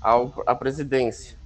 ao, 0.00 0.32
à 0.46 0.54
presidência 0.54 1.38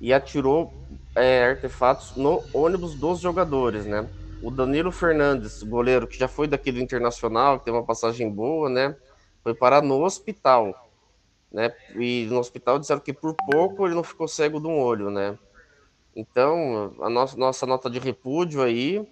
e 0.00 0.12
atirou 0.12 0.72
é, 1.14 1.44
artefatos 1.44 2.16
no 2.16 2.42
ônibus 2.52 2.94
dos 2.94 3.20
jogadores, 3.20 3.86
né? 3.86 4.08
O 4.42 4.50
Danilo 4.50 4.90
Fernandes, 4.90 5.62
goleiro 5.62 6.06
que 6.06 6.18
já 6.18 6.26
foi 6.26 6.48
daqui 6.48 6.72
do 6.72 6.80
Internacional, 6.80 7.58
que 7.58 7.64
tem 7.64 7.74
uma 7.74 7.84
passagem 7.84 8.28
boa, 8.28 8.68
né? 8.68 8.96
Foi 9.42 9.54
parar 9.54 9.82
no 9.82 10.02
hospital, 10.02 10.90
né? 11.52 11.72
E 11.96 12.26
no 12.28 12.38
hospital 12.38 12.78
disseram 12.78 13.00
que 13.00 13.12
por 13.12 13.34
pouco 13.50 13.86
ele 13.86 13.94
não 13.94 14.02
ficou 14.02 14.26
cego 14.26 14.60
de 14.60 14.66
um 14.66 14.80
olho, 14.80 15.10
né? 15.10 15.38
Então, 16.14 16.94
a 17.00 17.08
nossa, 17.08 17.36
nossa 17.36 17.66
nota 17.66 17.88
de 17.88 17.98
repúdio 17.98 18.62
aí 18.62 19.06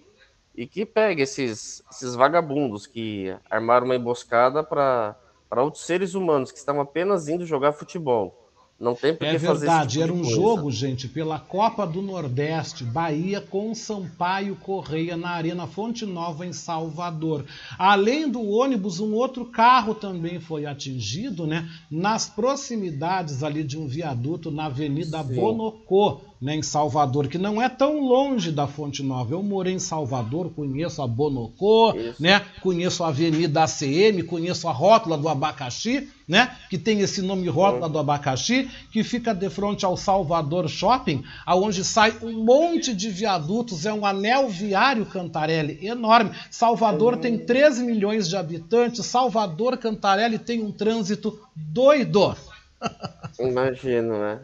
e 0.55 0.67
que 0.67 0.85
pegue 0.85 1.21
esses, 1.21 1.81
esses 1.91 2.15
vagabundos 2.15 2.85
que 2.85 3.35
armaram 3.49 3.85
uma 3.85 3.95
emboscada 3.95 4.63
para 4.63 5.15
outros 5.57 5.85
seres 5.85 6.13
humanos 6.13 6.51
que 6.51 6.57
estavam 6.57 6.81
apenas 6.81 7.27
indo 7.27 7.45
jogar 7.45 7.73
futebol. 7.73 8.37
Não 8.81 8.95
tem 8.95 9.13
por 9.13 9.19
que 9.19 9.35
é 9.35 9.37
fazer 9.37 9.67
verdade, 9.67 9.91
tipo 9.91 10.03
era 10.03 10.11
um 10.11 10.21
coisa. 10.21 10.35
jogo, 10.35 10.71
gente, 10.71 11.07
pela 11.07 11.37
Copa 11.37 11.85
do 11.85 12.01
Nordeste, 12.01 12.83
Bahia 12.83 13.39
com 13.39 13.75
Sampaio 13.75 14.55
Correia 14.55 15.15
na 15.15 15.29
Arena 15.29 15.67
Fonte 15.67 16.03
Nova 16.03 16.47
em 16.47 16.51
Salvador. 16.51 17.45
Além 17.77 18.27
do 18.27 18.41
ônibus, 18.41 18.99
um 18.99 19.13
outro 19.13 19.45
carro 19.45 19.93
também 19.93 20.39
foi 20.39 20.65
atingido, 20.65 21.45
né, 21.45 21.69
nas 21.91 22.27
proximidades 22.27 23.43
ali 23.43 23.63
de 23.63 23.77
um 23.77 23.85
viaduto 23.85 24.49
na 24.49 24.65
Avenida 24.65 25.23
Sim. 25.23 25.35
Bonocô 25.35 26.21
né, 26.41 26.55
em 26.55 26.63
Salvador, 26.63 27.27
que 27.27 27.37
não 27.37 27.61
é 27.61 27.69
tão 27.69 27.99
longe 27.99 28.51
da 28.51 28.65
Fonte 28.65 29.03
Nova. 29.03 29.33
Eu 29.33 29.43
morei 29.43 29.73
em 29.73 29.79
Salvador, 29.79 30.49
conheço 30.49 31.01
a 31.01 31.07
Bonocô, 31.07 31.93
né, 32.19 32.41
conheço 32.61 33.03
a 33.03 33.09
Avenida 33.09 33.63
ACM, 33.63 34.23
conheço 34.25 34.67
a 34.67 34.71
Rótula 34.71 35.17
do 35.17 35.29
Abacaxi, 35.29 36.09
né, 36.27 36.55
que 36.67 36.79
tem 36.79 37.01
esse 37.01 37.21
nome 37.21 37.47
Rótula 37.47 37.87
do 37.87 37.99
Abacaxi, 37.99 38.67
que 38.91 39.03
fica 39.03 39.35
de 39.35 39.49
frente 39.51 39.85
ao 39.85 39.95
Salvador 39.95 40.67
Shopping, 40.67 41.23
aonde 41.45 41.83
sai 41.83 42.17
um 42.23 42.43
monte 42.43 42.95
de 42.95 43.09
viadutos, 43.09 43.85
é 43.85 43.93
um 43.93 44.03
anel 44.03 44.49
viário 44.49 45.05
Cantarelli 45.05 45.85
enorme. 45.85 46.31
Salvador 46.49 47.17
tem 47.17 47.37
13 47.37 47.83
milhões 47.83 48.27
de 48.27 48.35
habitantes, 48.35 49.05
Salvador 49.05 49.77
Cantarelli 49.77 50.39
tem 50.39 50.63
um 50.63 50.71
trânsito 50.71 51.39
doido. 51.55 52.35
Imagino, 53.39 54.17
né? 54.17 54.39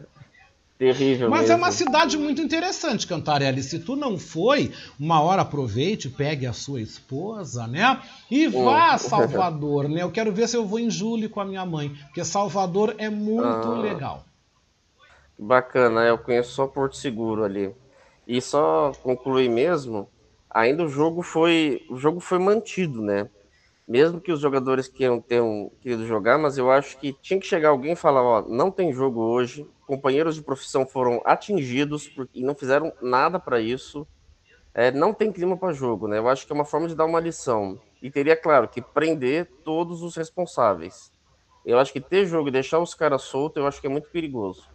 Terrível. 0.78 1.28
Mas 1.28 1.40
mesmo. 1.40 1.54
é 1.54 1.56
uma 1.56 1.72
cidade 1.72 2.16
muito 2.16 2.40
interessante, 2.40 3.04
Cantarelli. 3.04 3.64
Se 3.64 3.80
tu 3.80 3.96
não 3.96 4.16
foi, 4.16 4.72
uma 4.98 5.20
hora 5.20 5.42
aproveite, 5.42 6.08
pegue 6.08 6.46
a 6.46 6.52
sua 6.52 6.80
esposa, 6.80 7.66
né? 7.66 8.00
E 8.30 8.46
vá 8.46 8.92
a 8.92 8.98
Salvador, 8.98 9.88
né? 9.88 10.02
Eu 10.02 10.12
quero 10.12 10.32
ver 10.32 10.48
se 10.48 10.56
eu 10.56 10.64
vou 10.64 10.78
em 10.78 10.88
julho 10.88 11.28
com 11.28 11.40
a 11.40 11.44
minha 11.44 11.66
mãe, 11.66 11.90
porque 12.04 12.24
Salvador 12.24 12.94
é 12.96 13.10
muito 13.10 13.42
ah, 13.44 13.80
legal. 13.80 14.24
Bacana, 15.36 16.02
eu 16.02 16.16
conheço 16.16 16.52
só 16.52 16.68
Porto 16.68 16.96
Seguro 16.96 17.42
ali. 17.42 17.74
E 18.24 18.40
só 18.40 18.92
concluir 19.02 19.48
mesmo, 19.48 20.08
ainda 20.48 20.84
o 20.84 20.88
jogo 20.88 21.22
foi, 21.22 21.84
o 21.90 21.96
jogo 21.96 22.20
foi 22.20 22.38
mantido, 22.38 23.02
né? 23.02 23.28
Mesmo 23.88 24.20
que 24.20 24.30
os 24.30 24.38
jogadores 24.38 24.86
queiram 24.86 25.18
ter 25.18 25.40
um, 25.40 25.70
querido 25.80 26.06
jogar, 26.06 26.36
mas 26.36 26.58
eu 26.58 26.70
acho 26.70 26.98
que 26.98 27.14
tinha 27.14 27.40
que 27.40 27.46
chegar 27.46 27.70
alguém 27.70 27.92
e 27.92 27.96
falar, 27.96 28.22
ó, 28.22 28.42
não 28.46 28.70
tem 28.70 28.92
jogo 28.92 29.22
hoje, 29.22 29.66
companheiros 29.86 30.34
de 30.34 30.42
profissão 30.42 30.86
foram 30.86 31.22
atingidos 31.24 32.12
e 32.34 32.44
não 32.44 32.54
fizeram 32.54 32.92
nada 33.00 33.38
para 33.38 33.58
isso. 33.60 34.06
é, 34.74 34.90
não 34.92 35.14
tem 35.14 35.32
clima 35.32 35.56
para 35.56 35.72
jogo, 35.72 36.06
né? 36.06 36.18
Eu 36.18 36.28
acho 36.28 36.46
que 36.46 36.52
é 36.52 36.54
uma 36.54 36.66
forma 36.66 36.86
de 36.86 36.94
dar 36.94 37.06
uma 37.06 37.18
lição. 37.18 37.80
E 38.02 38.10
teria, 38.10 38.36
claro, 38.36 38.68
que 38.68 38.82
prender 38.82 39.50
todos 39.64 40.02
os 40.02 40.14
responsáveis. 40.14 41.10
Eu 41.64 41.78
acho 41.78 41.92
que 41.92 42.00
ter 42.00 42.26
jogo 42.26 42.48
e 42.48 42.52
deixar 42.52 42.78
os 42.78 42.94
caras 42.94 43.22
soltos, 43.22 43.60
eu 43.60 43.66
acho 43.66 43.80
que 43.80 43.86
é 43.86 43.90
muito 43.90 44.08
perigoso. 44.10 44.68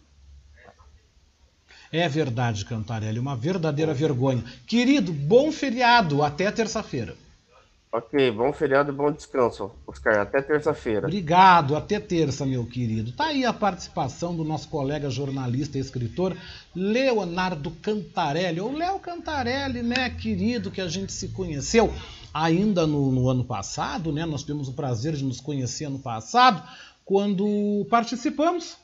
É 1.92 2.08
verdade, 2.08 2.64
Cantarelli, 2.64 3.20
uma 3.20 3.36
verdadeira 3.36 3.94
vergonha. 3.94 4.42
Querido, 4.66 5.12
bom 5.12 5.52
feriado, 5.52 6.22
até 6.22 6.50
terça-feira. 6.50 7.16
Ok, 7.96 8.32
bom 8.32 8.52
feriado 8.52 8.90
e 8.90 8.92
bom 8.92 9.12
descanso, 9.12 9.70
Oscar. 9.86 10.18
Até 10.18 10.42
terça-feira. 10.42 11.06
Obrigado, 11.06 11.76
até 11.76 12.00
terça, 12.00 12.44
meu 12.44 12.66
querido. 12.66 13.12
Tá 13.12 13.26
aí 13.26 13.44
a 13.44 13.52
participação 13.52 14.34
do 14.34 14.42
nosso 14.42 14.68
colega 14.68 15.08
jornalista 15.08 15.78
e 15.78 15.80
escritor 15.80 16.36
Leonardo 16.74 17.70
Cantarelli, 17.70 18.60
ou 18.60 18.72
Léo 18.72 18.98
Cantarelli, 18.98 19.80
né, 19.80 20.10
querido, 20.10 20.72
que 20.72 20.80
a 20.80 20.88
gente 20.88 21.12
se 21.12 21.28
conheceu 21.28 21.94
ainda 22.34 22.84
no, 22.84 23.12
no 23.12 23.28
ano 23.28 23.44
passado, 23.44 24.10
né? 24.10 24.26
Nós 24.26 24.40
tivemos 24.40 24.66
o 24.66 24.72
prazer 24.72 25.12
de 25.12 25.22
nos 25.22 25.40
conhecer 25.40 25.84
ano 25.84 26.00
passado, 26.00 26.68
quando 27.04 27.86
participamos 27.88 28.76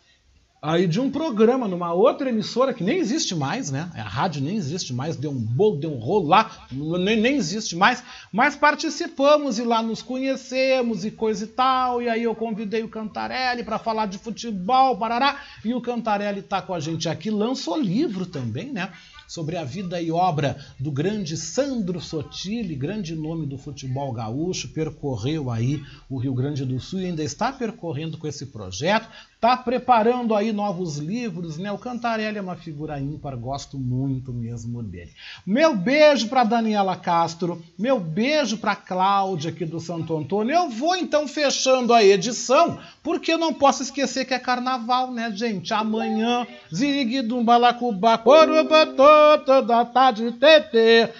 aí 0.62 0.86
de 0.86 1.00
um 1.00 1.10
programa 1.10 1.66
numa 1.66 1.92
outra 1.92 2.28
emissora 2.28 2.74
que 2.74 2.84
nem 2.84 2.98
existe 2.98 3.34
mais, 3.34 3.70
né? 3.70 3.90
A 3.94 4.02
rádio 4.02 4.42
nem 4.42 4.56
existe 4.56 4.92
mais, 4.92 5.16
deu 5.16 5.30
um 5.30 5.40
bolo, 5.40 5.78
deu 5.78 5.92
um 5.92 5.98
rolo 5.98 6.28
lá, 6.28 6.66
nem, 6.70 7.18
nem 7.18 7.36
existe 7.36 7.74
mais, 7.74 8.02
mas 8.30 8.56
participamos 8.56 9.58
e 9.58 9.62
lá 9.62 9.82
nos 9.82 10.02
conhecemos 10.02 11.04
e 11.04 11.10
coisa 11.10 11.44
e 11.44 11.48
tal, 11.48 12.02
e 12.02 12.08
aí 12.08 12.22
eu 12.22 12.34
convidei 12.34 12.82
o 12.82 12.88
Cantarelli 12.88 13.64
para 13.64 13.78
falar 13.78 14.06
de 14.06 14.18
futebol, 14.18 14.98
parará, 14.98 15.40
e 15.64 15.72
o 15.72 15.80
Cantarelli 15.80 16.42
tá 16.42 16.60
com 16.60 16.74
a 16.74 16.80
gente 16.80 17.08
aqui, 17.08 17.30
lançou 17.30 17.78
livro 17.78 18.26
também, 18.26 18.70
né? 18.70 18.90
sobre 19.30 19.56
a 19.56 19.62
vida 19.62 20.02
e 20.02 20.10
obra 20.10 20.58
do 20.76 20.90
grande 20.90 21.36
Sandro 21.36 22.00
Sotile, 22.00 22.74
grande 22.74 23.14
nome 23.14 23.46
do 23.46 23.56
futebol 23.56 24.12
gaúcho, 24.12 24.70
percorreu 24.70 25.52
aí 25.52 25.80
o 26.08 26.18
Rio 26.18 26.34
Grande 26.34 26.64
do 26.64 26.80
Sul 26.80 26.98
e 26.98 27.06
ainda 27.06 27.22
está 27.22 27.52
percorrendo 27.52 28.18
com 28.18 28.26
esse 28.26 28.46
projeto. 28.46 29.08
Tá 29.40 29.56
preparando 29.56 30.34
aí 30.34 30.52
novos 30.52 30.98
livros, 30.98 31.56
né? 31.56 31.72
O 31.72 31.78
Cantarelli 31.78 32.36
é 32.36 32.42
uma 32.42 32.56
figura 32.56 33.00
ímpar, 33.00 33.34
gosto 33.38 33.78
muito 33.78 34.34
mesmo 34.34 34.82
dele. 34.82 35.12
Meu 35.46 35.74
beijo 35.74 36.28
para 36.28 36.44
Daniela 36.44 36.94
Castro, 36.94 37.62
meu 37.78 37.98
beijo 37.98 38.58
para 38.58 38.76
Cláudia 38.76 39.50
aqui 39.50 39.64
do 39.64 39.80
Santo 39.80 40.14
Antônio. 40.14 40.54
Eu 40.54 40.68
vou 40.68 40.94
então 40.94 41.26
fechando 41.26 41.94
a 41.94 42.04
edição, 42.04 42.78
porque 43.02 43.32
eu 43.32 43.38
não 43.38 43.54
posso 43.54 43.82
esquecer 43.82 44.26
que 44.26 44.34
é 44.34 44.38
carnaval, 44.38 45.10
né, 45.10 45.32
gente? 45.34 45.72
Amanhã, 45.72 46.46
Zig 46.74 47.22
do 47.22 47.42
Balacuba, 47.42 48.18
Corubatoto 48.18 49.62
da 49.62 49.86
tarde, 49.86 50.32
TT, 50.32 51.14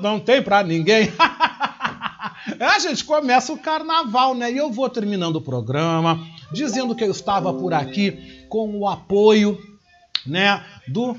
não 0.00 0.20
tem 0.20 0.40
pra 0.40 0.62
ninguém. 0.62 1.10
A 2.58 2.78
gente 2.78 3.04
começa 3.04 3.52
o 3.52 3.58
carnaval, 3.58 4.34
né? 4.34 4.50
E 4.50 4.56
eu 4.56 4.70
vou 4.70 4.88
terminando 4.88 5.36
o 5.36 5.42
programa 5.42 6.18
dizendo 6.52 6.94
que 6.94 7.04
eu 7.04 7.10
estava 7.10 7.52
por 7.52 7.72
aqui 7.72 8.44
com 8.48 8.78
o 8.78 8.88
apoio, 8.88 9.58
né, 10.26 10.64
do 10.88 11.16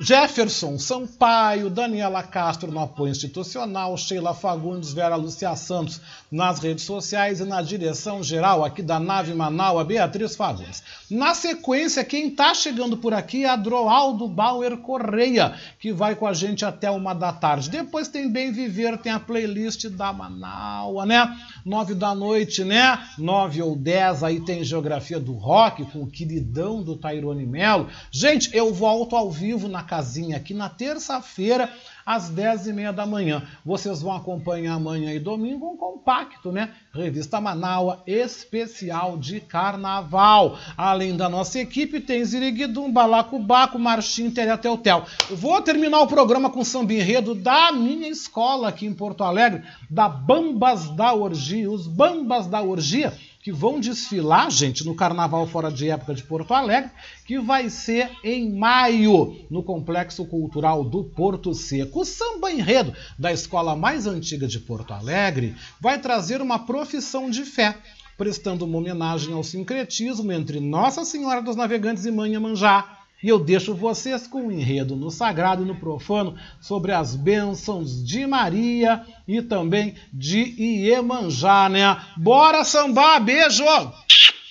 Jefferson 0.00 0.78
Sampaio, 0.78 1.68
Daniela 1.68 2.22
Castro 2.22 2.70
no 2.70 2.78
apoio 2.78 3.10
institucional, 3.10 3.96
Sheila 3.96 4.32
Fagundes, 4.32 4.92
Vera 4.92 5.16
Lucia 5.16 5.56
Santos 5.56 6.00
nas 6.30 6.60
redes 6.60 6.84
sociais 6.84 7.40
e 7.40 7.44
na 7.44 7.60
direção 7.60 8.22
geral 8.22 8.64
aqui 8.64 8.80
da 8.80 9.00
nave 9.00 9.34
Manaus, 9.34 9.84
Beatriz 9.84 10.36
Fagundes. 10.36 10.84
Na 11.10 11.34
sequência, 11.34 12.04
quem 12.04 12.28
está 12.28 12.54
chegando 12.54 12.96
por 12.96 13.12
aqui 13.12 13.44
é 13.44 13.48
Adroaldo 13.48 14.28
Bauer 14.28 14.76
Correia, 14.76 15.56
que 15.80 15.92
vai 15.92 16.14
com 16.14 16.28
a 16.28 16.32
gente 16.32 16.64
até 16.64 16.88
uma 16.88 17.12
da 17.12 17.32
tarde. 17.32 17.68
Depois 17.68 18.06
tem 18.06 18.30
Bem 18.30 18.52
Viver, 18.52 18.98
tem 18.98 19.10
a 19.10 19.18
playlist 19.18 19.88
da 19.88 20.12
Manaus, 20.12 21.08
né? 21.08 21.36
Nove 21.64 21.96
da 21.96 22.14
noite, 22.14 22.62
né? 22.62 23.04
Nove 23.18 23.60
ou 23.60 23.74
dez, 23.74 24.22
aí 24.22 24.38
tem 24.38 24.62
Geografia 24.62 25.18
do 25.18 25.32
Rock 25.32 25.84
com 25.86 26.02
o 26.02 26.06
queridão 26.06 26.84
do 26.84 26.94
Tairone 26.94 27.44
Melo. 27.44 27.88
Gente, 28.12 28.56
eu 28.56 28.72
volto 28.72 29.16
ao 29.16 29.28
vivo 29.28 29.66
na 29.66 29.87
casinha 29.88 30.36
aqui 30.36 30.52
na 30.52 30.68
terça-feira, 30.68 31.72
às 32.04 32.30
10h30 32.30 32.92
da 32.92 33.06
manhã. 33.06 33.42
Vocês 33.64 34.02
vão 34.02 34.14
acompanhar 34.14 34.74
amanhã 34.74 35.12
e 35.12 35.18
domingo 35.18 35.66
um 35.66 35.76
compacto, 35.76 36.52
né? 36.52 36.74
Revista 36.92 37.40
Manaua 37.40 38.02
especial 38.06 39.16
de 39.16 39.40
carnaval. 39.40 40.58
Além 40.76 41.16
da 41.16 41.28
nossa 41.28 41.58
equipe, 41.58 42.00
tem 42.00 42.24
Ziriguidum, 42.24 42.92
Balacubaco, 42.92 43.78
Marchim, 43.78 44.30
Tereteltel. 44.30 45.04
Vou 45.30 45.60
terminar 45.62 46.00
o 46.00 46.06
programa 46.06 46.50
com 46.50 46.64
samba 46.64 46.92
enredo 46.92 47.34
da 47.34 47.72
minha 47.72 48.08
escola 48.08 48.68
aqui 48.68 48.86
em 48.86 48.94
Porto 48.94 49.24
Alegre, 49.24 49.62
da 49.88 50.08
Bambas 50.08 50.90
da 50.90 51.14
Orgia. 51.14 51.70
Os 51.70 51.86
Bambas 51.86 52.46
da 52.46 52.62
Orgia 52.62 53.12
que 53.48 53.52
vão 53.52 53.80
desfilar, 53.80 54.50
gente, 54.50 54.84
no 54.84 54.94
Carnaval 54.94 55.46
Fora 55.46 55.72
de 55.72 55.88
Época 55.88 56.14
de 56.14 56.22
Porto 56.22 56.52
Alegre, 56.52 56.90
que 57.24 57.38
vai 57.38 57.70
ser 57.70 58.10
em 58.22 58.54
maio, 58.54 59.36
no 59.50 59.62
Complexo 59.62 60.26
Cultural 60.26 60.84
do 60.84 61.02
Porto 61.02 61.54
Seco. 61.54 62.02
O 62.02 62.04
samba 62.04 62.52
enredo 62.52 62.92
da 63.18 63.32
escola 63.32 63.74
mais 63.74 64.06
antiga 64.06 64.46
de 64.46 64.60
Porto 64.60 64.92
Alegre 64.92 65.56
vai 65.80 65.98
trazer 65.98 66.42
uma 66.42 66.58
profissão 66.58 67.30
de 67.30 67.42
fé, 67.46 67.78
prestando 68.18 68.66
uma 68.66 68.76
homenagem 68.76 69.32
ao 69.32 69.42
sincretismo 69.42 70.30
entre 70.30 70.60
Nossa 70.60 71.02
Senhora 71.02 71.40
dos 71.40 71.56
Navegantes 71.56 72.04
e 72.04 72.10
Mãe 72.10 72.38
Manjá 72.38 72.97
eu 73.26 73.38
deixo 73.38 73.74
vocês 73.74 74.26
com 74.26 74.42
um 74.42 74.52
enredo 74.52 74.94
no 74.94 75.10
sagrado 75.10 75.64
e 75.64 75.66
no 75.66 75.74
profano 75.74 76.36
sobre 76.60 76.92
as 76.92 77.16
bênçãos 77.16 78.04
de 78.04 78.26
Maria 78.26 79.04
e 79.26 79.42
também 79.42 79.96
de 80.12 80.54
Iemanjá, 80.56 81.68
né? 81.68 82.00
Bora 82.16 82.64
sambar, 82.64 83.18
beijo! 83.20 83.64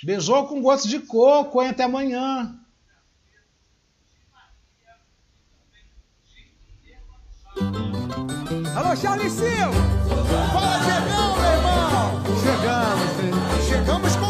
Beijou 0.03 0.48
com 0.48 0.61
gosto 0.61 0.88
de 0.89 0.99
coco, 0.99 1.61
hein? 1.61 1.69
Até 1.69 1.84
amanhã. 1.84 2.53
Alô, 8.76 8.95
Charlie 8.95 9.30
Sil! 9.31 9.72
Fala, 10.53 10.77
chegamos, 10.84 11.38
meu 11.39 11.52
irmão! 11.52 11.77
Chegamos, 12.44 13.11
filho. 13.18 13.68
Chegamos 13.68 14.15
com 14.18 14.27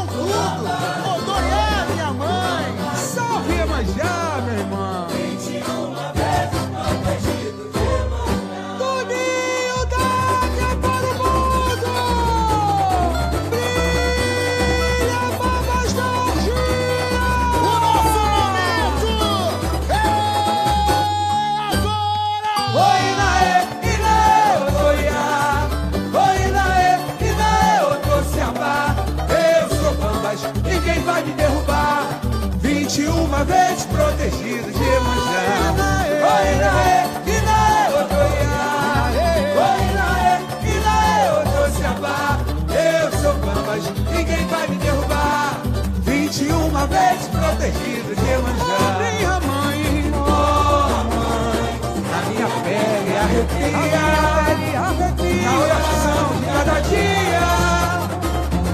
arrepia, 53.54 54.80
arrepia, 54.80 55.42
na 55.42 55.60
oração 55.60 56.36
de 56.40 56.46
cada 56.46 56.80
dia. 56.82 57.46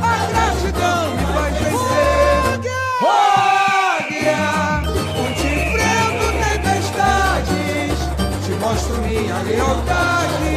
A 0.01 0.13
gratidão 0.29 1.01
me 1.15 1.25
faz 1.33 1.53
vencer. 1.57 2.73
Águia, 3.03 4.43
não 4.85 5.27
te 5.33 5.47
enfrento 5.47 6.25
tempestades, 6.43 7.97
te 8.45 8.51
mostro 8.59 8.95
minha 9.01 9.37
lealdade, 9.43 10.55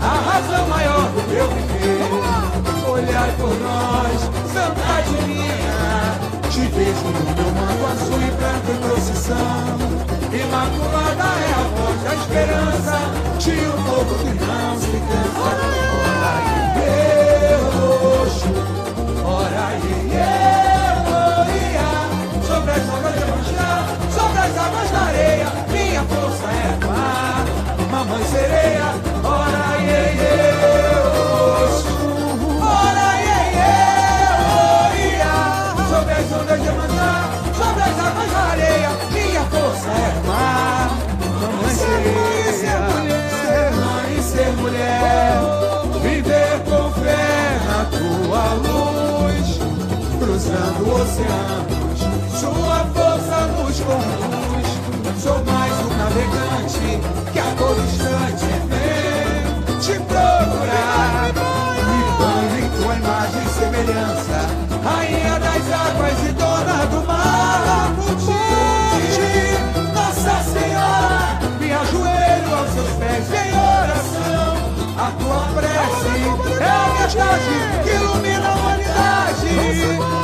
a 0.00 0.30
razão 0.30 0.64
maior 0.68 1.04
do 1.10 1.22
meu 1.28 1.48
viver. 1.48 2.10
Olhai 2.88 3.32
por 3.38 3.54
nós, 3.60 4.20
Santa 4.52 5.02
de 5.02 5.16
minha, 5.26 5.80
te 6.50 6.60
vejo 6.60 7.04
no 7.04 7.20
meu 7.34 7.50
manto 7.52 7.86
azul 7.86 8.20
e 8.20 8.30
branco 8.32 8.72
em 8.72 8.76
procissão. 8.88 9.89
Imaculada 10.60 11.24
é 11.24 11.52
a 11.54 11.64
voz 11.74 11.98
da 12.02 12.14
esperança 12.16 12.96
de 13.38 13.50
um 13.64 13.82
povo 13.82 14.14
que 14.18 14.32
não 14.44 14.78
se 14.78 14.92
cansa. 15.08 15.40
Ora 15.40 16.32
iê, 16.76 17.56
roxo, 17.72 18.52
ora 19.24 19.66
iê, 19.86 20.28
ia, 21.72 21.90
sobre 22.46 22.72
as 22.72 22.86
águas 22.90 23.14
de 23.14 23.24
manchá, 23.24 23.72
sobre 24.12 24.38
as 24.38 24.58
águas 24.58 24.90
da 24.90 25.00
areia, 25.00 25.48
minha 25.70 26.04
força 26.04 26.48
é 26.52 26.78
a 26.82 27.86
mamãe 27.90 28.24
sereia, 28.24 28.88
ora 29.24 29.80
iê, 29.80 30.02
iê. 30.12 30.89
Paz. 50.40 50.80
oceanos, 51.00 52.00
sua 52.38 52.84
força 52.94 53.46
nos 53.56 53.80
conduz. 53.80 54.68
Sou 55.22 55.44
mais 55.44 55.72
um 55.84 55.96
navegante 55.96 57.00
que 57.32 57.38
a 57.38 57.54
todo 57.58 57.80
instante 57.80 58.46
vem 58.68 59.78
te 59.80 59.94
procurar. 60.04 61.32
Me 61.86 62.00
banho 62.18 62.58
em 62.58 62.68
tua 62.80 62.94
imagem 62.94 63.42
e 63.44 63.48
semelhança, 63.50 64.38
rainha 64.82 65.38
das 65.38 65.64
águas 65.72 66.18
e 66.26 66.32
dona 66.32 66.86
do 66.86 67.06
mar. 67.06 67.92
Hoje, 68.08 69.58
Nossa 69.94 70.42
Senhora, 70.50 71.38
me 71.60 71.72
ajoelho 71.72 72.56
aos 72.56 72.70
seus 72.70 72.90
pés 72.92 73.26
em 73.30 73.50
oração. 73.52 74.56
A 74.96 75.10
tua 75.18 75.42
prece 75.54 76.22
é 76.60 76.64
a 76.64 76.88
verdade 76.98 77.54
que 77.84 77.90
ilumina 77.90 78.48
a 78.48 78.54
humanidade 78.54 80.19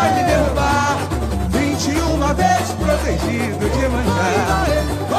vai 0.00 0.14
me 0.14 0.22
derrubar. 0.24 0.96
21 1.50 2.34
vezes 2.34 2.72
protegido 2.72 3.64
de 3.68 3.88
manjar. 3.88 4.66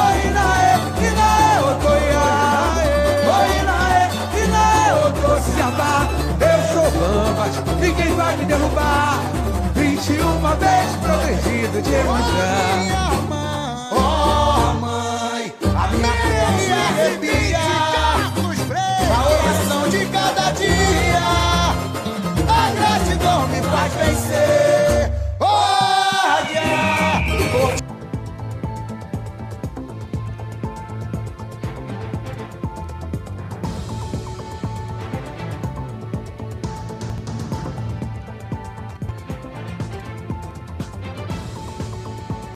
Oi, 0.02 0.16
Inaê, 0.28 0.74
Inaê, 1.08 1.53
Odoiá. 1.70 2.30
Oi, 3.38 3.49
Inaê, 3.62 4.03
Inaê, 4.44 4.90
Odociabá. 5.06 5.95
Eu 6.40 6.60
sou 6.74 6.88
Bambas, 6.99 7.56
ninguém 7.80 8.16
vai 8.16 8.36
me 8.38 8.45
derrubar. 8.45 9.20
21 9.76 10.41
vezes 10.64 10.95
protegido 11.03 11.82
de 11.82 11.98
manjar. 12.08 13.12
Oh, 13.91 14.74
mãe, 14.80 15.53
a 15.64 15.88
minha 15.90 16.14
pele 16.24 16.68
arrepia. 16.74 17.60
A 19.14 19.22
oração 19.30 19.90
de 19.90 20.06
cada 20.08 20.52
dia, 20.52 21.20
a 22.49 22.72
gratidão 22.76 23.48
me 23.48 23.62
faz 23.62 23.94
vencer. 23.94 24.70